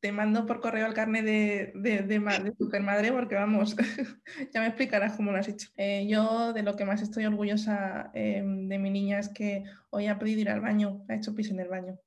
Te 0.00 0.12
mando 0.12 0.46
por 0.46 0.60
correo 0.60 0.86
el 0.86 0.94
carnet 0.94 1.24
de, 1.24 1.72
de, 1.74 2.02
de, 2.02 2.54
supermadre 2.58 3.12
porque 3.12 3.34
vamos, 3.34 3.76
ya 4.54 4.60
me 4.60 4.66
explicarás 4.66 5.16
cómo 5.16 5.32
lo 5.32 5.38
has 5.38 5.48
hecho. 5.48 5.68
Eh, 5.76 6.06
yo 6.08 6.52
de 6.52 6.62
lo 6.62 6.76
que 6.76 6.84
más 6.84 7.02
estoy 7.02 7.24
orgullosa 7.24 8.10
eh, 8.14 8.42
de 8.44 8.78
mi 8.78 8.90
niña 8.90 9.18
es 9.18 9.28
que 9.28 9.64
hoy 9.90 10.06
ha 10.06 10.18
podido 10.18 10.40
ir 10.40 10.50
al 10.50 10.60
baño, 10.60 11.04
ha 11.08 11.14
hecho 11.14 11.34
pis 11.34 11.50
en 11.50 11.60
el 11.60 11.68
baño. 11.68 11.98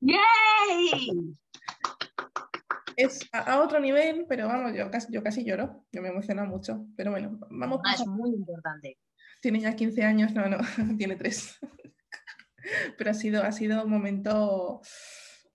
¡Yay! 0.00 1.36
es 2.98 3.28
a, 3.32 3.60
otro 3.60 3.78
nivel, 3.78 4.26
pero 4.28 4.48
vamos, 4.48 4.74
yo 4.74 4.90
casi, 4.90 5.12
yo 5.12 5.22
casi 5.22 5.44
lloro, 5.44 5.84
yo 5.92 6.02
me 6.02 6.08
emociona 6.08 6.44
mucho, 6.44 6.84
pero 6.96 7.12
bueno, 7.12 7.38
vamos. 7.48 7.80
Ah, 7.84 7.94
es 7.94 8.04
muy 8.06 8.30
importante. 8.30 8.98
Tiene 9.40 9.60
ya 9.60 9.76
15 9.76 10.02
años, 10.02 10.34
no, 10.34 10.48
no, 10.48 10.58
tiene 10.98 11.14
3. 11.14 11.60
pero 12.98 13.10
ha 13.10 13.14
sido, 13.14 13.44
ha 13.44 13.52
sido 13.52 13.84
un 13.84 13.90
momento 13.90 14.80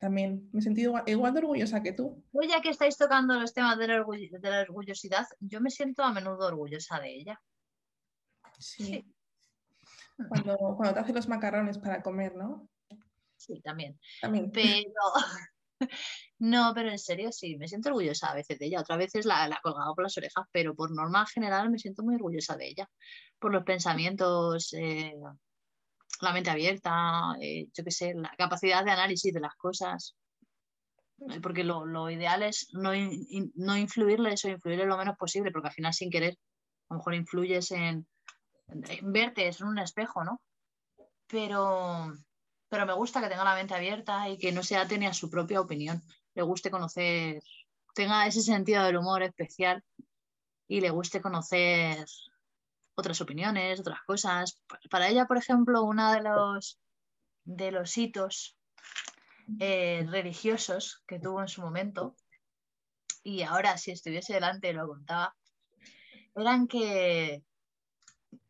también, 0.03 0.49
me 0.51 0.59
he 0.59 0.61
sentido 0.61 1.01
igual, 1.05 1.33
de 1.33 1.39
orgullosa 1.39 1.81
que 1.81 1.93
tú. 1.93 2.21
Pues 2.33 2.49
ya 2.49 2.59
que 2.59 2.67
estáis 2.67 2.97
tocando 2.97 3.39
los 3.39 3.53
temas 3.53 3.77
de 3.77 3.87
la, 3.87 4.03
de 4.03 4.49
la 4.49 4.61
orgullosidad, 4.63 5.25
yo 5.39 5.61
me 5.61 5.69
siento 5.69 6.03
a 6.03 6.11
menudo 6.11 6.45
orgullosa 6.45 6.99
de 6.99 7.15
ella. 7.15 7.41
Sí. 8.59 9.05
Cuando, 10.27 10.57
cuando 10.75 10.93
te 10.93 10.99
hace 10.99 11.13
los 11.13 11.29
macarrones 11.29 11.77
para 11.77 12.01
comer, 12.01 12.35
¿no? 12.35 12.67
Sí, 13.37 13.61
también. 13.61 13.97
También. 14.19 14.51
Pero 14.51 14.91
no, 16.39 16.73
pero 16.75 16.91
en 16.91 16.99
serio 16.99 17.31
sí, 17.31 17.55
me 17.55 17.69
siento 17.69 17.87
orgullosa 17.87 18.31
a 18.31 18.35
veces 18.35 18.59
de 18.59 18.65
ella. 18.65 18.81
Otras 18.81 18.97
veces 18.97 19.25
la, 19.25 19.47
la 19.47 19.55
he 19.55 19.61
colgado 19.61 19.95
por 19.95 20.03
las 20.03 20.17
orejas, 20.17 20.45
pero 20.51 20.75
por 20.75 20.91
norma 20.93 21.25
general 21.27 21.69
me 21.69 21.79
siento 21.79 22.03
muy 22.03 22.15
orgullosa 22.15 22.57
de 22.57 22.67
ella. 22.67 22.89
Por 23.39 23.53
los 23.53 23.63
pensamientos, 23.63 24.73
eh, 24.73 25.15
la 26.21 26.33
mente 26.33 26.49
abierta, 26.49 27.35
eh, 27.39 27.67
yo 27.73 27.83
qué 27.83 27.91
sé, 27.91 28.13
la 28.13 28.31
capacidad 28.37 28.83
de 28.83 28.91
análisis 28.91 29.33
de 29.33 29.39
las 29.39 29.55
cosas. 29.55 30.15
Eh, 31.29 31.39
porque 31.41 31.63
lo, 31.63 31.85
lo 31.85 32.09
ideal 32.09 32.43
es 32.43 32.69
no, 32.73 32.93
in, 32.93 33.51
no 33.55 33.77
influirles 33.77 34.43
o 34.45 34.49
influirle 34.49 34.85
lo 34.85 34.97
menos 34.97 35.17
posible, 35.17 35.51
porque 35.51 35.67
al 35.67 35.73
final 35.73 35.93
sin 35.93 36.09
querer, 36.09 36.37
a 36.89 36.93
lo 36.93 36.97
mejor 36.97 37.15
influyes 37.15 37.71
en, 37.71 38.07
verte 39.01 39.47
es 39.47 39.61
un 39.61 39.77
espejo, 39.79 40.23
¿no? 40.23 40.41
Pero, 41.27 42.13
pero 42.69 42.85
me 42.85 42.93
gusta 42.93 43.21
que 43.21 43.29
tenga 43.29 43.43
la 43.43 43.55
mente 43.55 43.73
abierta 43.73 44.29
y 44.29 44.37
que 44.37 44.51
no 44.51 44.63
se 44.63 44.77
atene 44.77 45.07
a 45.07 45.13
su 45.13 45.29
propia 45.29 45.61
opinión. 45.61 46.01
Le 46.35 46.41
guste 46.43 46.71
conocer, 46.71 47.41
tenga 47.93 48.25
ese 48.27 48.41
sentido 48.41 48.83
del 48.83 48.97
humor 48.97 49.23
especial 49.23 49.83
y 50.67 50.81
le 50.81 50.89
guste 50.89 51.21
conocer 51.21 52.05
otras 52.95 53.19
opiniones, 53.21 53.79
otras 53.79 53.99
cosas. 54.05 54.61
Para 54.89 55.09
ella, 55.09 55.25
por 55.25 55.37
ejemplo, 55.37 55.83
uno 55.83 56.11
de 56.11 56.21
los, 56.21 56.79
de 57.43 57.71
los 57.71 57.97
hitos 57.97 58.57
eh, 59.59 60.05
religiosos 60.09 61.03
que 61.07 61.19
tuvo 61.19 61.41
en 61.41 61.47
su 61.47 61.61
momento, 61.61 62.15
y 63.23 63.41
ahora 63.43 63.77
si 63.77 63.91
estuviese 63.91 64.33
delante 64.33 64.73
lo 64.73 64.87
contaba, 64.87 65.35
eran 66.35 66.67
que 66.67 67.43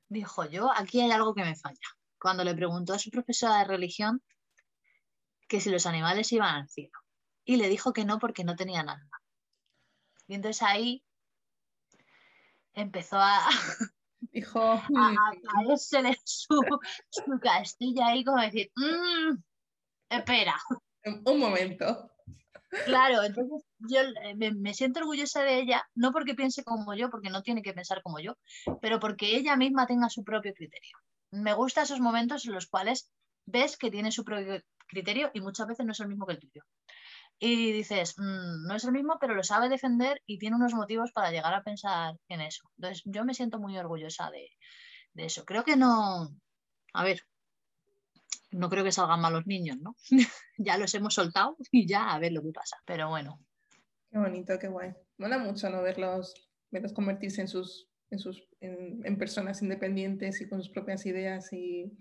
dijo 0.07 0.45
yo, 0.45 0.71
aquí 0.71 1.01
hay 1.01 1.11
algo 1.11 1.33
que 1.33 1.43
me 1.43 1.55
falla. 1.55 1.77
Cuando 2.19 2.43
le 2.43 2.55
preguntó 2.55 2.93
a 2.93 2.99
su 2.99 3.09
profesora 3.09 3.59
de 3.59 3.65
religión 3.65 4.21
que 5.47 5.59
si 5.59 5.69
los 5.69 5.85
animales 5.85 6.31
iban 6.31 6.55
al 6.55 6.69
cielo. 6.69 6.97
Y 7.45 7.57
le 7.57 7.67
dijo 7.67 7.91
que 7.91 8.05
no 8.05 8.19
porque 8.19 8.43
no 8.43 8.55
tenían 8.55 8.89
alma. 8.89 9.19
Y 10.27 10.35
entonces 10.35 10.63
ahí 10.63 11.03
empezó 12.73 13.17
a, 13.19 13.39
Dijo, 14.33 14.59
a, 14.59 14.75
a 14.75 15.77
su, 16.25 16.59
su 17.09 17.39
castillo 17.39 18.03
ahí 18.03 18.23
como 18.23 18.41
decir, 18.41 18.71
mmm, 18.75 19.37
espera. 20.09 20.55
Un 21.25 21.39
momento. 21.39 22.09
Claro, 22.85 23.23
entonces 23.23 23.63
yo 23.77 23.99
eh, 24.01 24.35
me, 24.35 24.73
siento 24.73 25.01
orgullosa 25.01 25.43
de 25.43 25.59
ella, 25.59 25.87
no 25.93 26.11
porque 26.11 26.33
piense 26.33 26.63
como 26.63 26.95
yo, 26.95 27.11
porque 27.11 27.29
no 27.29 27.43
tiene 27.43 27.61
que 27.61 27.73
pensar 27.73 28.01
como 28.01 28.19
yo, 28.19 28.35
pero 28.81 28.99
porque 28.99 29.35
ella 29.35 29.55
misma 29.55 29.85
tenga 29.85 30.09
su 30.09 30.23
propio 30.23 30.53
criterio. 30.53 30.97
Me 31.31 31.53
gustan 31.53 31.83
esos 31.83 31.99
momentos 31.99 32.45
en 32.45 32.53
los 32.53 32.67
cuales 32.67 33.11
ves 33.45 33.77
que 33.77 33.91
tiene 33.91 34.11
su 34.11 34.23
propio 34.23 34.61
criterio 34.87 35.29
y 35.33 35.41
muchas 35.41 35.67
veces 35.67 35.85
no 35.85 35.91
es 35.91 35.99
el 35.99 36.07
mismo 36.07 36.25
que 36.25 36.33
el 36.33 36.39
tuyo. 36.39 36.63
Y 37.45 37.73
dices, 37.73 38.15
mm, 38.17 38.67
no 38.67 38.73
es 38.73 38.85
el 38.85 38.93
mismo, 38.93 39.17
pero 39.19 39.35
lo 39.35 39.43
sabe 39.43 39.67
defender 39.67 40.21
y 40.25 40.39
tiene 40.39 40.55
unos 40.55 40.73
motivos 40.73 41.11
para 41.11 41.29
llegar 41.29 41.53
a 41.53 41.61
pensar 41.61 42.15
en 42.29 42.39
eso. 42.39 42.71
Entonces, 42.77 43.03
yo 43.03 43.25
me 43.25 43.33
siento 43.33 43.59
muy 43.59 43.77
orgullosa 43.77 44.31
de, 44.31 44.47
eso. 45.15 45.43
Creo 45.43 45.65
que 45.65 45.75
no, 45.75 46.29
a 46.93 47.03
ver, 47.03 47.19
no 48.51 48.69
creo 48.69 48.85
que 48.85 48.93
salgan 48.93 49.19
malos 49.19 49.45
niños, 49.45 49.77
¿no? 49.81 49.93
ya 50.57 50.77
los 50.77 50.93
hemos 50.95 51.15
soltado 51.15 51.57
y 51.69 51.85
ya 51.85 52.13
a 52.13 52.19
ver 52.19 52.31
lo 52.31 52.41
que 52.41 52.53
pasa. 52.53 52.77
Pero 52.85 53.09
bueno. 53.09 53.41
Qué 54.09 54.19
bonito, 54.19 54.57
qué 54.57 54.69
guay. 54.69 54.93
Mola 55.17 55.37
mucho 55.37 55.69
no 55.69 55.81
verlos, 55.81 56.49
verlos 56.71 56.93
convertirse 56.93 57.41
en 57.41 57.49
sus, 57.49 57.89
en 58.09 58.19
sus, 58.19 58.41
en, 58.61 59.17
personas 59.17 59.61
independientes 59.61 60.39
y 60.39 60.47
con 60.47 60.63
sus 60.63 60.71
propias 60.71 61.05
ideas 61.05 61.51
y 61.51 61.91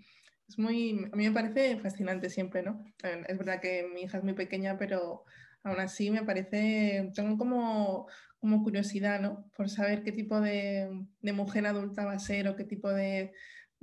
es 0.47 0.57
muy, 0.57 1.09
a 1.11 1.15
mí 1.15 1.27
me 1.27 1.31
parece 1.31 1.77
fascinante 1.77 2.29
siempre, 2.29 2.61
¿no? 2.63 2.83
Es 3.01 3.37
verdad 3.37 3.61
que 3.61 3.87
mi 3.93 4.01
hija 4.01 4.17
es 4.17 4.23
muy 4.23 4.33
pequeña, 4.33 4.77
pero 4.77 5.23
aún 5.63 5.79
así 5.79 6.11
me 6.11 6.23
parece, 6.23 7.11
tengo 7.15 7.37
como, 7.37 8.07
como 8.39 8.63
curiosidad, 8.63 9.21
¿no? 9.21 9.49
Por 9.55 9.69
saber 9.69 10.03
qué 10.03 10.11
tipo 10.11 10.41
de, 10.41 10.89
de 11.21 11.33
mujer 11.33 11.65
adulta 11.65 12.05
va 12.05 12.13
a 12.13 12.19
ser 12.19 12.47
o 12.47 12.55
qué 12.55 12.65
tipo 12.65 12.89
de, 12.89 13.33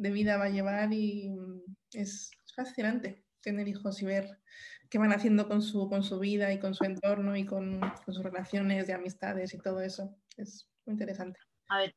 de 0.00 0.10
vida 0.10 0.38
va 0.38 0.46
a 0.46 0.50
llevar 0.50 0.92
y 0.92 1.30
es, 1.92 2.30
fascinante 2.56 3.24
tener 3.42 3.68
hijos 3.68 4.02
y 4.02 4.06
ver 4.06 4.38
qué 4.90 4.98
van 4.98 5.12
haciendo 5.12 5.46
con 5.46 5.62
su, 5.62 5.88
con 5.88 6.02
su 6.02 6.18
vida 6.18 6.52
y 6.52 6.58
con 6.58 6.74
su 6.74 6.84
entorno 6.84 7.36
y 7.36 7.46
con, 7.46 7.80
sus 8.04 8.22
relaciones 8.22 8.86
de 8.86 8.92
amistades 8.92 9.54
y 9.54 9.58
todo 9.58 9.80
eso. 9.80 10.14
Es 10.36 10.68
muy 10.84 10.94
interesante. 10.94 11.38
A 11.68 11.78
ver, 11.78 11.94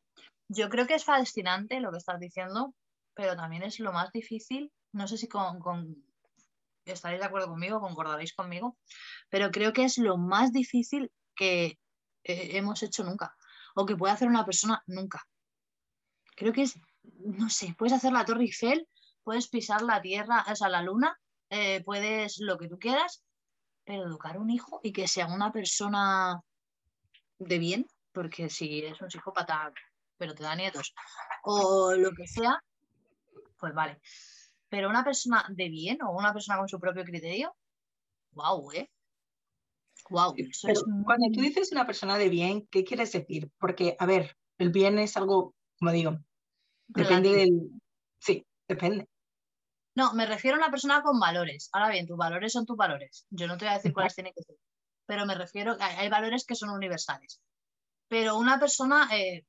yo 0.47 0.69
creo 0.69 0.85
que 0.85 0.95
es 0.95 1.03
fascinante 1.03 1.79
lo 1.79 1.91
que 1.91 1.97
estás 1.97 2.19
diciendo, 2.19 2.73
pero 3.13 3.35
también 3.35 3.63
es 3.63 3.79
lo 3.79 3.91
más 3.91 4.11
difícil. 4.11 4.71
No 4.91 5.07
sé 5.07 5.17
si 5.17 5.27
con, 5.27 5.59
estaréis 6.85 7.21
de 7.21 7.27
acuerdo 7.27 7.47
conmigo, 7.47 7.79
concordaréis 7.79 8.33
conmigo, 8.33 8.77
pero 9.29 9.51
creo 9.51 9.73
que 9.73 9.85
es 9.85 9.97
lo 9.97 10.17
más 10.17 10.51
difícil 10.51 11.11
que 11.35 11.79
eh, 12.23 12.57
hemos 12.57 12.83
hecho 12.83 13.03
nunca 13.03 13.35
o 13.75 13.85
que 13.85 13.95
puede 13.95 14.13
hacer 14.13 14.27
una 14.27 14.45
persona 14.45 14.83
nunca. 14.87 15.21
Creo 16.35 16.53
que 16.53 16.63
es, 16.63 16.79
no 17.03 17.49
sé, 17.49 17.75
puedes 17.77 17.93
hacer 17.93 18.11
la 18.11 18.25
Torre 18.25 18.43
Eiffel 18.43 18.87
puedes 19.23 19.47
pisar 19.47 19.81
la 19.81 20.01
tierra, 20.01 20.45
o 20.49 20.55
sea, 20.55 20.69
la 20.69 20.81
luna, 20.81 21.17
eh, 21.49 21.83
puedes 21.83 22.39
lo 22.39 22.57
que 22.57 22.67
tú 22.67 22.77
quieras, 22.77 23.23
pero 23.83 24.03
educar 24.03 24.35
a 24.35 24.39
un 24.39 24.49
hijo 24.49 24.79
y 24.83 24.91
que 24.91 25.07
sea 25.07 25.27
una 25.27 25.51
persona 25.51 26.39
de 27.39 27.57
bien, 27.57 27.87
porque 28.11 28.49
si 28.49 28.85
es 28.85 29.01
un 29.01 29.09
psicópata, 29.09 29.71
pero 30.17 30.35
te 30.35 30.43
da 30.43 30.55
nietos, 30.55 30.93
o 31.43 31.93
lo 31.93 32.11
que 32.11 32.27
sea, 32.27 32.61
pues 33.63 33.73
vale. 33.73 34.01
Pero 34.67 34.89
una 34.89 35.05
persona 35.05 35.45
de 35.47 35.69
bien 35.69 36.01
o 36.01 36.11
una 36.11 36.33
persona 36.33 36.57
con 36.57 36.67
su 36.67 36.81
propio 36.81 37.05
criterio, 37.05 37.55
wow, 38.31 38.69
¿eh? 38.73 38.91
Wow. 40.09 40.35
Cuando 41.05 41.27
tú 41.33 41.39
dices 41.39 41.71
una 41.71 41.85
persona 41.85 42.17
de 42.17 42.27
bien, 42.27 42.67
¿qué 42.67 42.83
quieres 42.83 43.13
decir? 43.13 43.49
Porque, 43.57 43.95
a 43.97 44.05
ver, 44.05 44.35
el 44.57 44.69
bien 44.69 44.99
es 44.99 45.15
algo, 45.15 45.55
como 45.79 45.91
digo, 45.93 46.19
depende 46.87 47.29
del... 47.29 47.71
Sí, 48.19 48.45
depende. 48.67 49.07
No, 49.95 50.13
me 50.13 50.25
refiero 50.25 50.57
a 50.57 50.59
una 50.59 50.69
persona 50.69 51.01
con 51.01 51.21
valores. 51.21 51.69
Ahora 51.71 51.87
bien, 51.87 52.05
tus 52.05 52.17
valores 52.17 52.51
son 52.51 52.65
tus 52.65 52.75
valores. 52.75 53.25
Yo 53.29 53.47
no 53.47 53.57
te 53.57 53.63
voy 53.63 53.75
a 53.75 53.77
decir 53.77 53.93
cuáles 53.93 54.13
tienen 54.13 54.33
que 54.35 54.43
ser. 54.43 54.57
Pero 55.05 55.25
me 55.25 55.35
refiero 55.35 55.77
a 55.79 55.85
hay 55.85 56.09
valores 56.09 56.45
que 56.45 56.55
son 56.55 56.69
universales. 56.69 57.39
Pero 58.09 58.35
una 58.35 58.59
persona, 58.59 59.07
eh, 59.15 59.45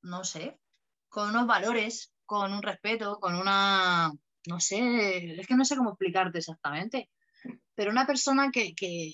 no 0.00 0.24
sé, 0.24 0.58
con 1.10 1.28
unos 1.28 1.46
valores, 1.46 2.14
con 2.32 2.50
un 2.54 2.62
respeto, 2.62 3.18
con 3.20 3.34
una, 3.34 4.10
no 4.46 4.58
sé, 4.58 5.38
es 5.38 5.46
que 5.46 5.54
no 5.54 5.66
sé 5.66 5.76
cómo 5.76 5.90
explicarte 5.90 6.38
exactamente. 6.38 7.10
Pero 7.74 7.90
una 7.90 8.06
persona 8.06 8.50
que, 8.50 8.74
que, 8.74 9.12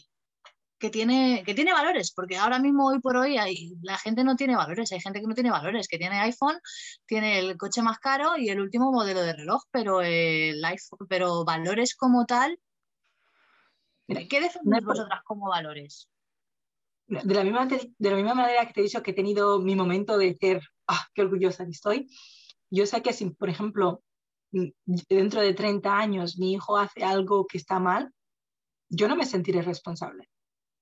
que 0.79 0.89
tiene, 0.89 1.43
que 1.45 1.53
tiene 1.53 1.73
valores, 1.73 2.12
porque 2.12 2.37
ahora 2.37 2.61
mismo, 2.61 2.87
hoy 2.87 3.01
por 3.01 3.16
hoy, 3.16 3.37
hay, 3.37 3.75
la 3.83 3.99
gente 3.99 4.23
no 4.23 4.37
tiene 4.37 4.55
valores, 4.55 4.93
hay 4.93 5.01
gente 5.01 5.21
que 5.21 5.27
no 5.27 5.35
tiene 5.35 5.51
valores, 5.51 5.89
que 5.89 5.99
tiene 5.99 6.21
iPhone, 6.21 6.61
tiene 7.07 7.41
el 7.41 7.57
coche 7.57 7.83
más 7.83 7.99
caro 7.99 8.37
y 8.37 8.51
el 8.51 8.61
último 8.61 8.93
modelo 8.93 9.21
de 9.23 9.33
reloj, 9.33 9.64
pero, 9.73 10.01
el 10.01 10.64
iPhone, 10.64 11.09
pero 11.09 11.45
valores 11.45 11.97
como 11.97 12.25
tal, 12.25 12.57
¿qué 14.07 14.41
defendéis 14.41 14.85
vosotras 14.85 15.23
como 15.25 15.49
valores? 15.49 16.09
De 17.09 17.35
la, 17.35 17.43
misma, 17.43 17.66
de 17.66 18.11
la 18.11 18.16
misma 18.16 18.35
manera 18.35 18.64
que 18.64 18.75
te 18.75 18.81
he 18.81 18.85
dicho 18.85 19.03
que 19.03 19.11
he 19.11 19.14
tenido 19.14 19.59
mi 19.59 19.75
momento 19.75 20.16
de 20.16 20.27
decir, 20.27 20.61
ah, 20.87 21.09
qué 21.14 21.23
orgullosa 21.23 21.64
que 21.64 21.73
estoy, 21.73 22.07
yo 22.71 22.87
sé 22.87 23.03
que 23.03 23.12
si, 23.12 23.31
por 23.31 23.49
ejemplo, 23.49 24.03
dentro 24.51 25.41
de 25.41 25.55
30 25.55 25.99
años 25.99 26.39
mi 26.39 26.53
hijo 26.53 26.77
hace 26.77 27.05
algo 27.05 27.47
que 27.47 27.59
está 27.59 27.79
mal, 27.79 28.12
yo 28.91 29.09
no 29.09 29.16
me 29.16 29.27
sentiré 29.27 29.62
responsable 29.62 30.29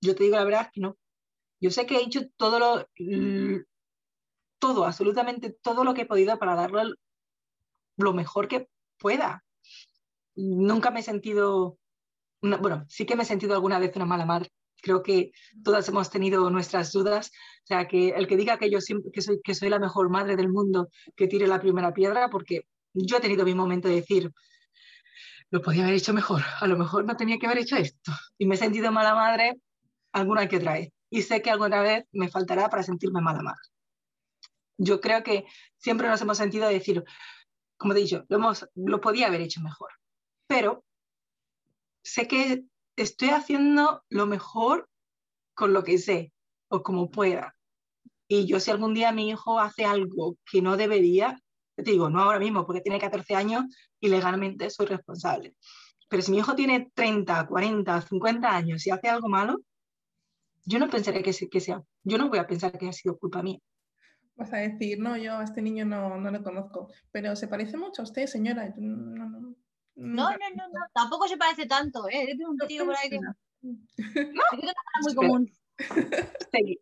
yo 0.00 0.14
te 0.14 0.24
digo 0.24 0.36
la 0.36 0.44
verdad 0.44 0.70
que 0.72 0.80
no. 0.80 0.96
Yo 1.60 1.70
sé 1.70 1.86
que 1.86 1.96
he 1.96 2.02
hecho 2.02 2.28
todo 2.36 2.58
lo, 2.58 2.86
todo, 4.58 4.84
absolutamente 4.84 5.56
todo 5.62 5.84
lo 5.84 5.94
que 5.94 6.02
he 6.02 6.06
podido 6.06 6.38
para 6.38 6.54
darle 6.54 6.94
lo 7.96 8.12
mejor 8.12 8.48
que 8.48 8.68
pueda. 8.98 9.44
Nunca 10.34 10.90
me 10.90 11.00
he 11.00 11.02
sentido, 11.02 11.78
bueno, 12.42 12.84
sí 12.88 13.06
que 13.06 13.16
me 13.16 13.22
he 13.22 13.26
sentido 13.26 13.54
alguna 13.54 13.78
vez 13.78 13.96
una 13.96 14.04
mala 14.04 14.26
madre. 14.26 14.50
Creo 14.82 15.02
que 15.02 15.32
todas 15.64 15.88
hemos 15.88 16.10
tenido 16.10 16.48
nuestras 16.50 16.92
dudas. 16.92 17.30
O 17.64 17.66
sea, 17.66 17.88
que 17.88 18.10
el 18.10 18.26
que 18.26 18.36
diga 18.36 18.58
que 18.58 18.70
yo 18.70 18.80
siempre, 18.80 19.10
que 19.12 19.22
soy, 19.22 19.40
que 19.42 19.54
soy 19.54 19.68
la 19.68 19.78
mejor 19.78 20.10
madre 20.10 20.36
del 20.36 20.48
mundo, 20.48 20.88
que 21.16 21.26
tire 21.26 21.46
la 21.46 21.60
primera 21.60 21.92
piedra, 21.92 22.28
porque 22.30 22.66
yo 22.94 23.16
he 23.16 23.20
tenido 23.20 23.44
mi 23.44 23.54
momento 23.54 23.88
de 23.88 23.96
decir, 23.96 24.32
lo 25.50 25.62
podía 25.62 25.82
haber 25.82 25.94
hecho 25.94 26.12
mejor, 26.12 26.42
a 26.60 26.66
lo 26.66 26.76
mejor 26.76 27.04
no 27.04 27.16
tenía 27.16 27.38
que 27.38 27.46
haber 27.46 27.58
hecho 27.58 27.76
esto. 27.76 28.12
Y 28.38 28.46
me 28.46 28.54
he 28.54 28.58
sentido 28.58 28.90
mala 28.92 29.14
madre 29.14 29.54
alguna 30.12 30.48
que 30.48 30.60
trae. 30.60 30.92
y 31.10 31.22
sé 31.22 31.40
que 31.40 31.50
alguna 31.50 31.80
vez 31.82 32.04
me 32.12 32.28
faltará 32.28 32.68
para 32.68 32.82
sentirme 32.82 33.20
mala 33.20 33.42
madre. 33.42 33.60
Yo 34.78 35.00
creo 35.00 35.22
que 35.22 35.44
siempre 35.78 36.08
nos 36.08 36.20
hemos 36.20 36.36
sentido 36.36 36.68
decir, 36.68 37.02
como 37.76 37.92
he 37.92 37.96
dicho, 37.96 38.24
lo, 38.28 38.36
hemos, 38.36 38.66
lo 38.74 39.00
podía 39.00 39.28
haber 39.28 39.40
hecho 39.40 39.60
mejor, 39.60 39.90
pero 40.46 40.84
sé 42.02 42.26
que 42.26 42.64
estoy 42.96 43.28
haciendo 43.30 44.02
lo 44.08 44.26
mejor 44.26 44.88
con 45.54 45.72
lo 45.72 45.84
que 45.84 45.98
sé 45.98 46.32
o 46.68 46.82
como 46.82 47.10
pueda. 47.10 47.54
Y 48.28 48.46
yo 48.46 48.58
si 48.58 48.70
algún 48.70 48.94
día 48.94 49.12
mi 49.12 49.28
hijo 49.30 49.60
hace 49.60 49.84
algo 49.84 50.36
que 50.50 50.60
no 50.60 50.76
debería, 50.76 51.40
te 51.76 51.82
digo, 51.82 52.10
no 52.10 52.22
ahora 52.22 52.38
mismo 52.38 52.66
porque 52.66 52.80
tiene 52.80 52.98
14 52.98 53.34
años 53.34 53.64
y 54.00 54.08
legalmente 54.08 54.70
soy 54.70 54.86
responsable. 54.86 55.54
Pero 56.08 56.22
si 56.22 56.32
mi 56.32 56.38
hijo 56.38 56.54
tiene 56.54 56.90
30, 56.94 57.46
40, 57.46 58.00
50 58.00 58.56
años 58.56 58.86
y 58.86 58.90
hace 58.90 59.08
algo 59.08 59.28
malo, 59.28 59.60
yo 60.64 60.78
no 60.78 60.90
pensaré 60.90 61.22
que, 61.22 61.32
que 61.32 61.60
sea, 61.60 61.82
yo 62.02 62.18
no 62.18 62.28
voy 62.28 62.38
a 62.38 62.46
pensar 62.46 62.76
que 62.76 62.88
ha 62.88 62.92
sido 62.92 63.16
culpa 63.18 63.42
mía. 63.42 63.58
Vas 64.34 64.52
a 64.52 64.58
decir, 64.58 64.98
no, 64.98 65.16
yo 65.16 65.38
a 65.38 65.44
este 65.44 65.62
niño 65.62 65.84
no, 65.84 66.18
no 66.18 66.30
lo 66.30 66.42
conozco, 66.42 66.92
pero 67.10 67.36
se 67.36 67.48
parece 67.48 67.76
mucho 67.76 68.02
a 68.02 68.04
usted, 68.04 68.26
señora. 68.26 68.74
No, 68.76 69.28
no, 69.28 69.56
no, 69.96 70.30
no, 70.30 70.68
no, 70.68 70.80
tampoco 70.92 71.26
se 71.26 71.36
parece 71.36 71.66
tanto, 71.66 72.08
¿eh? 72.08 72.36
Un 72.46 72.58
tío 72.68 72.84
por 72.84 72.96
ahí 72.96 73.10
que... 73.10 73.18
No, 73.18 74.42
muy 75.02 75.14
común. 75.14 75.50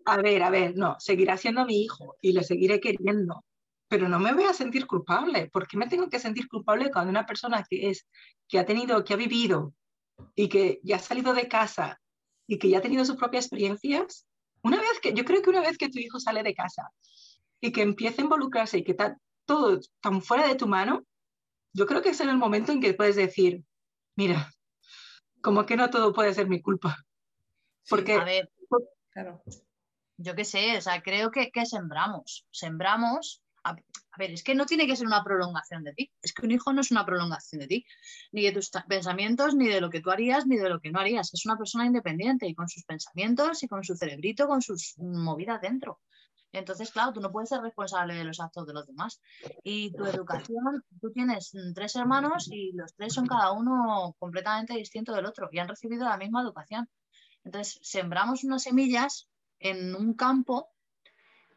A 0.04 0.16
ver, 0.18 0.42
a 0.42 0.50
ver, 0.50 0.76
no, 0.76 0.96
seguirá 0.98 1.36
siendo 1.36 1.64
mi 1.64 1.82
hijo 1.82 2.16
y 2.20 2.32
le 2.32 2.44
seguiré 2.44 2.80
queriendo, 2.80 3.44
pero 3.88 4.08
no 4.08 4.18
me 4.18 4.32
voy 4.32 4.44
a 4.44 4.52
sentir 4.52 4.86
culpable. 4.86 5.48
¿Por 5.50 5.66
qué 5.66 5.76
me 5.76 5.88
tengo 5.88 6.08
que 6.08 6.18
sentir 6.18 6.48
culpable 6.48 6.90
cuando 6.90 7.10
una 7.10 7.26
persona 7.26 7.64
que 7.68 7.90
es, 7.90 8.06
que 8.48 8.58
ha 8.58 8.66
tenido, 8.66 9.04
que 9.04 9.14
ha 9.14 9.16
vivido 9.16 9.72
y 10.34 10.48
que 10.48 10.80
ya 10.82 10.96
ha 10.96 11.00
salido 11.00 11.34
de 11.34 11.48
casa 11.48 12.00
y 12.46 12.58
que 12.58 12.68
ya 12.68 12.78
ha 12.78 12.82
tenido 12.82 13.04
sus 13.04 13.16
propias 13.16 13.46
experiencias? 13.46 14.26
Una 14.62 14.78
vez 14.78 15.00
que, 15.02 15.12
yo 15.12 15.24
creo 15.24 15.42
que 15.42 15.50
una 15.50 15.60
vez 15.60 15.76
que 15.76 15.88
tu 15.88 15.98
hijo 15.98 16.18
sale 16.18 16.42
de 16.42 16.54
casa 16.54 16.88
y 17.60 17.72
que 17.72 17.82
empieza 17.82 18.22
a 18.22 18.24
involucrarse 18.24 18.78
y 18.78 18.84
que 18.84 18.92
está 18.92 19.16
todo 19.44 19.80
tan 20.00 20.22
fuera 20.22 20.48
de 20.48 20.54
tu 20.54 20.66
mano, 20.66 21.04
yo 21.74 21.86
creo 21.86 22.00
que 22.02 22.10
es 22.10 22.20
en 22.20 22.28
el 22.28 22.38
momento 22.38 22.72
en 22.72 22.80
que 22.80 22.94
puedes 22.94 23.16
decir, 23.16 23.64
mira, 24.16 24.50
como 25.42 25.66
que 25.66 25.76
no 25.76 25.90
todo 25.90 26.12
puede 26.14 26.32
ser 26.32 26.48
mi 26.48 26.62
culpa. 26.62 26.96
Porque, 27.88 28.14
a 28.14 28.24
ver, 28.24 28.50
claro. 29.10 29.42
yo 30.16 30.34
qué 30.34 30.44
sé, 30.44 30.78
o 30.78 30.80
sea, 30.80 31.02
creo 31.02 31.30
que, 31.30 31.50
que 31.50 31.66
sembramos, 31.66 32.46
sembramos, 32.50 33.42
a, 33.64 33.76
ver, 34.16 34.30
es 34.30 34.42
que 34.42 34.54
no 34.54 34.66
tiene 34.66 34.86
que 34.86 34.96
ser 34.96 35.06
una 35.06 35.24
prolongación 35.24 35.82
de 35.84 35.92
ti, 35.92 36.12
es 36.22 36.32
que 36.32 36.46
un 36.46 36.52
hijo 36.52 36.72
no 36.72 36.80
es 36.80 36.90
una 36.90 37.04
prolongación 37.04 37.60
de 37.60 37.66
ti, 37.66 37.86
ni 38.32 38.44
de 38.44 38.52
tus 38.52 38.70
pensamientos, 38.88 39.54
ni 39.54 39.68
de 39.68 39.80
lo 39.80 39.90
que 39.90 40.00
tú 40.00 40.10
harías, 40.10 40.46
ni 40.46 40.56
de 40.56 40.68
lo 40.68 40.80
que 40.80 40.90
no 40.90 41.00
harías, 41.00 41.34
es 41.34 41.44
una 41.44 41.58
persona 41.58 41.84
independiente 41.84 42.46
y 42.46 42.54
con 42.54 42.68
sus 42.68 42.84
pensamientos 42.84 43.62
y 43.62 43.68
con 43.68 43.82
su 43.82 43.96
cerebrito, 43.96 44.46
con 44.46 44.62
sus 44.62 44.94
movidas 44.98 45.60
dentro. 45.60 46.00
Entonces, 46.55 46.92
claro, 46.92 47.12
tú 47.12 47.20
no 47.20 47.32
puedes 47.32 47.48
ser 47.48 47.61
responsable 47.61 48.14
de 48.14 48.24
los 48.24 48.40
actos 48.40 48.66
de 48.66 48.72
los 48.72 48.86
demás. 48.86 49.20
Y 49.62 49.90
tu 49.92 50.07
educación, 50.07 50.84
tú 51.00 51.11
tienes 51.11 51.52
tres 51.74 51.96
hermanos 51.96 52.48
y 52.50 52.72
los 52.72 52.94
tres 52.94 53.12
son 53.12 53.26
cada 53.26 53.52
uno 53.52 54.14
completamente 54.18 54.74
distinto 54.74 55.12
del 55.12 55.26
otro 55.26 55.48
y 55.50 55.59
han 55.59 55.68
recibido 55.68 56.05
la 56.05 56.16
misma 56.16 56.42
educación. 56.42 56.88
Entonces, 57.44 57.78
sembramos 57.82 58.44
unas 58.44 58.62
semillas 58.62 59.28
en 59.59 59.94
un 59.94 60.14
campo 60.14 60.68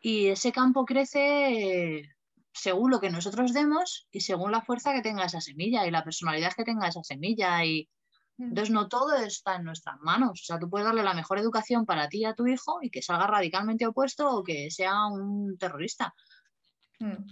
y 0.01 0.27
ese 0.27 0.51
campo 0.51 0.83
crece 0.83 2.15
según 2.51 2.89
lo 2.89 2.99
que 2.99 3.11
nosotros 3.11 3.53
demos 3.53 4.07
y 4.11 4.21
según 4.21 4.51
la 4.51 4.63
fuerza 4.63 4.93
que 4.93 5.01
tenga 5.01 5.25
esa 5.25 5.41
semilla 5.41 5.85
y 5.85 5.91
la 5.91 6.03
personalidad 6.03 6.53
que 6.53 6.63
tenga 6.63 6.87
esa 6.87 7.03
semilla 7.03 7.63
y, 7.63 7.87
Mm. 7.87 7.96
Entonces, 8.39 8.69
no 8.69 8.87
todo 8.87 9.15
está 9.15 9.55
en 9.55 9.63
nuestras 9.63 9.99
manos. 10.01 10.41
O 10.41 10.45
sea, 10.45 10.59
tú 10.59 10.69
puedes 10.69 10.85
darle 10.85 11.03
la 11.03 11.15
mejor 11.15 11.39
educación 11.39 11.85
para 11.85 12.07
ti 12.07 12.19
y 12.19 12.25
a 12.25 12.35
tu 12.35 12.45
hijo 12.45 12.79
y 12.81 12.89
que 12.91 13.01
salga 13.01 13.25
radicalmente 13.25 13.87
opuesto 13.87 14.29
o 14.29 14.43
que 14.43 14.69
sea 14.69 15.07
un 15.07 15.57
terrorista. 15.57 16.13
Mm, 16.99 17.25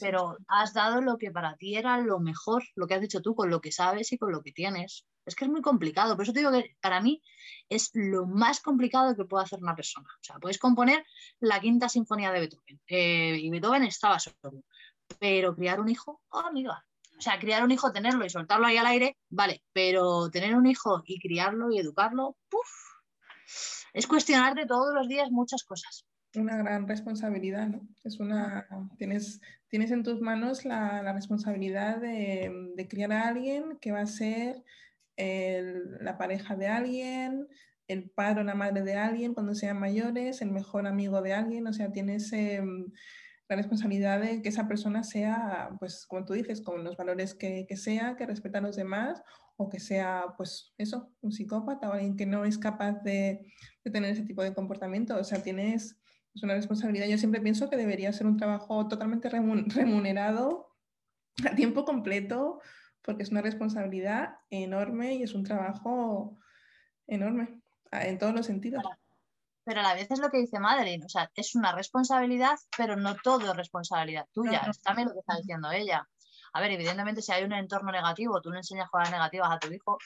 Pero 0.00 0.38
has 0.48 0.72
dado 0.72 1.02
lo 1.02 1.18
que 1.18 1.30
para 1.30 1.54
ti 1.56 1.76
era 1.76 1.98
lo 1.98 2.18
mejor, 2.18 2.64
lo 2.74 2.86
que 2.86 2.94
has 2.94 3.00
dicho 3.00 3.20
tú, 3.20 3.34
con 3.34 3.50
lo 3.50 3.60
que 3.60 3.72
sabes 3.72 4.12
y 4.12 4.18
con 4.18 4.32
lo 4.32 4.42
que 4.42 4.52
tienes. 4.52 5.06
Es 5.26 5.34
que 5.34 5.44
es 5.44 5.50
muy 5.50 5.60
complicado. 5.60 6.16
Por 6.16 6.24
eso 6.24 6.32
te 6.32 6.40
digo 6.40 6.50
que 6.50 6.76
para 6.80 7.02
mí 7.02 7.22
es 7.68 7.90
lo 7.92 8.26
más 8.26 8.60
complicado 8.60 9.14
que 9.14 9.26
puede 9.26 9.44
hacer 9.44 9.60
una 9.60 9.76
persona. 9.76 10.08
O 10.14 10.24
sea, 10.24 10.38
puedes 10.38 10.58
componer 10.58 11.04
la 11.40 11.60
quinta 11.60 11.90
sinfonía 11.90 12.32
de 12.32 12.40
Beethoven. 12.40 12.80
Eh, 12.86 13.36
y 13.38 13.50
Beethoven 13.50 13.84
estaba 13.84 14.18
solo. 14.18 14.64
Pero 15.20 15.54
criar 15.54 15.80
un 15.80 15.90
hijo, 15.90 16.22
oh, 16.30 16.40
amiga, 16.40 16.84
o 17.18 17.20
sea, 17.20 17.38
criar 17.38 17.64
un 17.64 17.70
hijo, 17.72 17.92
tenerlo 17.92 18.24
y 18.24 18.30
soltarlo 18.30 18.66
ahí 18.66 18.76
al 18.76 18.86
aire, 18.86 19.16
vale, 19.28 19.62
pero 19.72 20.30
tener 20.30 20.54
un 20.54 20.66
hijo 20.66 21.02
y 21.04 21.18
criarlo 21.20 21.70
y 21.72 21.78
educarlo, 21.78 22.36
¡puf! 22.48 22.68
Es 23.92 24.06
cuestionarte 24.06 24.66
todos 24.66 24.94
los 24.94 25.08
días 25.08 25.30
muchas 25.30 25.64
cosas. 25.64 26.06
Una 26.36 26.56
gran 26.58 26.86
responsabilidad, 26.86 27.66
¿no? 27.68 27.88
Es 28.04 28.20
una, 28.20 28.68
tienes, 28.98 29.40
tienes 29.68 29.90
en 29.90 30.04
tus 30.04 30.20
manos 30.20 30.64
la, 30.64 31.12
responsabilidad 31.12 31.98
de, 31.98 32.86
criar 32.88 33.12
a 33.12 33.26
alguien 33.26 33.78
que 33.80 33.90
va 33.90 34.02
a 34.02 34.06
ser 34.06 34.62
la 35.16 36.16
pareja 36.18 36.54
de 36.54 36.68
alguien, 36.68 37.48
el 37.88 38.10
padre 38.10 38.42
o 38.42 38.44
la 38.44 38.54
madre 38.54 38.82
de 38.82 38.94
alguien 38.94 39.34
cuando 39.34 39.54
sean 39.54 39.80
mayores, 39.80 40.40
el 40.42 40.52
mejor 40.52 40.86
amigo 40.86 41.20
de 41.22 41.32
alguien, 41.32 41.66
o 41.66 41.72
sea, 41.72 41.90
tienes... 41.90 42.32
Em, 42.32 42.92
la 43.48 43.56
responsabilidad 43.56 44.20
de 44.20 44.42
que 44.42 44.50
esa 44.50 44.68
persona 44.68 45.02
sea, 45.02 45.70
pues, 45.78 46.06
como 46.06 46.24
tú 46.24 46.34
dices, 46.34 46.60
con 46.60 46.84
los 46.84 46.96
valores 46.96 47.34
que, 47.34 47.66
que 47.66 47.76
sea, 47.76 48.14
que 48.16 48.26
respeta 48.26 48.58
a 48.58 48.60
los 48.62 48.76
demás, 48.76 49.22
o 49.56 49.68
que 49.70 49.80
sea, 49.80 50.34
pues, 50.36 50.74
eso, 50.76 51.10
un 51.22 51.32
psicópata 51.32 51.88
o 51.88 51.92
alguien 51.92 52.16
que 52.16 52.26
no 52.26 52.44
es 52.44 52.58
capaz 52.58 53.02
de, 53.02 53.46
de 53.84 53.90
tener 53.90 54.10
ese 54.10 54.24
tipo 54.24 54.42
de 54.42 54.54
comportamiento. 54.54 55.16
O 55.16 55.24
sea, 55.24 55.42
tienes 55.42 55.98
pues, 56.32 56.42
una 56.42 56.54
responsabilidad. 56.54 57.06
Yo 57.06 57.16
siempre 57.16 57.40
pienso 57.40 57.70
que 57.70 57.76
debería 57.76 58.12
ser 58.12 58.26
un 58.26 58.36
trabajo 58.36 58.86
totalmente 58.86 59.30
remunerado 59.30 60.68
a 61.50 61.54
tiempo 61.54 61.84
completo, 61.86 62.60
porque 63.02 63.22
es 63.22 63.30
una 63.30 63.40
responsabilidad 63.42 64.34
enorme 64.50 65.14
y 65.14 65.22
es 65.22 65.34
un 65.34 65.44
trabajo 65.44 66.38
enorme 67.06 67.62
en 67.90 68.18
todos 68.18 68.34
los 68.34 68.44
sentidos 68.44 68.84
pero 69.68 69.80
a 69.80 69.82
la 69.82 69.92
vez 69.92 70.10
es 70.10 70.18
lo 70.18 70.30
que 70.30 70.38
dice 70.38 70.58
Madeline, 70.58 71.04
o 71.04 71.10
sea, 71.10 71.30
es 71.34 71.54
una 71.54 71.72
responsabilidad, 71.72 72.58
pero 72.74 72.96
no 72.96 73.14
todo 73.16 73.50
es 73.50 73.54
responsabilidad 73.54 74.26
tuya, 74.32 74.60
es 74.60 74.80
también 74.80 75.08
lo 75.08 75.12
que 75.12 75.20
está 75.20 75.36
diciendo 75.36 75.70
ella. 75.70 76.08
A 76.54 76.60
ver, 76.62 76.70
evidentemente 76.70 77.20
si 77.20 77.32
hay 77.32 77.44
un 77.44 77.52
entorno 77.52 77.92
negativo, 77.92 78.40
tú 78.40 78.50
le 78.50 78.60
enseñas 78.60 78.88
cosas 78.88 79.10
negativas 79.10 79.50
a 79.52 79.58
tu 79.58 79.70
hijo, 79.70 79.98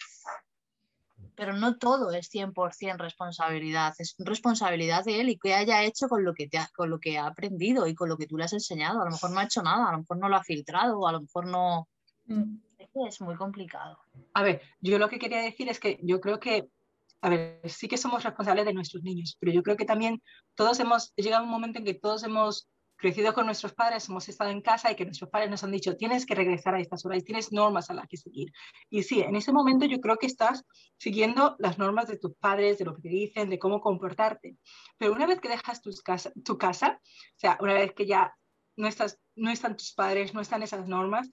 pero 1.36 1.52
no 1.52 1.76
todo 1.76 2.10
es 2.10 2.28
100% 2.28 2.96
responsabilidad, 2.96 3.94
es 4.00 4.16
responsabilidad 4.18 5.04
de 5.04 5.20
él 5.20 5.28
y 5.28 5.38
que 5.38 5.54
haya 5.54 5.84
hecho 5.84 6.08
con 6.08 6.24
lo 6.24 6.34
que, 6.34 6.48
te 6.48 6.58
ha, 6.58 6.68
con 6.74 6.90
lo 6.90 6.98
que 6.98 7.16
ha 7.16 7.26
aprendido 7.26 7.86
y 7.86 7.94
con 7.94 8.08
lo 8.08 8.16
que 8.16 8.26
tú 8.26 8.36
le 8.36 8.46
has 8.46 8.52
enseñado. 8.54 9.00
A 9.00 9.04
lo 9.04 9.12
mejor 9.12 9.30
no 9.30 9.38
ha 9.38 9.44
hecho 9.44 9.62
nada, 9.62 9.90
a 9.90 9.92
lo 9.92 9.98
mejor 9.98 10.18
no 10.18 10.28
lo 10.28 10.34
ha 10.34 10.42
filtrado, 10.42 11.06
a 11.06 11.12
lo 11.12 11.20
mejor 11.20 11.46
no... 11.46 11.86
Mm. 12.26 12.56
Es 13.06 13.20
muy 13.20 13.36
complicado. 13.36 14.00
A 14.34 14.42
ver, 14.42 14.60
yo 14.80 14.98
lo 14.98 15.08
que 15.08 15.20
quería 15.20 15.40
decir 15.40 15.68
es 15.68 15.78
que 15.78 16.00
yo 16.02 16.20
creo 16.20 16.40
que 16.40 16.68
a 17.22 17.28
ver, 17.28 17.60
sí 17.64 17.88
que 17.88 17.96
somos 17.96 18.24
responsables 18.24 18.66
de 18.66 18.74
nuestros 18.74 19.02
niños, 19.02 19.36
pero 19.38 19.52
yo 19.52 19.62
creo 19.62 19.76
que 19.76 19.84
también 19.84 20.20
todos 20.56 20.80
hemos 20.80 21.14
llegado 21.14 21.42
a 21.42 21.46
un 21.46 21.52
momento 21.52 21.78
en 21.78 21.84
que 21.84 21.94
todos 21.94 22.24
hemos 22.24 22.68
crecido 22.96 23.34
con 23.34 23.46
nuestros 23.46 23.74
padres, 23.74 24.08
hemos 24.08 24.28
estado 24.28 24.50
en 24.50 24.60
casa 24.60 24.90
y 24.90 24.94
que 24.94 25.04
nuestros 25.04 25.28
padres 25.28 25.50
nos 25.50 25.64
han 25.64 25.72
dicho, 25.72 25.96
tienes 25.96 26.24
que 26.24 26.34
regresar 26.34 26.74
a 26.74 26.80
estas 26.80 27.04
horas, 27.04 27.24
tienes 27.24 27.52
normas 27.52 27.90
a 27.90 27.94
las 27.94 28.06
que 28.06 28.16
seguir. 28.16 28.52
Y 28.90 29.02
sí, 29.02 29.20
en 29.20 29.34
ese 29.34 29.52
momento 29.52 29.86
yo 29.86 30.00
creo 30.00 30.16
que 30.16 30.26
estás 30.26 30.64
siguiendo 30.98 31.56
las 31.58 31.78
normas 31.78 32.06
de 32.06 32.16
tus 32.16 32.34
padres, 32.36 32.78
de 32.78 32.84
lo 32.84 32.94
que 32.94 33.02
te 33.02 33.08
dicen, 33.08 33.50
de 33.50 33.58
cómo 33.58 33.80
comportarte. 33.80 34.56
Pero 34.98 35.12
una 35.12 35.26
vez 35.26 35.40
que 35.40 35.48
dejas 35.48 35.80
casa, 36.04 36.32
tu 36.44 36.58
casa, 36.58 37.00
o 37.02 37.38
sea, 37.38 37.58
una 37.60 37.74
vez 37.74 37.92
que 37.92 38.06
ya 38.06 38.34
no, 38.76 38.86
estás, 38.86 39.18
no 39.34 39.50
están 39.50 39.76
tus 39.76 39.92
padres, 39.94 40.32
no 40.32 40.40
están 40.40 40.62
esas 40.62 40.86
normas, 40.86 41.28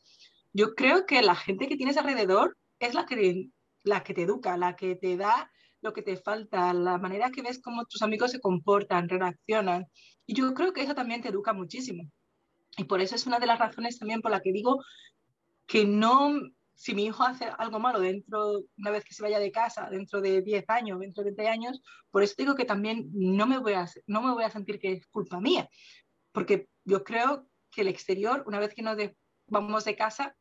yo 0.53 0.73
creo 0.73 1.05
que 1.05 1.21
la 1.21 1.35
gente 1.35 1.67
que 1.67 1.77
tienes 1.77 1.97
alrededor 1.97 2.57
es 2.79 2.95
la 2.95 3.05
que, 3.05 3.49
la 3.83 4.03
que 4.03 4.15
te 4.15 4.23
educa, 4.23 4.57
la 4.57 4.75
que 4.75 4.95
te 4.95 5.17
da 5.17 5.51
lo 5.81 5.93
que 5.93 6.01
te 6.01 6.17
falta, 6.17 6.73
la 6.73 6.97
manera 6.97 7.31
que 7.31 7.41
ves 7.41 7.61
cómo 7.61 7.85
tus 7.85 8.01
amigos 8.01 8.31
se 8.31 8.39
comportan, 8.39 9.09
reaccionan. 9.09 9.85
Y 10.25 10.35
yo 10.35 10.53
creo 10.53 10.73
que 10.73 10.81
eso 10.81 10.95
también 10.95 11.21
te 11.21 11.29
educa 11.29 11.53
muchísimo. 11.53 12.03
Y 12.77 12.83
por 12.85 13.01
eso 13.01 13.15
es 13.15 13.25
una 13.25 13.39
de 13.39 13.47
las 13.47 13.59
razones 13.59 13.97
también 13.97 14.21
por 14.21 14.31
la 14.31 14.41
que 14.41 14.51
digo 14.51 14.79
que 15.65 15.85
no, 15.85 16.33
si 16.73 16.93
mi 16.93 17.05
hijo 17.05 17.23
hace 17.23 17.45
algo 17.57 17.79
malo 17.79 17.99
dentro, 17.99 18.63
una 18.77 18.91
vez 18.91 19.03
que 19.03 19.13
se 19.13 19.21
vaya 19.21 19.39
de 19.39 19.51
casa, 19.51 19.89
dentro 19.89 20.21
de 20.21 20.41
10 20.41 20.65
años, 20.69 20.99
dentro 20.99 21.23
de 21.23 21.31
20 21.31 21.47
años, 21.47 21.81
por 22.11 22.23
eso 22.23 22.35
digo 22.37 22.55
que 22.55 22.65
también 22.65 23.09
no 23.13 23.45
me 23.47 23.57
voy 23.57 23.73
a, 23.73 23.87
no 24.07 24.21
me 24.21 24.33
voy 24.33 24.43
a 24.43 24.51
sentir 24.51 24.79
que 24.79 24.93
es 24.93 25.07
culpa 25.07 25.39
mía. 25.39 25.69
Porque 26.31 26.69
yo 26.85 27.03
creo 27.03 27.47
que 27.71 27.81
el 27.81 27.87
exterior, 27.87 28.43
una 28.47 28.59
vez 28.59 28.73
que 28.73 28.81
nos 28.81 28.97
vamos 29.47 29.85
de 29.85 29.95
casa, 29.95 30.35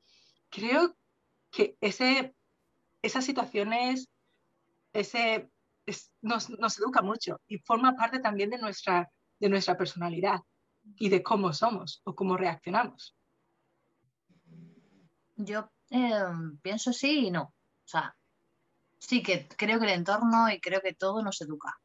creo 0.51 0.97
que 1.51 1.77
ese, 1.81 2.35
esas 3.03 3.25
situaciones 3.25 4.09
ese, 4.93 5.51
nos, 6.23 6.51
nos, 6.51 6.79
educa 6.79 7.03
mucho 7.03 7.41
y 7.47 7.59
forma 7.59 7.95
parte 7.97 8.21
también 8.21 8.51
de 8.51 8.59
nuestra, 8.59 9.11
de 9.39 9.49
nuestra 9.49 9.77
personalidad 9.77 10.41
y 10.97 11.09
de 11.09 11.23
cómo 11.23 11.53
somos 11.53 12.01
o 12.05 12.15
cómo 12.15 12.37
reaccionamos. 12.37 13.17
Yo 15.37 15.71
em, 15.91 16.59
pienso 16.59 16.93
sí 16.93 17.27
y 17.27 17.31
no. 17.31 17.43
O 17.43 17.91
sea, 17.91 18.17
sí 18.99 19.23
que 19.23 19.49
creo 19.49 19.79
que 19.79 19.87
el 19.87 19.93
entorno 19.93 20.51
y 20.51 20.61
creo 20.61 20.81
que 20.81 20.95
todo 20.95 21.23
nos 21.23 21.41
educa. 21.41 21.81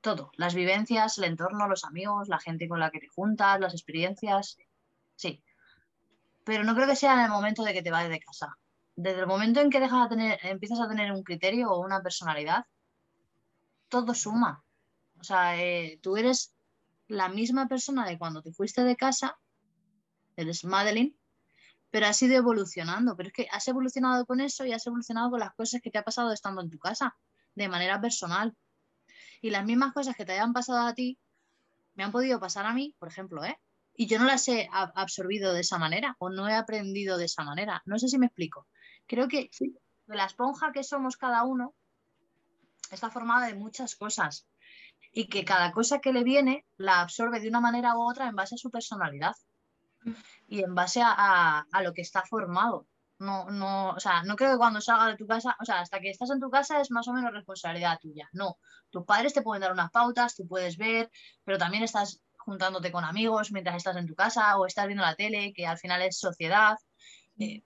todo, 0.00 0.30
las 0.36 0.54
vivencias, 0.54 1.16
el 1.16 1.24
entorno, 1.24 1.66
los 1.66 1.84
amigos, 1.84 2.28
la 2.28 2.38
gente 2.38 2.68
con 2.68 2.78
la 2.78 2.90
que 2.90 3.00
te 3.00 3.08
juntas, 3.08 3.58
las 3.58 3.72
experiencias, 3.72 4.58
sí. 5.16 5.42
Pero 6.44 6.62
no 6.62 6.74
creo 6.74 6.86
que 6.86 6.94
sea 6.94 7.14
en 7.14 7.20
el 7.20 7.30
momento 7.30 7.64
de 7.64 7.72
que 7.72 7.82
te 7.82 7.90
vayas 7.90 8.10
de 8.10 8.20
casa. 8.20 8.58
Desde 8.96 9.20
el 9.20 9.26
momento 9.26 9.60
en 9.60 9.70
que 9.70 9.80
dejas 9.80 10.08
tener, 10.08 10.38
empiezas 10.42 10.80
a 10.80 10.88
tener 10.88 11.12
un 11.12 11.22
criterio 11.22 11.70
o 11.70 11.80
una 11.80 12.02
personalidad, 12.02 12.64
todo 13.88 14.14
suma. 14.14 14.64
O 15.18 15.24
sea, 15.24 15.60
eh, 15.60 15.98
tú 16.02 16.16
eres 16.16 16.54
la 17.08 17.28
misma 17.28 17.68
persona 17.68 18.06
de 18.06 18.18
cuando 18.18 18.42
te 18.42 18.52
fuiste 18.52 18.84
de 18.84 18.96
casa, 18.96 19.38
eres 20.36 20.64
Madeline, 20.64 21.16
pero 21.90 22.06
has 22.06 22.22
ido 22.22 22.36
evolucionando. 22.36 23.16
Pero 23.16 23.28
es 23.28 23.32
que 23.32 23.48
has 23.50 23.66
evolucionado 23.68 24.26
con 24.26 24.40
eso 24.40 24.64
y 24.64 24.72
has 24.72 24.86
evolucionado 24.86 25.30
con 25.30 25.40
las 25.40 25.54
cosas 25.54 25.80
que 25.80 25.90
te 25.90 25.98
ha 25.98 26.02
pasado 26.02 26.32
estando 26.32 26.60
en 26.62 26.70
tu 26.70 26.78
casa, 26.78 27.16
de 27.54 27.68
manera 27.68 28.00
personal 28.00 28.56
y 29.44 29.50
las 29.50 29.66
mismas 29.66 29.92
cosas 29.92 30.16
que 30.16 30.24
te 30.24 30.32
hayan 30.32 30.54
pasado 30.54 30.86
a 30.86 30.94
ti 30.94 31.18
me 31.96 32.02
han 32.02 32.12
podido 32.12 32.40
pasar 32.40 32.64
a 32.64 32.72
mí, 32.72 32.94
por 32.98 33.08
ejemplo, 33.08 33.44
¿eh? 33.44 33.60
Y 33.94 34.06
yo 34.06 34.18
no 34.18 34.24
las 34.24 34.48
he 34.48 34.70
absorbido 34.72 35.52
de 35.52 35.60
esa 35.60 35.76
manera 35.76 36.16
o 36.18 36.30
no 36.30 36.48
he 36.48 36.54
aprendido 36.54 37.18
de 37.18 37.26
esa 37.26 37.44
manera. 37.44 37.82
No 37.84 37.98
sé 37.98 38.08
si 38.08 38.16
me 38.18 38.24
explico. 38.24 38.66
Creo 39.06 39.28
que 39.28 39.50
de 40.06 40.16
la 40.16 40.26
esponja 40.26 40.72
que 40.72 40.84
somos 40.84 41.16
cada 41.16 41.44
uno 41.44 41.74
está 42.90 43.10
formada 43.10 43.46
de 43.46 43.54
muchas 43.54 43.96
cosas 43.96 44.46
y 45.12 45.28
que 45.28 45.44
cada 45.44 45.72
cosa 45.72 46.00
que 46.00 46.12
le 46.12 46.24
viene 46.24 46.66
la 46.76 47.00
absorbe 47.00 47.40
de 47.40 47.48
una 47.48 47.60
manera 47.60 47.96
u 47.96 48.08
otra 48.08 48.28
en 48.28 48.36
base 48.36 48.56
a 48.56 48.58
su 48.58 48.70
personalidad 48.70 49.34
y 50.48 50.62
en 50.62 50.74
base 50.74 51.00
a 51.02 51.64
lo 51.82 51.92
que 51.92 52.02
está 52.02 52.22
formado. 52.22 52.86
No, 53.18 53.48
no, 53.48 53.90
o 53.90 54.00
sea, 54.00 54.22
no 54.24 54.34
creo 54.34 54.52
que 54.52 54.58
cuando 54.58 54.80
salga 54.80 55.06
de 55.06 55.16
tu 55.16 55.26
casa, 55.26 55.56
o 55.60 55.64
sea, 55.64 55.80
hasta 55.80 56.00
que 56.00 56.10
estás 56.10 56.30
en 56.30 56.40
tu 56.40 56.50
casa 56.50 56.80
es 56.80 56.90
más 56.90 57.06
o 57.06 57.12
menos 57.12 57.32
responsabilidad 57.32 57.98
tuya. 58.00 58.28
No, 58.32 58.58
tus 58.90 59.04
padres 59.04 59.32
te 59.32 59.42
pueden 59.42 59.62
dar 59.62 59.72
unas 59.72 59.90
pautas, 59.90 60.34
tú 60.34 60.46
puedes 60.48 60.76
ver, 60.76 61.10
pero 61.44 61.56
también 61.56 61.84
estás 61.84 62.20
juntándote 62.38 62.90
con 62.90 63.04
amigos 63.04 63.52
mientras 63.52 63.76
estás 63.76 63.96
en 63.96 64.06
tu 64.06 64.14
casa 64.14 64.58
o 64.58 64.66
estás 64.66 64.86
viendo 64.86 65.04
la 65.04 65.14
tele, 65.14 65.52
que 65.54 65.66
al 65.66 65.78
final 65.78 66.02
es 66.02 66.18
sociedad. 66.18 66.76
Eh, 67.38 67.62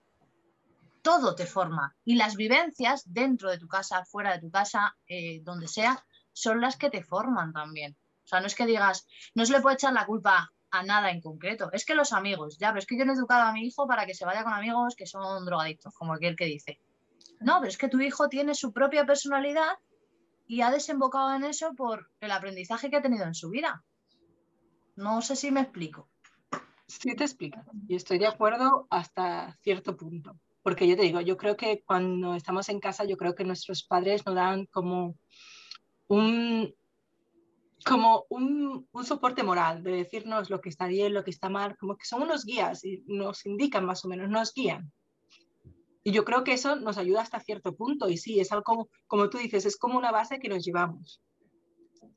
todo 1.03 1.35
te 1.35 1.47
forma 1.47 1.97
y 2.05 2.17
las 2.17 2.37
vivencias 2.37 3.03
dentro 3.07 3.51
de 3.51 3.59
tu 3.59 3.69
casa, 3.69 4.05
fuera 4.05 4.33
de 4.33 4.41
tu 4.41 4.51
casa, 4.51 4.97
eh, 5.07 5.41
donde 5.43 5.69
sea, 5.69 6.05
son 6.33 6.61
las 6.61 6.77
que 6.77 6.91
te 6.91 7.03
forman 7.03 7.53
también. 7.53 7.97
O 8.25 8.29
sea, 8.29 8.41
no 8.41 8.47
es 8.47 8.55
que 8.55 8.67
digas, 8.67 9.07
no 9.35 9.47
se 9.47 9.53
le 9.53 9.61
puede 9.61 9.75
echar 9.75 9.93
la 9.93 10.07
culpa 10.07 10.53
a 10.71 10.83
nada 10.83 11.11
en 11.11 11.21
concreto. 11.21 11.71
Es 11.73 11.85
que 11.85 11.95
los 11.95 12.13
amigos, 12.13 12.59
ya, 12.59 12.69
pero 12.69 12.81
es 12.81 12.87
que 12.87 12.99
yo 12.99 13.05
no 13.05 13.13
he 13.13 13.17
educado 13.17 13.43
a 13.43 13.53
mi 13.53 13.67
hijo 13.67 13.87
para 13.87 14.07
que 14.07 14.15
se 14.15 14.27
vaya 14.27 14.45
con 14.45 14.53
amigos 14.53 14.95
que 14.97 15.07
son 15.07 15.45
drogadictos, 15.45 15.95
como 15.95 16.13
aquel 16.13 16.37
que 16.37 16.45
dice. 16.45 16.81
No, 17.41 17.59
pero 17.61 17.69
es 17.69 17.79
que 17.79 17.89
tu 17.89 18.01
hijo 18.01 18.29
tiene 18.29 18.55
su 18.55 18.73
propia 18.73 19.07
personalidad 19.07 19.79
y 20.47 20.63
ha 20.63 20.71
desembocado 20.71 21.35
en 21.35 21.45
eso 21.45 21.75
por 21.75 22.11
el 22.21 22.31
aprendizaje 22.31 22.91
que 22.91 22.97
ha 22.97 23.03
tenido 23.03 23.25
en 23.25 23.35
su 23.35 23.51
vida. 23.51 23.85
No 24.97 25.23
sé 25.23 25.37
si 25.37 25.51
me 25.51 25.61
explico. 25.61 26.09
Sí, 26.87 27.15
te 27.15 27.25
explico. 27.25 27.61
Y 27.87 27.97
estoy 27.97 28.19
de 28.19 28.27
acuerdo 28.27 28.87
hasta 28.91 29.57
cierto 29.63 29.97
punto. 29.97 30.39
Porque 30.69 30.87
yo 30.87 30.97
te 30.97 31.03
digo, 31.05 31.23
yo 31.23 31.39
creo 31.39 31.57
que 31.57 31.83
cuando 31.87 32.35
estamos 32.35 32.69
en 32.69 32.79
casa, 32.79 33.07
yo 33.07 33.17
creo 33.17 33.35
que 33.35 33.43
nuestros 33.43 33.85
padres 33.85 34.27
nos 34.27 34.35
dan 34.35 34.67
como 34.67 35.17
un, 36.09 36.75
como 37.87 38.27
un, 38.29 38.87
un, 38.93 39.05
soporte 39.07 39.43
moral, 39.43 39.83
de 39.83 39.93
decirnos 39.93 40.51
lo 40.51 40.61
que 40.61 40.69
está 40.69 40.87
bien, 40.87 41.15
lo 41.15 41.25
que 41.25 41.31
está 41.31 41.49
mal, 41.49 41.75
como 41.79 41.97
que 41.97 42.05
son 42.05 42.21
unos 42.21 42.45
guías 42.45 42.85
y 42.85 43.03
nos 43.07 43.47
indican 43.47 43.87
más 43.87 44.05
o 44.05 44.09
menos, 44.09 44.29
nos 44.29 44.53
guían. 44.53 44.93
Y 46.05 46.13
yo 46.13 46.27
creo 46.27 46.45
que 46.45 46.53
eso 46.53 46.77
nos 46.77 46.99
ayuda 46.99 47.23
hasta 47.23 47.41
cierto 47.41 47.75
punto 47.75 48.11
y 48.11 48.19
sí, 48.19 48.39
es 48.39 48.53
algo, 48.53 48.91
como 49.07 49.31
tú 49.31 49.39
dices, 49.39 49.65
es 49.65 49.79
como 49.79 49.97
una 49.97 50.13
base 50.13 50.39
que 50.39 50.51
nos 50.51 50.63
llevamos. 50.67 51.23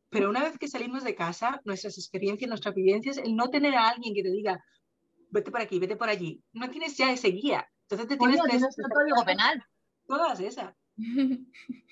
Pero 0.09 0.29
una 0.29 0.43
vez 0.43 0.57
que 0.57 0.67
salimos 0.67 1.05
de 1.05 1.15
casa, 1.15 1.61
nuestras 1.63 1.97
experiencias, 1.97 2.49
nuestras 2.49 2.75
vivencias, 2.75 3.17
el 3.17 3.33
no 3.33 3.49
tener 3.49 3.75
a 3.75 3.87
alguien 3.87 4.13
que 4.13 4.23
te 4.23 4.29
diga, 4.29 4.61
vete 5.29 5.51
por 5.51 5.61
aquí, 5.61 5.79
vete 5.79 5.95
por 5.95 6.09
allí, 6.09 6.43
no 6.51 6.69
tienes 6.69 6.97
ya 6.97 7.13
ese 7.13 7.29
guía. 7.29 7.65
Entonces 7.91 8.07
te 8.07 8.17
tienes 8.17 8.41
que... 8.41 8.81
el 8.81 8.89
código 8.89 9.25
penal. 9.25 9.65
Todas 10.07 10.39
esas. 10.39 10.73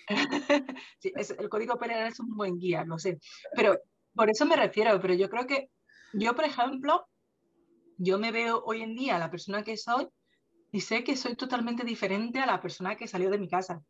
sí, 1.00 1.14
el 1.38 1.50
código 1.50 1.78
penal 1.78 2.08
es 2.08 2.20
un 2.20 2.36
buen 2.36 2.58
guía, 2.58 2.84
no 2.86 2.98
sé. 2.98 3.20
Pero 3.56 3.80
por 4.16 4.30
eso 4.30 4.46
me 4.46 4.56
refiero, 4.56 5.00
pero 5.02 5.14
yo 5.14 5.30
creo 5.30 5.46
que 5.46 5.70
yo, 6.14 6.36
por 6.36 6.46
ejemplo, 6.46 7.08
yo 7.98 8.18
me 8.18 8.32
veo 8.32 8.64
hoy 8.66 8.82
en 8.82 8.96
día 8.96 9.20
la 9.20 9.30
persona 9.30 9.64
que 9.64 9.78
soy 9.78 10.08
y 10.72 10.82
sé 10.82 11.04
que 11.04 11.16
soy 11.16 11.36
totalmente 11.36 11.84
diferente 11.84 12.40
a 12.40 12.46
la 12.46 12.62
persona 12.62 12.96
que 12.96 13.08
salió 13.08 13.30
de 13.30 13.38
mi 13.38 13.48
casa, 13.48 13.84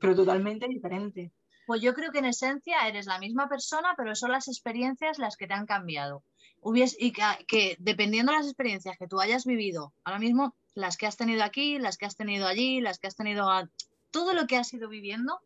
pero 0.00 0.14
totalmente 0.14 0.66
diferente. 0.68 1.32
Pues 1.66 1.80
yo 1.80 1.94
creo 1.94 2.12
que 2.12 2.18
en 2.18 2.26
esencia 2.26 2.86
eres 2.86 3.06
la 3.06 3.18
misma 3.18 3.48
persona, 3.48 3.94
pero 3.96 4.14
son 4.14 4.30
las 4.30 4.48
experiencias 4.48 5.18
las 5.18 5.36
que 5.36 5.46
te 5.46 5.54
han 5.54 5.66
cambiado. 5.66 6.22
Hubies, 6.60 6.96
y 6.98 7.12
que, 7.12 7.22
que, 7.46 7.76
dependiendo 7.78 8.32
de 8.32 8.38
las 8.38 8.46
experiencias 8.46 8.96
que 8.98 9.06
tú 9.06 9.20
hayas 9.20 9.44
vivido, 9.44 9.92
ahora 10.04 10.18
mismo 10.18 10.54
las 10.74 10.96
que 10.96 11.06
has 11.06 11.16
tenido 11.16 11.44
aquí, 11.44 11.78
las 11.78 11.96
que 11.96 12.06
has 12.06 12.16
tenido 12.16 12.46
allí, 12.46 12.80
las 12.80 12.98
que 12.98 13.06
has 13.06 13.16
tenido 13.16 13.48
todo 14.10 14.32
lo 14.32 14.46
que 14.46 14.56
has 14.56 14.72
ido 14.72 14.88
viviendo 14.88 15.40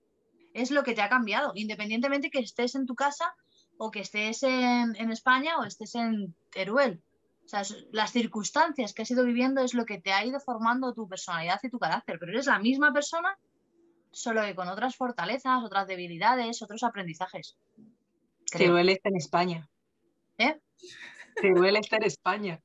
es 0.55 0.71
lo 0.71 0.83
que 0.83 0.95
te 0.95 1.03
ha 1.03 1.09
cambiado, 1.09 1.53
independientemente 1.55 2.31
que 2.31 2.41
estés 2.41 2.75
en 2.75 2.87
tu 2.87 2.95
casa 2.95 3.35
o 3.77 3.91
que 3.91 4.01
estés 4.01 4.43
en, 4.43 4.95
España 5.11 5.59
o 5.59 5.65
estés 5.65 5.95
en 5.95 6.35
Teruel. 6.51 7.01
O 7.45 7.49
sea, 7.49 7.63
las 7.93 8.13
circunstancias 8.13 8.93
que 8.93 9.03
has 9.03 9.11
ido 9.11 9.25
viviendo 9.25 9.63
es 9.63 9.73
lo 9.73 9.87
que 9.87 10.01
te 10.01 10.13
ha 10.13 10.25
ido 10.25 10.41
formando 10.41 10.93
tu 10.93 11.09
personalidad 11.09 11.61
y 11.63 11.71
tu 11.71 11.79
carácter, 11.79 12.19
pero 12.19 12.33
eres 12.33 12.47
la 12.47 12.59
misma 12.59 12.93
persona, 12.93 13.39
solo 14.11 14.43
que 14.43 14.55
con 14.55 14.69
otras 14.69 14.97
fortalezas, 14.97 15.63
otras 15.63 15.87
debilidades, 15.87 16.61
otros 16.61 16.83
aprendizajes. 16.83 17.57
Teruel 18.51 18.89
está 18.89 19.09
en 19.09 19.17
España. 19.17 19.69
¿Eh? 20.39 20.61
Teruel 21.43 21.77
está 21.77 21.97
en 21.97 22.05
España. 22.05 22.61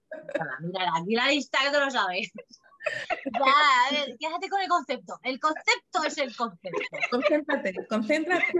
Mira, 0.62 0.92
aquí 0.96 1.16
la 1.16 1.28
lista 1.28 1.60
que 1.64 1.72
tú 1.72 1.80
lo 1.80 1.92
sabes. 1.92 2.32
Ya, 3.32 3.40
a 3.40 3.92
ver, 3.92 4.18
quédate 4.20 4.50
con 4.50 4.60
el 4.60 4.68
concepto. 4.68 5.18
El 5.24 5.40
concepto 5.40 6.04
es 6.06 6.18
el 6.18 6.36
concepto. 6.36 6.82
Concéntrate, 7.10 7.74
concéntrate. 7.88 8.54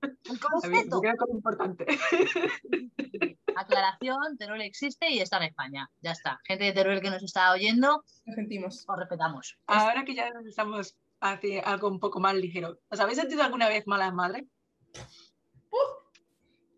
El 0.00 0.40
concepto. 0.40 1.00
Ver, 1.02 1.14
es 1.14 1.34
importante. 1.34 1.86
Aclaración, 3.54 4.38
Teruel 4.38 4.62
existe 4.62 5.10
y 5.10 5.20
está 5.20 5.36
en 5.36 5.42
España. 5.42 5.90
Ya 6.00 6.12
está. 6.12 6.40
Gente 6.44 6.64
de 6.64 6.72
Teruel 6.72 7.02
que 7.02 7.10
nos 7.10 7.22
está 7.22 7.52
oyendo, 7.52 8.02
lo 8.24 8.34
sentimos. 8.34 8.82
Os 8.88 8.98
respetamos. 8.98 9.58
Ahora 9.66 10.06
que 10.06 10.14
ya 10.14 10.32
estamos 10.46 10.96
hacia 11.20 11.60
algo 11.64 11.88
un 11.88 12.00
poco 12.00 12.18
más 12.18 12.34
ligero, 12.34 12.78
¿os 12.88 12.98
habéis 12.98 13.18
sentido 13.18 13.42
alguna 13.42 13.68
vez 13.68 13.86
mala 13.86 14.10
madre? 14.10 14.46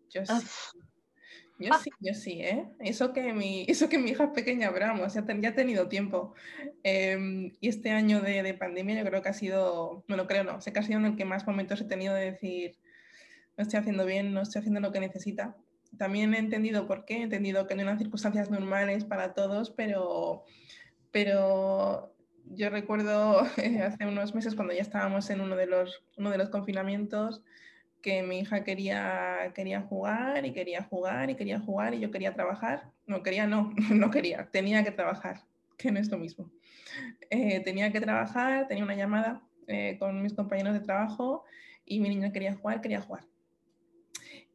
Yo 0.09 0.25
sí. 0.25 0.33
Yo 1.57 1.73
ah. 1.73 1.79
sí, 1.81 1.89
yo 1.99 2.13
sí, 2.13 2.41
¿eh? 2.41 2.67
Eso 2.79 3.13
que 3.13 3.33
mi, 3.33 3.65
eso 3.69 3.89
que 3.89 3.97
mi 3.97 4.11
hija 4.11 4.25
es 4.25 4.29
pequeña, 4.31 4.71
pero 4.73 4.87
vamos, 4.87 5.13
ya, 5.13 5.25
ya 5.39 5.49
ha 5.49 5.55
tenido 5.55 5.87
tiempo. 5.87 6.33
Em, 6.83 7.53
y 7.59 7.69
este 7.69 7.91
año 7.91 8.21
de, 8.21 8.43
de, 8.43 8.53
pandemia 8.53 9.01
yo 9.01 9.09
creo 9.09 9.21
que 9.21 9.29
ha 9.29 9.33
sido, 9.33 10.03
no 10.07 10.17
lo 10.17 10.27
creo, 10.27 10.43
no, 10.43 10.61
sé 10.61 10.73
que 10.73 10.79
ha 10.79 10.83
sido 10.83 10.99
en 10.99 11.05
el 11.05 11.15
que 11.15 11.25
más 11.25 11.47
momentos 11.47 11.79
he 11.81 11.85
tenido 11.85 12.13
de 12.13 12.31
decir, 12.31 12.77
no 13.57 13.63
estoy 13.63 13.79
haciendo 13.79 14.05
bien, 14.05 14.33
no 14.33 14.41
estoy 14.41 14.59
haciendo 14.59 14.81
lo 14.81 14.91
que 14.91 14.99
necesita. 14.99 15.55
También 15.97 16.33
he 16.33 16.39
entendido 16.39 16.87
por 16.87 17.05
qué, 17.05 17.17
he 17.17 17.21
entendido 17.21 17.67
que 17.67 17.75
no 17.75 17.83
eran 17.83 17.97
circunstancias 17.97 18.49
normales 18.49 19.05
para 19.05 19.33
todos, 19.33 19.71
pero, 19.71 20.43
pero 21.11 22.13
yo 22.51 22.69
recuerdo 22.69 23.39
hace 23.83 24.05
unos 24.05 24.35
meses 24.35 24.55
cuando 24.55 24.73
ya 24.73 24.81
estábamos 24.81 25.29
en 25.29 25.41
uno 25.41 25.55
de 25.55 25.67
los, 25.67 26.03
uno 26.17 26.31
de 26.31 26.37
los 26.37 26.49
confinamientos, 26.49 27.43
que 28.05 28.21
mi 28.21 28.37
hija 28.37 28.63
quería, 28.63 29.51
quería 29.55 29.81
jugar 29.81 30.45
y 30.45 30.53
quería 30.53 30.83
jugar 30.83 31.31
y 31.31 31.35
quería 31.35 31.59
jugar 31.59 31.95
y 31.95 31.99
yo 31.99 32.11
quería 32.11 32.35
trabajar. 32.35 32.91
No 33.07 33.23
quería, 33.23 33.47
no, 33.47 33.73
no 33.89 34.11
quería, 34.11 34.47
tenía 34.51 34.83
que 34.83 34.91
trabajar, 34.91 35.41
que 35.75 35.91
no 35.91 35.99
es 35.99 36.11
lo 36.11 36.19
mismo. 36.19 36.51
Eh, 37.31 37.61
tenía 37.61 37.91
que 37.91 37.99
trabajar, 37.99 38.67
tenía 38.67 38.83
una 38.83 38.93
llamada 38.93 39.41
eh, 39.65 39.97
con 39.97 40.21
mis 40.21 40.33
compañeros 40.33 40.75
de 40.75 40.81
trabajo 40.81 41.45
y 41.83 41.99
mi 41.99 42.09
niña 42.09 42.31
quería 42.31 42.53
jugar, 42.53 42.79
quería 42.79 43.01
jugar. 43.01 43.23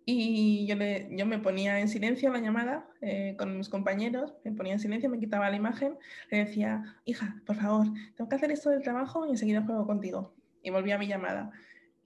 Y 0.04 0.64
yo, 0.68 0.76
le, 0.76 1.08
yo 1.10 1.26
me 1.26 1.40
ponía 1.40 1.80
en 1.80 1.88
silencio 1.88 2.30
la 2.30 2.38
llamada 2.38 2.88
eh, 3.00 3.34
con 3.36 3.58
mis 3.58 3.68
compañeros, 3.68 4.32
me 4.44 4.52
ponía 4.52 4.74
en 4.74 4.78
silencio, 4.78 5.10
me 5.10 5.18
quitaba 5.18 5.50
la 5.50 5.56
imagen, 5.56 5.98
le 6.30 6.44
decía, 6.44 7.00
hija, 7.04 7.42
por 7.46 7.56
favor, 7.56 7.88
tengo 8.14 8.28
que 8.28 8.36
hacer 8.36 8.52
esto 8.52 8.70
del 8.70 8.82
trabajo 8.82 9.26
y 9.26 9.30
enseguida 9.30 9.62
juego 9.62 9.88
contigo. 9.88 10.34
Y 10.62 10.70
volvía 10.70 10.94
a 10.94 10.98
mi 10.98 11.08
llamada 11.08 11.50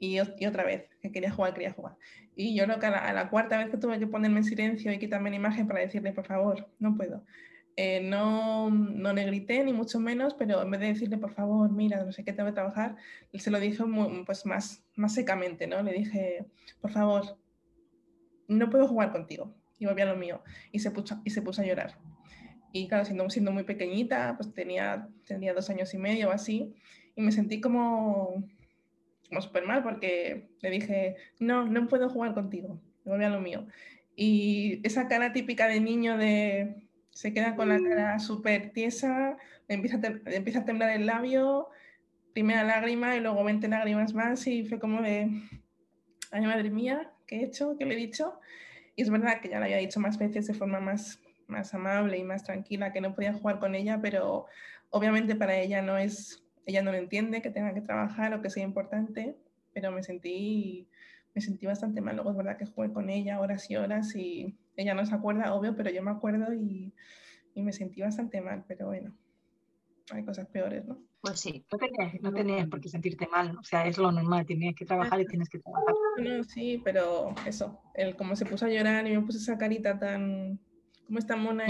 y, 0.04 0.46
otra 0.46 0.64
vez, 0.64 0.88
que 1.00 1.10
quería 1.10 1.30
jugar, 1.30 1.54
quería 1.54 1.72
jugar. 1.72 1.96
Y 2.36 2.56
yo 2.56 2.64
creo 2.64 2.78
que 2.78 2.86
a 2.86 3.12
la, 3.12 3.30
cuarta 3.30 3.58
vez 3.58 3.70
que 3.70 3.76
tuve 3.76 3.98
que 3.98 4.06
ponerme 4.06 4.38
en 4.38 4.44
silencio 4.44 4.92
y 4.92 4.98
quitarme 4.98 5.30
la 5.30 5.36
imagen 5.36 5.66
para 5.66 5.80
decirle, 5.80 6.12
por 6.12 6.26
favor, 6.26 6.68
no 6.78 6.96
puedo. 6.96 7.24
Eh, 7.76 8.00
no, 8.00 8.70
no 8.70 9.12
le 9.12 9.24
grité, 9.24 9.64
ni 9.64 9.72
mucho 9.72 9.98
menos, 9.98 10.34
pero 10.34 10.62
en 10.62 10.70
vez 10.70 10.80
de 10.80 10.86
decirle, 10.88 11.18
por 11.18 11.32
favor, 11.32 11.70
mira, 11.72 12.04
no 12.04 12.12
sé 12.12 12.24
qué 12.24 12.32
tengo 12.32 12.48
que 12.48 12.54
trabajar, 12.54 12.96
se 13.32 13.50
lo 13.50 13.58
dije 13.58 13.82
pues 14.26 14.46
más, 14.46 14.84
más 14.94 15.14
secamente, 15.14 15.66
¿no? 15.66 15.82
Le 15.82 15.92
dije, 15.92 16.46
por 16.80 16.92
favor, 16.92 17.38
no 18.46 18.70
puedo 18.70 18.86
jugar 18.86 19.10
contigo. 19.10 19.54
Y 19.78 19.86
volví 19.86 20.02
a 20.02 20.06
lo 20.06 20.16
mío. 20.16 20.42
Y 20.70 20.78
se 20.78 20.90
puso, 20.90 21.20
y 21.24 21.30
se 21.30 21.42
puso 21.42 21.62
a 21.62 21.64
llorar. 21.64 21.98
Y 22.72 22.88
claro, 22.88 23.04
siendo, 23.04 23.28
siendo 23.30 23.52
muy 23.52 23.64
pequeñita, 23.64 24.34
pues 24.36 24.52
tenía, 24.52 25.08
tenía 25.26 25.54
dos 25.54 25.70
años 25.70 25.94
y 25.94 25.98
medio 25.98 26.28
o 26.28 26.32
así, 26.32 26.74
y 27.16 27.22
me 27.22 27.30
sentí 27.30 27.60
como, 27.60 28.44
como 29.28 29.40
súper 29.40 29.66
mal 29.66 29.82
porque 29.82 30.48
le 30.60 30.70
dije, 30.70 31.16
no, 31.38 31.66
no 31.66 31.88
puedo 31.88 32.08
jugar 32.08 32.34
contigo, 32.34 32.80
me 33.04 33.24
a 33.24 33.30
lo 33.30 33.40
mío. 33.40 33.66
Y 34.16 34.80
esa 34.84 35.08
cara 35.08 35.32
típica 35.32 35.66
de 35.66 35.80
niño 35.80 36.16
de 36.16 36.84
se 37.10 37.32
queda 37.32 37.56
con 37.56 37.68
la 37.68 37.78
cara 37.80 38.18
súper 38.18 38.70
tiesa, 38.70 39.36
empieza 39.68 39.98
a, 39.98 40.30
empieza 40.30 40.60
a 40.60 40.64
temblar 40.64 40.90
el 40.90 41.06
labio, 41.06 41.68
primera 42.32 42.64
lágrima 42.64 43.16
y 43.16 43.20
luego 43.20 43.44
20 43.44 43.68
lágrimas 43.68 44.12
más 44.12 44.46
y 44.46 44.64
fue 44.64 44.78
como 44.78 45.00
de, 45.00 45.30
ay 46.32 46.42
madre 46.42 46.70
mía, 46.70 47.12
¿qué 47.26 47.36
he 47.36 47.44
hecho? 47.44 47.76
¿Qué 47.78 47.86
le 47.86 47.94
he 47.94 47.96
dicho? 47.96 48.38
Y 48.96 49.02
es 49.02 49.10
verdad 49.10 49.40
que 49.40 49.48
ya 49.48 49.58
lo 49.58 49.64
había 49.64 49.78
dicho 49.78 50.00
más 50.00 50.18
veces 50.18 50.46
de 50.46 50.54
forma 50.54 50.80
más, 50.80 51.20
más 51.46 51.72
amable 51.74 52.18
y 52.18 52.24
más 52.24 52.44
tranquila 52.44 52.92
que 52.92 53.00
no 53.00 53.14
podía 53.14 53.32
jugar 53.32 53.58
con 53.60 53.74
ella, 53.74 54.00
pero 54.02 54.46
obviamente 54.90 55.36
para 55.36 55.56
ella 55.56 55.82
no 55.82 55.98
es, 55.98 56.43
ella 56.66 56.82
no 56.82 56.92
lo 56.92 56.98
entiende, 56.98 57.42
que 57.42 57.50
tenga 57.50 57.74
que 57.74 57.80
trabajar 57.80 58.34
o 58.34 58.42
que 58.42 58.50
sea 58.50 58.64
importante, 58.64 59.36
pero 59.72 59.92
me 59.92 60.02
sentí, 60.02 60.88
me 61.34 61.40
sentí 61.40 61.66
bastante 61.66 62.00
mal. 62.00 62.16
Luego 62.16 62.30
es 62.30 62.36
verdad 62.36 62.56
que 62.56 62.66
jugué 62.66 62.92
con 62.92 63.10
ella 63.10 63.40
horas 63.40 63.70
y 63.70 63.76
horas 63.76 64.14
y 64.16 64.56
ella 64.76 64.94
no 64.94 65.04
se 65.04 65.14
acuerda, 65.14 65.54
obvio, 65.54 65.76
pero 65.76 65.90
yo 65.90 66.02
me 66.02 66.10
acuerdo 66.10 66.52
y, 66.52 66.92
y 67.54 67.62
me 67.62 67.72
sentí 67.72 68.00
bastante 68.00 68.40
mal, 68.40 68.64
pero 68.66 68.86
bueno, 68.86 69.14
hay 70.10 70.24
cosas 70.24 70.46
peores, 70.46 70.84
¿no? 70.84 70.98
Pues 71.20 71.40
sí. 71.40 71.64
No 72.20 72.32
tenías, 72.32 72.68
por 72.68 72.80
qué 72.80 72.88
sentirte 72.88 73.26
mal, 73.26 73.56
o 73.56 73.62
sea, 73.62 73.86
es 73.86 73.96
lo 73.96 74.12
normal, 74.12 74.44
tienes 74.44 74.74
que 74.74 74.84
trabajar 74.84 75.20
y 75.20 75.26
tienes 75.26 75.48
que 75.48 75.58
trabajar. 75.58 75.94
No, 76.18 76.44
sí, 76.44 76.80
pero 76.84 77.34
eso, 77.46 77.80
el 77.94 78.14
como 78.14 78.36
se 78.36 78.44
puso 78.44 78.66
a 78.66 78.68
llorar 78.68 79.06
y 79.06 79.16
me 79.16 79.22
puse 79.22 79.38
esa 79.38 79.56
carita 79.56 79.98
tan, 79.98 80.60
como 81.06 81.18
esta 81.18 81.36
mona, 81.36 81.64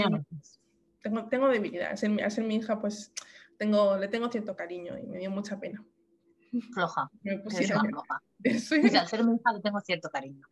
tengo, 1.01 1.27
tengo 1.29 1.47
debilidad, 1.47 1.91
al 1.91 1.97
ser, 1.97 2.43
mi 2.43 2.55
hija, 2.55 2.81
pues 2.81 3.13
tengo, 3.57 3.97
le 3.97 4.07
tengo 4.07 4.29
cierto 4.29 4.55
cariño 4.55 4.97
y 4.97 5.05
me 5.07 5.19
dio 5.19 5.31
mucha 5.31 5.59
pena. 5.59 5.83
Floja. 6.73 7.09
Me 7.23 7.39
puse 7.39 7.65
floja. 7.67 8.21
al 8.99 9.07
ser 9.07 9.23
mi 9.23 9.35
hija 9.35 9.53
le 9.53 9.61
tengo 9.61 9.81
cierto 9.81 10.09
cariño, 10.09 10.47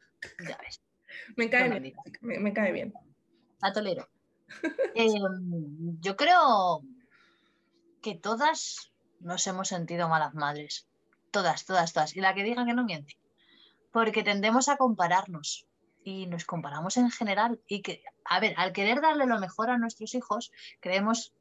ya 0.47 0.57
ves. 0.57 0.81
Me 1.37 1.49
cae 1.49 1.69
bien, 1.69 1.93
me, 2.21 2.53
cae 2.53 2.71
bien. 2.71 2.93
A 3.61 3.71
tolero. 3.71 4.07
Em, 4.95 5.99
yo 6.01 6.15
creo 6.15 6.83
que 8.01 8.15
todas 8.15 8.91
nos 9.19 9.47
hemos 9.47 9.69
sentido 9.69 10.09
malas 10.09 10.33
madres. 10.33 10.87
Todas, 11.31 11.65
todas, 11.65 11.93
todas. 11.93 12.15
Y 12.15 12.21
la 12.21 12.35
que 12.35 12.43
diga 12.43 12.65
que 12.65 12.73
no 12.73 12.83
miente. 12.83 13.17
Porque 13.91 14.23
tendemos 14.23 14.69
a 14.69 14.77
compararnos 14.77 15.65
y 16.03 16.27
nos 16.27 16.45
comparamos 16.45 16.97
en 16.97 17.09
general. 17.09 17.59
Y 17.67 17.81
que, 17.81 18.03
a 18.25 18.39
ver, 18.39 18.53
al 18.57 18.73
querer 18.73 19.01
darle 19.01 19.25
lo 19.25 19.39
mejor 19.39 19.69
a 19.69 19.77
nuestros 19.77 20.13
hijos, 20.13 20.51
creemos, 20.79 21.33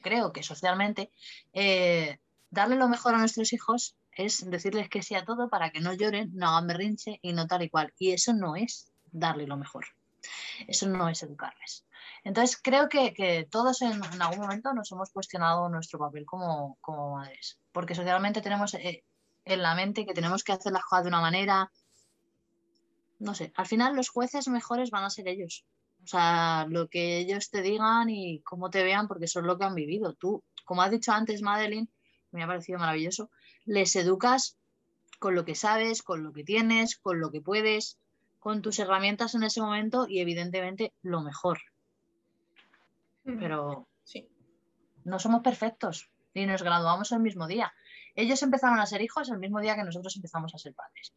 creo 0.00 0.32
que 0.32 0.42
socialmente, 0.42 1.10
eh, 1.52 2.18
darle 2.50 2.76
lo 2.76 2.88
mejor 2.88 3.14
a 3.14 3.18
nuestros 3.18 3.52
hijos 3.52 3.96
es 4.12 4.50
decirles 4.50 4.88
que 4.88 5.02
sí 5.02 5.14
a 5.14 5.24
todo 5.24 5.48
para 5.48 5.70
que 5.70 5.80
no 5.80 5.94
lloren, 5.94 6.30
no 6.34 6.48
hagan 6.48 6.66
berrinche 6.66 7.20
y 7.22 7.32
no 7.32 7.46
tal 7.46 7.62
y 7.62 7.70
cual. 7.70 7.94
Y 7.98 8.10
eso 8.10 8.32
no 8.32 8.56
es 8.56 8.90
darle 9.12 9.46
lo 9.46 9.56
mejor. 9.56 9.86
Eso 10.66 10.88
no 10.88 11.08
es 11.08 11.22
educarles. 11.22 11.84
Entonces, 12.24 12.60
creo 12.60 12.88
que, 12.88 13.46
todos 13.48 13.80
en, 13.82 14.02
algún 14.20 14.40
momento 14.40 14.72
nos 14.74 14.90
hemos 14.90 15.10
cuestionado 15.10 15.68
nuestro 15.68 16.00
papel 16.00 16.26
como, 16.26 16.76
madres, 17.14 17.60
porque 17.72 17.94
socialmente 17.94 18.40
tenemos 18.40 18.74
eh, 18.74 19.04
en 19.44 19.62
la 19.62 19.74
mente 19.76 20.04
que 20.04 20.14
tenemos 20.14 20.42
que 20.42 20.52
hacer 20.52 20.72
las 20.72 20.84
cosas 20.84 21.04
de 21.04 21.08
una 21.08 21.20
manera. 21.20 21.70
No 23.20 23.34
sé, 23.34 23.52
al 23.56 23.66
final 23.66 23.94
los 23.94 24.08
jueces 24.08 24.48
mejores 24.48 24.90
van 24.90 25.04
a 25.04 25.10
ser 25.10 25.28
ellos. 25.28 25.64
O 26.08 26.10
sea, 26.10 26.64
lo 26.70 26.88
que 26.88 27.18
ellos 27.18 27.50
te 27.50 27.60
digan 27.60 28.08
y 28.08 28.40
cómo 28.40 28.70
te 28.70 28.82
vean, 28.82 29.08
porque 29.08 29.26
son 29.26 29.46
lo 29.46 29.58
que 29.58 29.66
han 29.66 29.74
vivido. 29.74 30.14
Tú, 30.14 30.42
como 30.64 30.80
has 30.80 30.90
dicho 30.90 31.12
antes, 31.12 31.42
Madeline, 31.42 31.90
me 32.30 32.42
ha 32.42 32.46
parecido 32.46 32.78
maravilloso, 32.78 33.30
les 33.66 33.94
educas 33.94 34.56
con 35.18 35.34
lo 35.34 35.44
que 35.44 35.54
sabes, 35.54 36.02
con 36.02 36.22
lo 36.22 36.32
que 36.32 36.44
tienes, 36.44 36.96
con 36.96 37.20
lo 37.20 37.30
que 37.30 37.42
puedes, 37.42 37.98
con 38.38 38.62
tus 38.62 38.78
herramientas 38.78 39.34
en 39.34 39.42
ese 39.42 39.60
momento 39.60 40.06
y 40.08 40.20
evidentemente 40.20 40.94
lo 41.02 41.20
mejor. 41.20 41.58
Pero 43.24 43.86
sí. 44.04 44.26
no 45.04 45.18
somos 45.18 45.42
perfectos 45.42 46.08
y 46.32 46.46
nos 46.46 46.62
graduamos 46.62 47.12
el 47.12 47.20
mismo 47.20 47.46
día. 47.46 47.70
Ellos 48.14 48.42
empezaron 48.42 48.80
a 48.80 48.86
ser 48.86 49.02
hijos 49.02 49.28
el 49.28 49.40
mismo 49.40 49.60
día 49.60 49.76
que 49.76 49.84
nosotros 49.84 50.16
empezamos 50.16 50.54
a 50.54 50.58
ser 50.58 50.72
padres. 50.72 51.12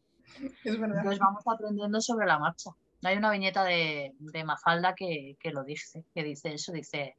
Es 0.64 0.78
verdad. 0.78 0.98
Entonces 0.98 1.18
vamos 1.18 1.44
aprendiendo 1.46 1.98
sobre 2.02 2.26
la 2.26 2.38
marcha. 2.38 2.72
Hay 3.02 3.16
una 3.16 3.30
viñeta 3.30 3.64
de, 3.64 4.12
Mafalda 4.44 4.94
que, 4.94 5.36
lo 5.52 5.64
dice, 5.64 6.04
que 6.14 6.22
dice 6.22 6.54
eso, 6.54 6.72
dice, 6.72 7.16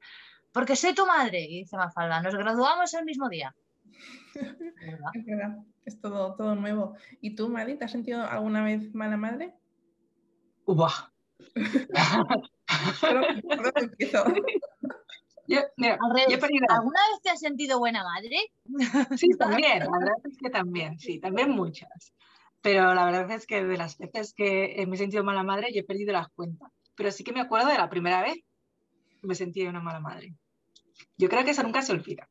porque 0.51 0.75
soy 0.75 0.93
tu 0.93 1.05
madre, 1.05 1.41
y 1.41 1.59
dice 1.59 1.77
Mafalda, 1.77 2.21
nos 2.21 2.35
graduamos 2.35 2.93
el 2.93 3.05
mismo 3.05 3.29
día. 3.29 3.55
Es 5.13 5.25
verdad, 5.25 5.57
es 5.85 6.01
todo, 6.01 6.35
todo 6.35 6.55
nuevo. 6.55 6.95
¿Y 7.21 7.35
tú, 7.35 7.49
Madi, 7.49 7.77
te 7.77 7.85
has 7.85 7.91
sentido 7.91 8.23
alguna 8.23 8.63
vez 8.63 8.93
mala 8.93 9.17
madre? 9.17 9.53
Uah. 10.65 11.11
¿Alguna 16.69 16.99
vez 17.11 17.21
te 17.21 17.29
has 17.29 17.39
sentido 17.39 17.79
buena 17.79 18.03
madre? 18.03 18.37
Sí, 19.17 19.29
también, 19.37 19.79
la 19.79 19.91
verdad 19.91 20.15
es 20.23 20.37
que 20.37 20.49
también, 20.49 20.99
sí, 20.99 21.19
también 21.19 21.51
muchas. 21.51 22.13
Pero 22.63 22.93
la 22.93 23.05
verdad 23.05 23.29
es 23.31 23.45
que 23.45 23.61
de 23.61 23.77
las 23.77 23.97
veces 23.97 24.33
que 24.33 24.85
me 24.87 24.95
he 24.95 24.97
sentido 24.97 25.21
mala 25.25 25.43
madre, 25.43 25.73
yo 25.73 25.81
he 25.81 25.83
perdido 25.83 26.13
las 26.13 26.29
cuentas. 26.29 26.71
Pero 26.95 27.11
sí 27.11 27.25
que 27.25 27.33
me 27.33 27.41
acuerdo 27.41 27.67
de 27.67 27.77
la 27.77 27.89
primera 27.89 28.21
vez 28.21 28.35
que 29.19 29.27
me 29.27 29.35
sentí 29.35 29.67
una 29.67 29.81
mala 29.81 29.99
madre. 29.99 30.33
Yo 31.17 31.27
creo 31.27 31.43
que 31.43 31.51
eso 31.51 31.61
nunca 31.61 31.81
se 31.81 31.91
olvida. 31.91 32.29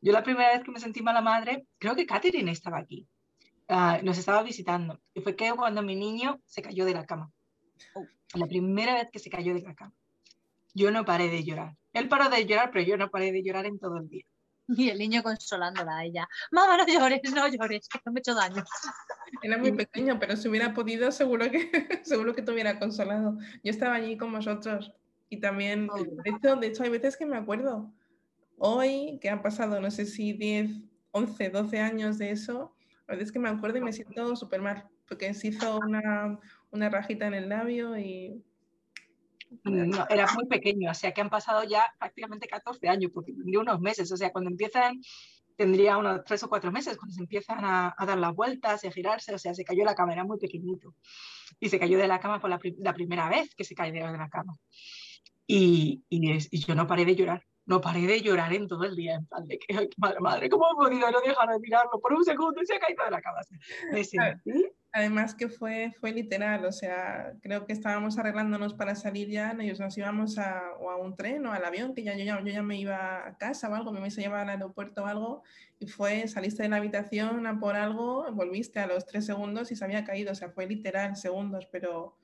Yo 0.00 0.12
la 0.12 0.22
primera 0.22 0.48
vez 0.48 0.64
que 0.64 0.70
me 0.70 0.80
sentí 0.80 1.02
mala 1.02 1.20
madre, 1.20 1.66
creo 1.78 1.94
que 1.94 2.06
Catherine 2.06 2.50
estaba 2.50 2.78
aquí. 2.78 3.06
Ah, 3.68 4.00
nos 4.02 4.16
estaba 4.16 4.42
visitando. 4.42 4.98
Y 5.12 5.20
fue 5.20 5.36
que 5.36 5.52
cuando 5.52 5.82
mi 5.82 5.94
niño 5.94 6.40
se 6.46 6.62
cayó 6.62 6.86
de 6.86 6.94
la 6.94 7.04
cama. 7.04 7.30
Oh. 7.94 8.06
La 8.34 8.46
primera 8.46 8.94
vez 8.94 9.08
que 9.12 9.18
se 9.18 9.28
cayó 9.28 9.52
de 9.52 9.60
la 9.60 9.74
cama. 9.74 9.92
Yo 10.72 10.90
no 10.90 11.04
paré 11.04 11.28
de 11.28 11.44
llorar. 11.44 11.76
Él 11.92 12.08
paró 12.08 12.30
de 12.30 12.46
llorar, 12.46 12.70
pero 12.72 12.84
yo 12.86 12.96
no 12.96 13.10
paré 13.10 13.30
de 13.30 13.42
llorar 13.42 13.66
en 13.66 13.78
todo 13.78 13.98
el 13.98 14.08
día. 14.08 14.24
Y 14.76 14.88
el 14.88 14.98
niño 14.98 15.22
consolándola 15.22 15.98
a 15.98 16.04
ella. 16.04 16.28
Mamá, 16.50 16.76
no 16.76 16.86
llores, 16.86 17.20
no 17.34 17.48
llores, 17.48 17.88
que 17.88 18.00
no 18.04 18.12
me 18.12 18.18
he 18.18 18.20
hecho 18.20 18.34
daño. 18.34 18.64
Era 19.42 19.58
muy 19.58 19.72
pequeño, 19.72 20.18
pero 20.18 20.36
si 20.36 20.48
hubiera 20.48 20.72
podido, 20.74 21.10
seguro 21.12 21.50
que, 21.50 21.70
seguro 22.04 22.34
que 22.34 22.42
te 22.42 22.52
hubiera 22.52 22.78
consolado. 22.78 23.36
Yo 23.62 23.70
estaba 23.70 23.96
allí 23.96 24.16
con 24.16 24.32
vosotros 24.32 24.92
y 25.28 25.38
también, 25.38 25.88
oh. 25.90 25.96
de, 25.96 26.30
hecho, 26.30 26.56
de 26.56 26.66
hecho, 26.66 26.82
hay 26.82 26.90
veces 26.90 27.16
que 27.16 27.26
me 27.26 27.36
acuerdo. 27.36 27.92
Hoy, 28.56 29.18
que 29.20 29.28
han 29.28 29.42
pasado, 29.42 29.80
no 29.80 29.90
sé 29.90 30.06
si 30.06 30.32
10, 30.32 30.70
11, 31.10 31.50
12 31.50 31.80
años 31.80 32.18
de 32.18 32.30
eso, 32.30 32.74
a 33.08 33.12
veces 33.12 33.32
que 33.32 33.38
me 33.38 33.48
acuerdo 33.48 33.78
y 33.78 33.82
me 33.82 33.92
siento 33.92 34.36
súper 34.36 34.62
mal, 34.62 34.88
porque 35.08 35.34
se 35.34 35.48
hizo 35.48 35.78
una, 35.78 36.38
una 36.70 36.88
rajita 36.88 37.26
en 37.26 37.34
el 37.34 37.48
labio 37.48 37.98
y 37.98 38.42
no, 39.64 40.06
era 40.08 40.26
muy 40.34 40.46
pequeño, 40.46 40.90
o 40.90 40.94
sea 40.94 41.12
que 41.12 41.20
han 41.20 41.30
pasado 41.30 41.64
ya 41.64 41.84
prácticamente 41.98 42.46
14 42.46 42.88
años, 42.88 43.10
porque 43.12 43.32
tendría 43.32 43.60
unos 43.60 43.80
meses, 43.80 44.10
o 44.12 44.16
sea, 44.16 44.30
cuando 44.30 44.50
empiezan, 44.50 45.00
tendría 45.56 45.96
unos 45.96 46.24
3 46.24 46.42
o 46.44 46.48
4 46.48 46.72
meses, 46.72 46.96
cuando 46.96 47.14
se 47.14 47.20
empiezan 47.20 47.64
a, 47.64 47.94
dar 48.06 48.18
las 48.18 48.34
vueltas 48.34 48.84
y 48.84 48.88
a 48.88 48.92
girarse, 48.92 49.34
o 49.34 49.38
sea, 49.38 49.54
se 49.54 49.64
cayó 49.64 49.84
la 49.84 49.94
cama, 49.94 50.12
era 50.12 50.24
muy 50.24 50.38
pequeñito. 50.38 50.94
Y 51.60 51.68
se 51.68 51.78
cayó 51.78 51.98
de 51.98 52.08
la 52.08 52.20
cama 52.20 52.40
por 52.40 52.50
la, 52.50 52.58
primera 52.94 53.28
vez 53.28 53.54
que 53.54 53.64
se 53.64 53.74
cayó 53.74 53.92
de 53.92 54.18
la 54.18 54.28
cama. 54.28 54.56
Y, 55.46 56.02
y, 56.08 56.58
yo 56.58 56.74
no 56.74 56.86
paré 56.86 57.04
de 57.04 57.14
llorar, 57.14 57.44
no 57.66 57.80
paré 57.80 58.06
de 58.06 58.22
llorar 58.22 58.52
en 58.52 58.66
todo 58.66 58.84
el 58.84 58.96
día, 58.96 59.14
en 59.14 59.26
plan 59.26 59.44
de 59.46 59.58
que, 59.58 59.88
madre, 59.98 60.20
madre, 60.20 60.48
¿cómo 60.48 60.66
he 60.72 60.74
podido 60.74 61.10
no 61.10 61.20
dejar 61.20 61.48
de 61.50 61.60
mirarlo 61.60 62.00
por 62.00 62.12
un 62.12 62.24
segundo 62.24 62.60
y 62.62 62.66
se 62.66 62.76
ha 62.76 62.80
caído 62.80 63.04
de 63.04 63.10
la 63.10 63.20
cama? 63.20 63.40
Me 63.92 64.04
sentí 64.04 64.64
Además 64.96 65.34
que 65.34 65.48
fue, 65.48 65.92
fue 65.98 66.12
literal, 66.12 66.64
o 66.64 66.70
sea, 66.70 67.34
creo 67.42 67.66
que 67.66 67.72
estábamos 67.72 68.16
arreglándonos 68.16 68.74
para 68.74 68.94
salir 68.94 69.28
ya, 69.28 69.52
nos 69.52 69.98
íbamos 69.98 70.38
a, 70.38 70.68
a 70.68 70.96
un 70.98 71.16
tren 71.16 71.44
o 71.46 71.52
al 71.52 71.64
avión, 71.64 71.96
que 71.96 72.04
ya 72.04 72.16
yo, 72.16 72.24
ya 72.24 72.38
yo 72.40 72.46
ya 72.46 72.62
me 72.62 72.78
iba 72.78 73.26
a 73.26 73.36
casa 73.36 73.68
o 73.68 73.74
algo, 73.74 73.90
me 73.90 73.98
a 73.98 74.08
llevar 74.08 74.42
al 74.42 74.50
aeropuerto 74.50 75.02
o 75.02 75.06
algo, 75.06 75.42
y 75.80 75.88
fue, 75.88 76.28
saliste 76.28 76.62
de 76.62 76.68
la 76.68 76.76
habitación 76.76 77.44
a 77.48 77.58
por 77.58 77.74
algo, 77.74 78.32
volviste 78.34 78.78
a 78.78 78.86
los 78.86 79.04
tres 79.04 79.26
segundos 79.26 79.72
y 79.72 79.76
se 79.76 79.84
había 79.84 80.04
caído, 80.04 80.30
o 80.30 80.36
sea, 80.36 80.50
fue 80.50 80.64
literal, 80.68 81.16
segundos, 81.16 81.66
pero 81.72 82.16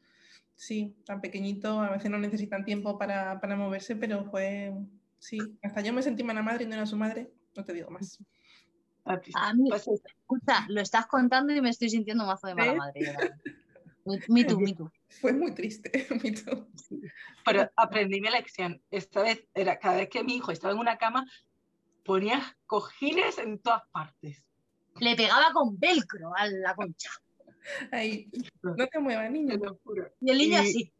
sí, 0.55 0.95
tan 1.05 1.21
pequeñito, 1.21 1.81
a 1.81 1.91
veces 1.91 2.09
no 2.09 2.18
necesitan 2.18 2.64
tiempo 2.64 2.97
para, 2.99 3.41
para 3.41 3.57
moverse, 3.57 3.97
pero 3.97 4.27
fue, 4.31 4.73
sí, 5.18 5.41
hasta 5.61 5.81
yo 5.81 5.93
me 5.93 6.03
sentí 6.03 6.23
mala 6.23 6.43
madre 6.43 6.62
y 6.64 6.66
no 6.68 6.75
era 6.75 6.87
su 6.87 6.97
madre, 6.97 7.33
no 7.57 7.64
te 7.64 7.73
digo 7.73 7.91
más. 7.91 8.16
A 9.35 9.55
mí, 9.55 9.69
pues 9.69 9.89
escucha, 9.89 10.67
lo 10.69 10.81
estás 10.81 11.07
contando 11.07 11.53
y 11.53 11.61
me 11.61 11.71
estoy 11.71 11.91
sintiendo 11.91 12.25
mazo 12.25 12.47
de 12.47 12.55
mala 12.55 12.75
madre. 12.75 13.15
Mi 14.29 14.45
tú, 14.45 14.59
mi 14.59 14.75
tú. 14.75 14.91
Fue 15.21 15.33
muy 15.33 15.55
triste, 15.55 15.91
mi 16.23 16.35
Pero 17.45 17.71
aprendí 17.77 18.21
mi 18.21 18.31
lección. 18.31 18.83
Esta 18.91 19.23
vez 19.23 19.47
era 19.55 19.79
cada 19.79 19.97
vez 19.97 20.09
que 20.09 20.25
mi 20.25 20.37
hijo 20.37 20.53
estaba 20.53 20.73
en 20.73 20.81
una 20.81 20.97
cama, 20.97 21.27
ponía 22.05 22.57
cojines 22.67 23.39
en 23.39 23.59
todas 23.59 23.83
partes. 23.93 24.43
Le 25.01 25.17
pegaba 25.17 25.53
con 25.53 25.79
velcro 25.79 26.33
a 26.37 26.47
la 26.47 26.75
concha. 26.75 27.11
Ahí, 27.93 28.31
no 28.63 28.87
te 28.87 28.99
muevas, 28.99 29.31
niño. 29.31 29.59
Y 30.21 30.31
el 30.31 30.39
niño 30.39 30.59
así. 30.59 30.93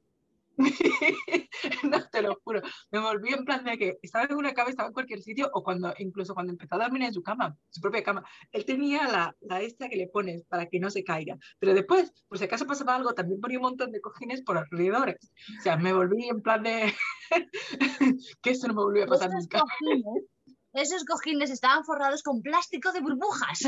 no, 1.91 2.09
te 2.11 2.23
lo 2.23 2.41
juro. 2.45 2.61
Me 2.91 3.01
volví 3.01 3.33
en 3.33 3.45
plan 3.45 3.65
de 3.65 3.79
que 3.79 3.99
estaba 4.03 4.27
en 4.27 4.35
una 4.35 4.53
cama, 4.53 4.71
estaba 4.71 4.89
en 4.89 4.95
cualquier 4.95 5.23
sitio, 5.23 5.51
o 5.53 5.63
cuando, 5.63 5.93
incluso 5.99 6.35
cuando 6.35 6.53
empezó 6.53 6.75
a 6.75 6.85
dormir 6.85 7.03
en 7.03 7.15
su 7.15 7.23
cama, 7.23 7.57
su 7.71 7.81
propia 7.81 8.03
cama. 8.03 8.25
Él 8.53 8.65
tenía 8.65 9.09
la, 9.09 9.37
la 9.41 9.61
esta 9.61 9.89
que 9.89 9.97
le 9.97 10.09
pones 10.09 10.45
para 10.45 10.67
que 10.67 10.81
no 10.81 10.91
se 10.91 11.05
caiga. 11.05 11.39
Pero 11.59 11.75
después, 11.75 12.13
por 12.29 12.39
si 12.39 12.45
acaso 12.45 12.67
pasaba 12.67 12.97
algo, 12.97 13.15
también 13.15 13.41
ponía 13.41 13.59
un 13.59 13.63
montón 13.63 13.93
de 13.93 14.01
cojines 14.01 14.43
por 14.43 14.59
alrededor. 14.59 15.17
O 15.59 15.63
sea, 15.63 15.77
me 15.77 15.93
volví 15.93 16.29
en 16.29 16.43
plan 16.43 16.63
de 16.63 16.93
que 18.43 18.51
eso 18.51 18.69
no 18.69 18.75
me 18.75 18.83
volvió 18.83 19.05
a 19.05 19.09
pasar 19.09 19.31
nunca. 19.31 19.61
cojines, 19.61 20.25
esos 20.73 21.05
cojines 21.05 21.51
estaban 21.51 21.85
forrados 21.85 22.23
con 22.23 22.43
plástico 22.43 22.93
de 22.93 23.01
burbujas, 23.01 23.61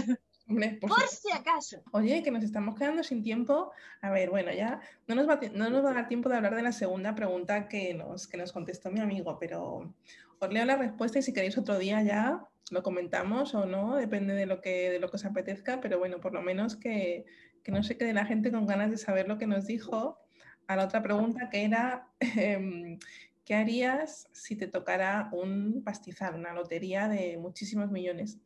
por 0.80 1.08
si 1.08 1.32
acaso. 1.32 1.82
Oye, 1.92 2.22
que 2.22 2.30
nos 2.30 2.44
estamos 2.44 2.76
quedando 2.78 3.02
sin 3.02 3.22
tiempo. 3.22 3.70
A 4.00 4.10
ver, 4.10 4.30
bueno, 4.30 4.52
ya 4.52 4.80
no 5.06 5.14
nos 5.14 5.28
va 5.28 5.34
a, 5.34 5.40
ti- 5.40 5.50
no 5.54 5.70
nos 5.70 5.84
va 5.84 5.90
a 5.90 5.94
dar 5.94 6.08
tiempo 6.08 6.28
de 6.28 6.36
hablar 6.36 6.54
de 6.54 6.62
la 6.62 6.72
segunda 6.72 7.14
pregunta 7.14 7.68
que 7.68 7.94
nos, 7.94 8.26
que 8.28 8.36
nos 8.36 8.52
contestó 8.52 8.90
mi 8.90 9.00
amigo, 9.00 9.38
pero 9.38 9.94
os 10.38 10.52
leo 10.52 10.64
la 10.64 10.76
respuesta 10.76 11.18
y 11.18 11.22
si 11.22 11.32
queréis 11.32 11.56
otro 11.58 11.78
día 11.78 12.02
ya 12.02 12.44
lo 12.70 12.82
comentamos 12.82 13.54
o 13.54 13.66
no, 13.66 13.96
depende 13.96 14.34
de 14.34 14.46
lo 14.46 14.60
que, 14.60 14.90
de 14.90 14.98
lo 14.98 15.10
que 15.10 15.16
os 15.16 15.24
apetezca, 15.24 15.80
pero 15.80 15.98
bueno, 15.98 16.20
por 16.20 16.32
lo 16.32 16.42
menos 16.42 16.76
que, 16.76 17.24
que 17.62 17.70
no 17.72 17.82
se 17.82 17.96
quede 17.96 18.12
la 18.12 18.24
gente 18.26 18.50
con 18.50 18.66
ganas 18.66 18.90
de 18.90 18.98
saber 18.98 19.28
lo 19.28 19.38
que 19.38 19.46
nos 19.46 19.66
dijo 19.66 20.18
a 20.66 20.76
la 20.76 20.84
otra 20.84 21.02
pregunta 21.02 21.48
que 21.50 21.64
era, 21.64 22.08
em, 22.20 22.98
¿qué 23.44 23.54
harías 23.54 24.28
si 24.32 24.56
te 24.56 24.68
tocara 24.68 25.28
un 25.32 25.82
pastizal, 25.84 26.34
una 26.34 26.52
lotería 26.52 27.08
de 27.08 27.38
muchísimos 27.38 27.90
millones? 27.90 28.38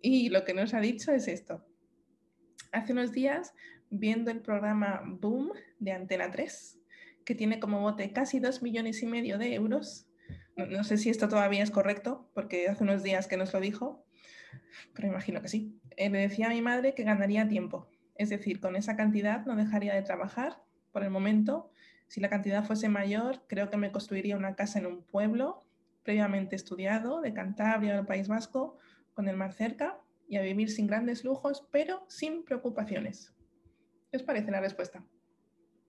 Y 0.00 0.28
lo 0.28 0.44
que 0.44 0.54
nos 0.54 0.74
ha 0.74 0.80
dicho 0.80 1.12
es 1.12 1.28
esto. 1.28 1.64
Hace 2.72 2.92
unos 2.92 3.12
días, 3.12 3.54
viendo 3.90 4.30
el 4.30 4.40
programa 4.40 5.02
Boom 5.04 5.52
de 5.78 5.92
Antena 5.92 6.30
3, 6.30 6.78
que 7.24 7.34
tiene 7.34 7.60
como 7.60 7.80
bote 7.80 8.12
casi 8.12 8.40
dos 8.40 8.62
millones 8.62 9.02
y 9.02 9.06
medio 9.06 9.38
de 9.38 9.54
euros, 9.54 10.06
no, 10.56 10.82
sé 10.82 10.98
si 10.98 11.08
esto 11.08 11.28
todavía 11.28 11.62
es 11.62 11.70
correcto, 11.70 12.28
porque 12.34 12.68
hace 12.68 12.82
unos 12.82 13.02
días 13.02 13.28
que 13.28 13.36
nos 13.36 13.52
lo 13.52 13.60
dijo, 13.60 14.04
pero 14.92 15.08
imagino 15.08 15.40
que 15.40 15.48
sí. 15.48 15.78
Eh, 15.96 16.10
le 16.10 16.18
decía 16.18 16.46
a 16.46 16.50
mi 16.50 16.62
madre 16.62 16.94
que 16.94 17.04
ganaría 17.04 17.48
tiempo, 17.48 17.88
es 18.16 18.28
decir, 18.28 18.60
con 18.60 18.74
esa 18.74 18.96
cantidad 18.96 19.46
no 19.46 19.54
dejaría 19.54 19.94
de 19.94 20.02
trabajar 20.02 20.60
por 20.92 21.04
el 21.04 21.10
momento. 21.10 21.70
Si 22.08 22.20
la 22.20 22.28
cantidad 22.28 22.64
fuese 22.64 22.88
mayor, 22.88 23.42
creo 23.46 23.70
que 23.70 23.76
me 23.76 23.92
construiría 23.92 24.36
una 24.36 24.56
casa 24.56 24.78
en 24.78 24.86
un 24.86 25.02
pueblo 25.02 25.64
previamente 26.02 26.56
estudiado 26.56 27.20
de 27.20 27.34
Cantabria 27.34 27.92
o 27.92 27.96
del 27.96 28.06
País 28.06 28.28
Vasco, 28.28 28.78
con 29.12 29.28
el 29.28 29.36
mar 29.36 29.52
cerca 29.52 30.00
y 30.26 30.36
a 30.36 30.42
vivir 30.42 30.70
sin 30.70 30.86
grandes 30.86 31.22
lujos, 31.22 31.66
pero 31.70 32.04
sin 32.08 32.44
preocupaciones. 32.44 33.34
¿Qué 34.10 34.16
os 34.16 34.22
parece 34.22 34.50
la 34.50 34.60
respuesta? 34.60 35.04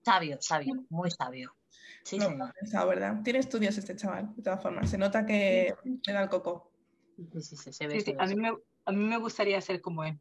Sabio, 0.04 0.36
sabio, 0.40 0.84
muy 0.90 1.10
sabio. 1.10 1.56
Sí, 2.04 2.18
No, 2.18 2.24
señor. 2.24 2.38
lo 2.38 2.46
he 2.48 2.52
pensado, 2.52 2.88
¿verdad? 2.88 3.22
Tiene 3.22 3.38
estudios 3.38 3.76
este 3.78 3.96
chaval, 3.96 4.34
de 4.36 4.42
todas 4.42 4.62
formas. 4.62 4.90
Se 4.90 4.98
nota 4.98 5.24
que 5.24 5.74
le 5.84 6.12
da 6.12 6.22
el 6.22 6.28
coco. 6.28 6.70
Sí, 7.16 7.40
sí, 7.42 7.56
sí, 7.56 7.72
se 7.72 7.86
ve, 7.86 7.94
Sí, 7.94 8.00
se 8.00 8.04
sí, 8.06 8.12
ve, 8.12 8.18
a, 8.22 8.26
mí 8.26 8.34
me, 8.36 8.48
a 8.84 8.92
mí 8.92 9.04
me 9.04 9.16
gustaría 9.18 9.60
ser 9.60 9.80
como 9.80 10.04
él. 10.04 10.18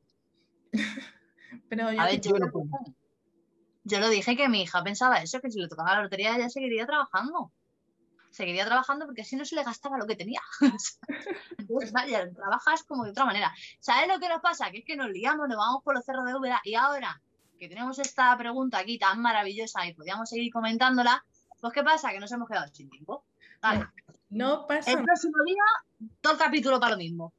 Pero 1.70 1.92
yo 1.92 2.00
A 2.02 2.06
ver, 2.06 2.22
yo. 2.22 2.32
Yo 3.90 4.00
lo 4.00 4.10
dije 4.10 4.38
que 4.38 4.48
mi 4.50 4.62
hija 4.62 4.84
pensaba 4.84 5.18
eso, 5.18 5.42
que 5.42 5.50
si 5.50 5.60
le 5.60 5.68
tocaba 5.68 5.96
la 5.96 6.04
lotería 6.04 6.36
ella 6.36 6.48
seguiría 6.48 6.86
trabajando. 6.86 7.52
Seguiría 8.30 8.64
trabajando 8.64 9.08
porque 9.08 9.24
así 9.24 9.36
no 9.36 9.46
se 9.46 9.56
le 9.56 9.64
gastaba 9.64 9.98
lo 9.98 10.06
que 10.06 10.16
tenía. 10.16 10.42
Entonces, 11.58 11.92
vaya, 11.92 12.32
trabajas 12.32 12.84
como 12.84 13.04
de 13.04 13.12
otra 13.12 13.26
manera. 13.26 13.52
¿Sabes 13.80 14.08
lo 14.08 14.20
que 14.20 14.30
nos 14.30 14.42
pasa? 14.42 14.70
Que 14.70 14.80
es 14.80 14.86
que 14.86 14.96
nos 14.96 15.10
liamos, 15.10 15.48
nos 15.48 15.58
vamos 15.58 15.84
por 15.84 15.96
los 15.96 16.06
cerros 16.06 16.26
de 16.26 16.36
Úbeda 16.36 16.62
y 16.64 16.76
ahora 16.76 17.20
que 17.58 17.68
tenemos 17.68 17.98
esta 17.98 18.38
pregunta 18.38 18.78
aquí 18.78 19.00
tan 19.00 19.22
maravillosa 19.22 19.86
y 19.88 19.96
podíamos 19.96 20.30
seguir 20.30 20.54
comentándola, 20.54 21.26
pues 21.60 21.74
¿qué 21.74 21.84
pasa? 21.84 22.12
Que 22.12 22.20
nos 22.20 22.32
hemos 22.32 22.48
quedado 22.48 22.68
sin 22.72 22.92
tiempo. 22.92 23.26
Vale. 23.60 23.88
no 24.30 24.68
pasa 24.68 24.92
El 24.92 25.04
próximo 25.04 25.44
día, 25.46 26.10
todo 26.22 26.34
el 26.34 26.40
capítulo 26.40 26.80
para 26.80 26.92
lo 26.92 26.98
mismo. 26.98 27.34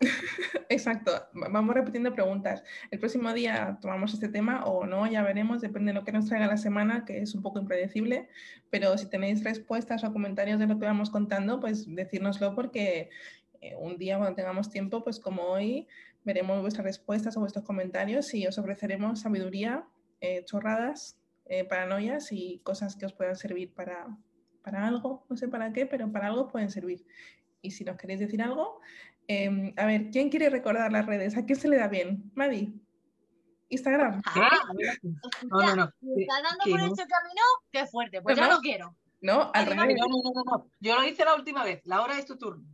Exacto, 0.68 1.10
va- 1.40 1.48
vamos 1.48 1.74
repitiendo 1.74 2.12
preguntas. 2.12 2.62
El 2.90 2.98
próximo 2.98 3.32
día 3.32 3.78
tomamos 3.80 4.12
este 4.14 4.28
tema 4.28 4.64
o 4.64 4.86
no, 4.86 5.06
ya 5.06 5.22
veremos, 5.22 5.60
depende 5.62 5.92
de 5.92 5.98
lo 5.98 6.04
que 6.04 6.12
nos 6.12 6.26
traiga 6.26 6.46
la 6.46 6.56
semana, 6.58 7.04
que 7.04 7.20
es 7.22 7.34
un 7.34 7.42
poco 7.42 7.58
impredecible, 7.58 8.28
pero 8.70 8.96
si 8.98 9.08
tenéis 9.08 9.42
respuestas 9.44 10.04
o 10.04 10.12
comentarios 10.12 10.58
de 10.58 10.66
lo 10.66 10.78
que 10.78 10.86
vamos 10.86 11.10
contando, 11.10 11.60
pues 11.60 11.86
decírnoslo 11.94 12.54
porque 12.54 13.10
eh, 13.60 13.74
un 13.78 13.96
día 13.96 14.18
cuando 14.18 14.34
tengamos 14.36 14.70
tiempo, 14.70 15.02
pues 15.02 15.18
como 15.18 15.42
hoy, 15.44 15.86
veremos 16.24 16.60
vuestras 16.60 16.84
respuestas 16.84 17.36
o 17.36 17.40
vuestros 17.40 17.64
comentarios 17.64 18.34
y 18.34 18.46
os 18.46 18.58
ofreceremos 18.58 19.20
sabiduría, 19.20 19.86
eh, 20.20 20.44
chorradas, 20.44 21.18
eh, 21.46 21.64
paranoias 21.64 22.32
y 22.32 22.60
cosas 22.64 22.96
que 22.96 23.06
os 23.06 23.12
puedan 23.14 23.36
servir 23.36 23.72
para, 23.72 24.08
para 24.62 24.86
algo, 24.86 25.24
no 25.30 25.36
sé 25.36 25.48
para 25.48 25.72
qué, 25.72 25.86
pero 25.86 26.10
para 26.12 26.26
algo 26.26 26.48
pueden 26.48 26.70
servir. 26.70 27.06
Y 27.62 27.70
si 27.70 27.84
nos 27.84 27.96
queréis 27.96 28.20
decir 28.20 28.42
algo, 28.42 28.80
eh, 29.28 29.74
a 29.76 29.86
ver, 29.86 30.10
¿quién 30.10 30.30
quiere 30.30 30.50
recordar 30.50 30.92
las 30.92 31.06
redes? 31.06 31.36
¿A 31.36 31.44
quién 31.44 31.58
se 31.58 31.68
le 31.68 31.76
da 31.76 31.88
bien? 31.88 32.30
Madi. 32.34 32.74
Instagram. 33.68 34.22
Ah, 34.26 34.48
No, 35.50 35.60
no, 35.60 35.76
no. 35.76 35.92
¿Me 36.00 36.22
está 36.22 36.34
dando 36.42 36.64
por 36.64 36.78
no. 36.80 36.86
hecho 36.86 37.04
camino? 37.08 37.42
¡Qué 37.72 37.86
fuerte! 37.86 38.22
Pues 38.22 38.36
No, 38.36 38.42
ya 38.42 38.48
no. 38.48 38.54
lo 38.56 38.60
quiero. 38.60 38.96
No, 39.22 39.50
al 39.54 39.66
revés. 39.66 39.96
No, 39.98 40.06
no, 40.06 40.22
no, 40.22 40.32
no, 40.34 40.44
no. 40.44 40.70
Yo 40.78 40.94
lo 40.94 41.04
hice 41.04 41.24
la 41.24 41.34
última 41.34 41.64
vez. 41.64 41.80
La 41.84 42.02
hora 42.02 42.18
es 42.18 42.26
tu 42.26 42.36
turno. 42.38 42.64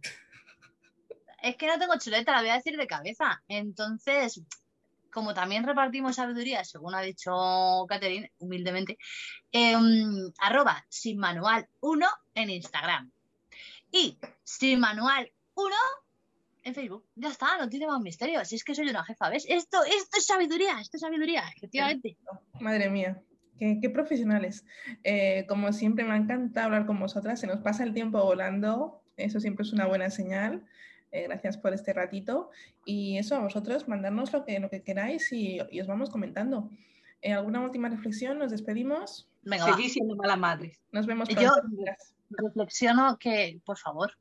Es 1.40 1.57
que 1.57 1.66
no 1.66 1.78
tengo 1.78 1.98
chuleta, 1.98 2.32
la 2.32 2.40
voy 2.40 2.50
a 2.50 2.55
decir 2.55 2.76
de 2.76 2.86
cabeza. 2.86 3.42
Entonces, 3.48 4.42
como 5.11 5.34
también 5.34 5.64
repartimos 5.64 6.16
sabiduría, 6.16 6.64
según 6.64 6.94
ha 6.94 7.00
dicho 7.00 7.86
Catherine, 7.88 8.30
humildemente, 8.38 8.98
em, 9.50 10.30
arroba 10.38 10.84
sin 10.88 11.18
manual 11.18 11.66
1 11.80 12.07
en 12.34 12.50
Instagram. 12.50 13.11
Y 13.90 14.18
sin 14.44 14.78
manual 14.80 15.32
1 15.55 15.74
en 16.64 16.74
Facebook. 16.74 17.04
Ya 17.16 17.28
está, 17.28 17.56
no 17.58 17.68
tiene 17.68 17.86
más 17.86 18.00
misterio. 18.00 18.44
Si 18.44 18.56
es 18.56 18.64
que 18.64 18.74
soy 18.74 18.88
una 18.88 19.04
jefa, 19.04 19.28
¿ves? 19.30 19.44
Esto, 19.48 19.78
esto 19.84 20.18
es 20.18 20.26
sabiduría, 20.26 20.80
esto 20.80 20.96
es 20.96 21.00
sabiduría, 21.00 21.42
efectivamente. 21.56 22.16
Madre 22.60 22.88
mía, 22.90 23.20
qué, 23.58 23.78
qué 23.80 23.90
profesionales. 23.90 24.64
Eh, 25.04 25.44
como 25.48 25.72
siempre, 25.72 26.04
me 26.04 26.12
ha 26.12 26.16
encantado 26.16 26.66
hablar 26.66 26.86
con 26.86 26.98
vosotras. 27.00 27.40
Se 27.40 27.46
nos 27.46 27.60
pasa 27.60 27.84
el 27.84 27.94
tiempo 27.94 28.22
volando. 28.22 29.02
Eso 29.16 29.40
siempre 29.40 29.64
es 29.64 29.72
una 29.72 29.86
buena 29.86 30.10
señal. 30.10 30.64
Eh, 31.10 31.24
gracias 31.24 31.58
por 31.58 31.74
este 31.74 31.92
ratito. 31.92 32.50
Y 32.84 33.18
eso, 33.18 33.36
a 33.36 33.40
vosotros, 33.40 33.88
mandarnos 33.88 34.32
lo 34.32 34.44
que, 34.44 34.58
lo 34.60 34.70
que 34.70 34.82
queráis 34.82 35.30
y, 35.32 35.58
y 35.70 35.80
os 35.80 35.86
vamos 35.86 36.10
comentando. 36.10 36.70
Eh, 37.20 37.32
¿Alguna 37.32 37.60
última 37.60 37.88
reflexión? 37.88 38.38
Nos 38.38 38.50
despedimos. 38.50 39.28
Venga, 39.42 39.66
va. 39.66 39.76
Seguí 39.76 39.88
siendo 39.88 40.16
malas 40.16 40.38
madres. 40.38 40.80
Nos 40.90 41.06
vemos 41.06 41.28
Yo- 41.28 41.36
pronto. 41.36 41.76
chicas. 41.76 42.14
reflexiono 42.30 43.18
que, 43.18 43.60
por 43.64 43.76
favor, 43.76 44.12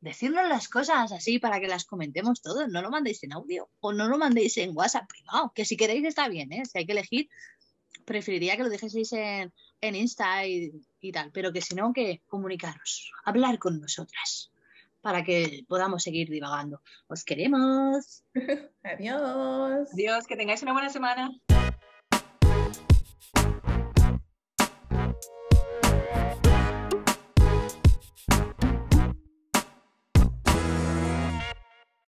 decirnos 0.00 0.48
las 0.48 0.68
cosas 0.68 1.12
así 1.12 1.38
para 1.38 1.60
que 1.60 1.68
las 1.68 1.84
comentemos 1.84 2.42
todos. 2.42 2.68
No 2.68 2.82
lo 2.82 2.90
mandéis 2.90 3.22
en 3.24 3.32
audio 3.32 3.68
o 3.80 3.92
no 3.92 4.08
lo 4.08 4.18
mandéis 4.18 4.56
en 4.58 4.76
WhatsApp 4.76 5.08
privado, 5.08 5.52
que 5.54 5.64
si 5.64 5.76
queréis 5.76 6.04
está 6.04 6.28
bien, 6.28 6.52
¿eh? 6.52 6.64
Si 6.64 6.78
hay 6.78 6.86
que 6.86 6.92
elegir, 6.92 7.28
preferiría 8.04 8.56
que 8.56 8.62
lo 8.62 8.70
dejeseis 8.70 9.12
en, 9.12 9.52
en 9.80 9.94
Insta 9.94 10.46
y, 10.46 10.72
y 11.00 11.12
tal, 11.12 11.30
pero 11.32 11.52
que 11.52 11.60
si 11.60 11.74
no, 11.74 11.92
que 11.92 12.22
comunicaros, 12.26 13.12
hablar 13.24 13.58
con 13.58 13.80
nosotras 13.80 14.50
para 15.00 15.24
que 15.24 15.64
podamos 15.68 16.02
seguir 16.02 16.28
divagando. 16.28 16.82
Os 17.08 17.24
queremos. 17.24 18.22
Adiós. 18.82 19.88
Adiós, 19.92 20.26
que 20.26 20.36
tengáis 20.36 20.62
una 20.62 20.72
buena 20.72 20.90
semana. 20.90 21.30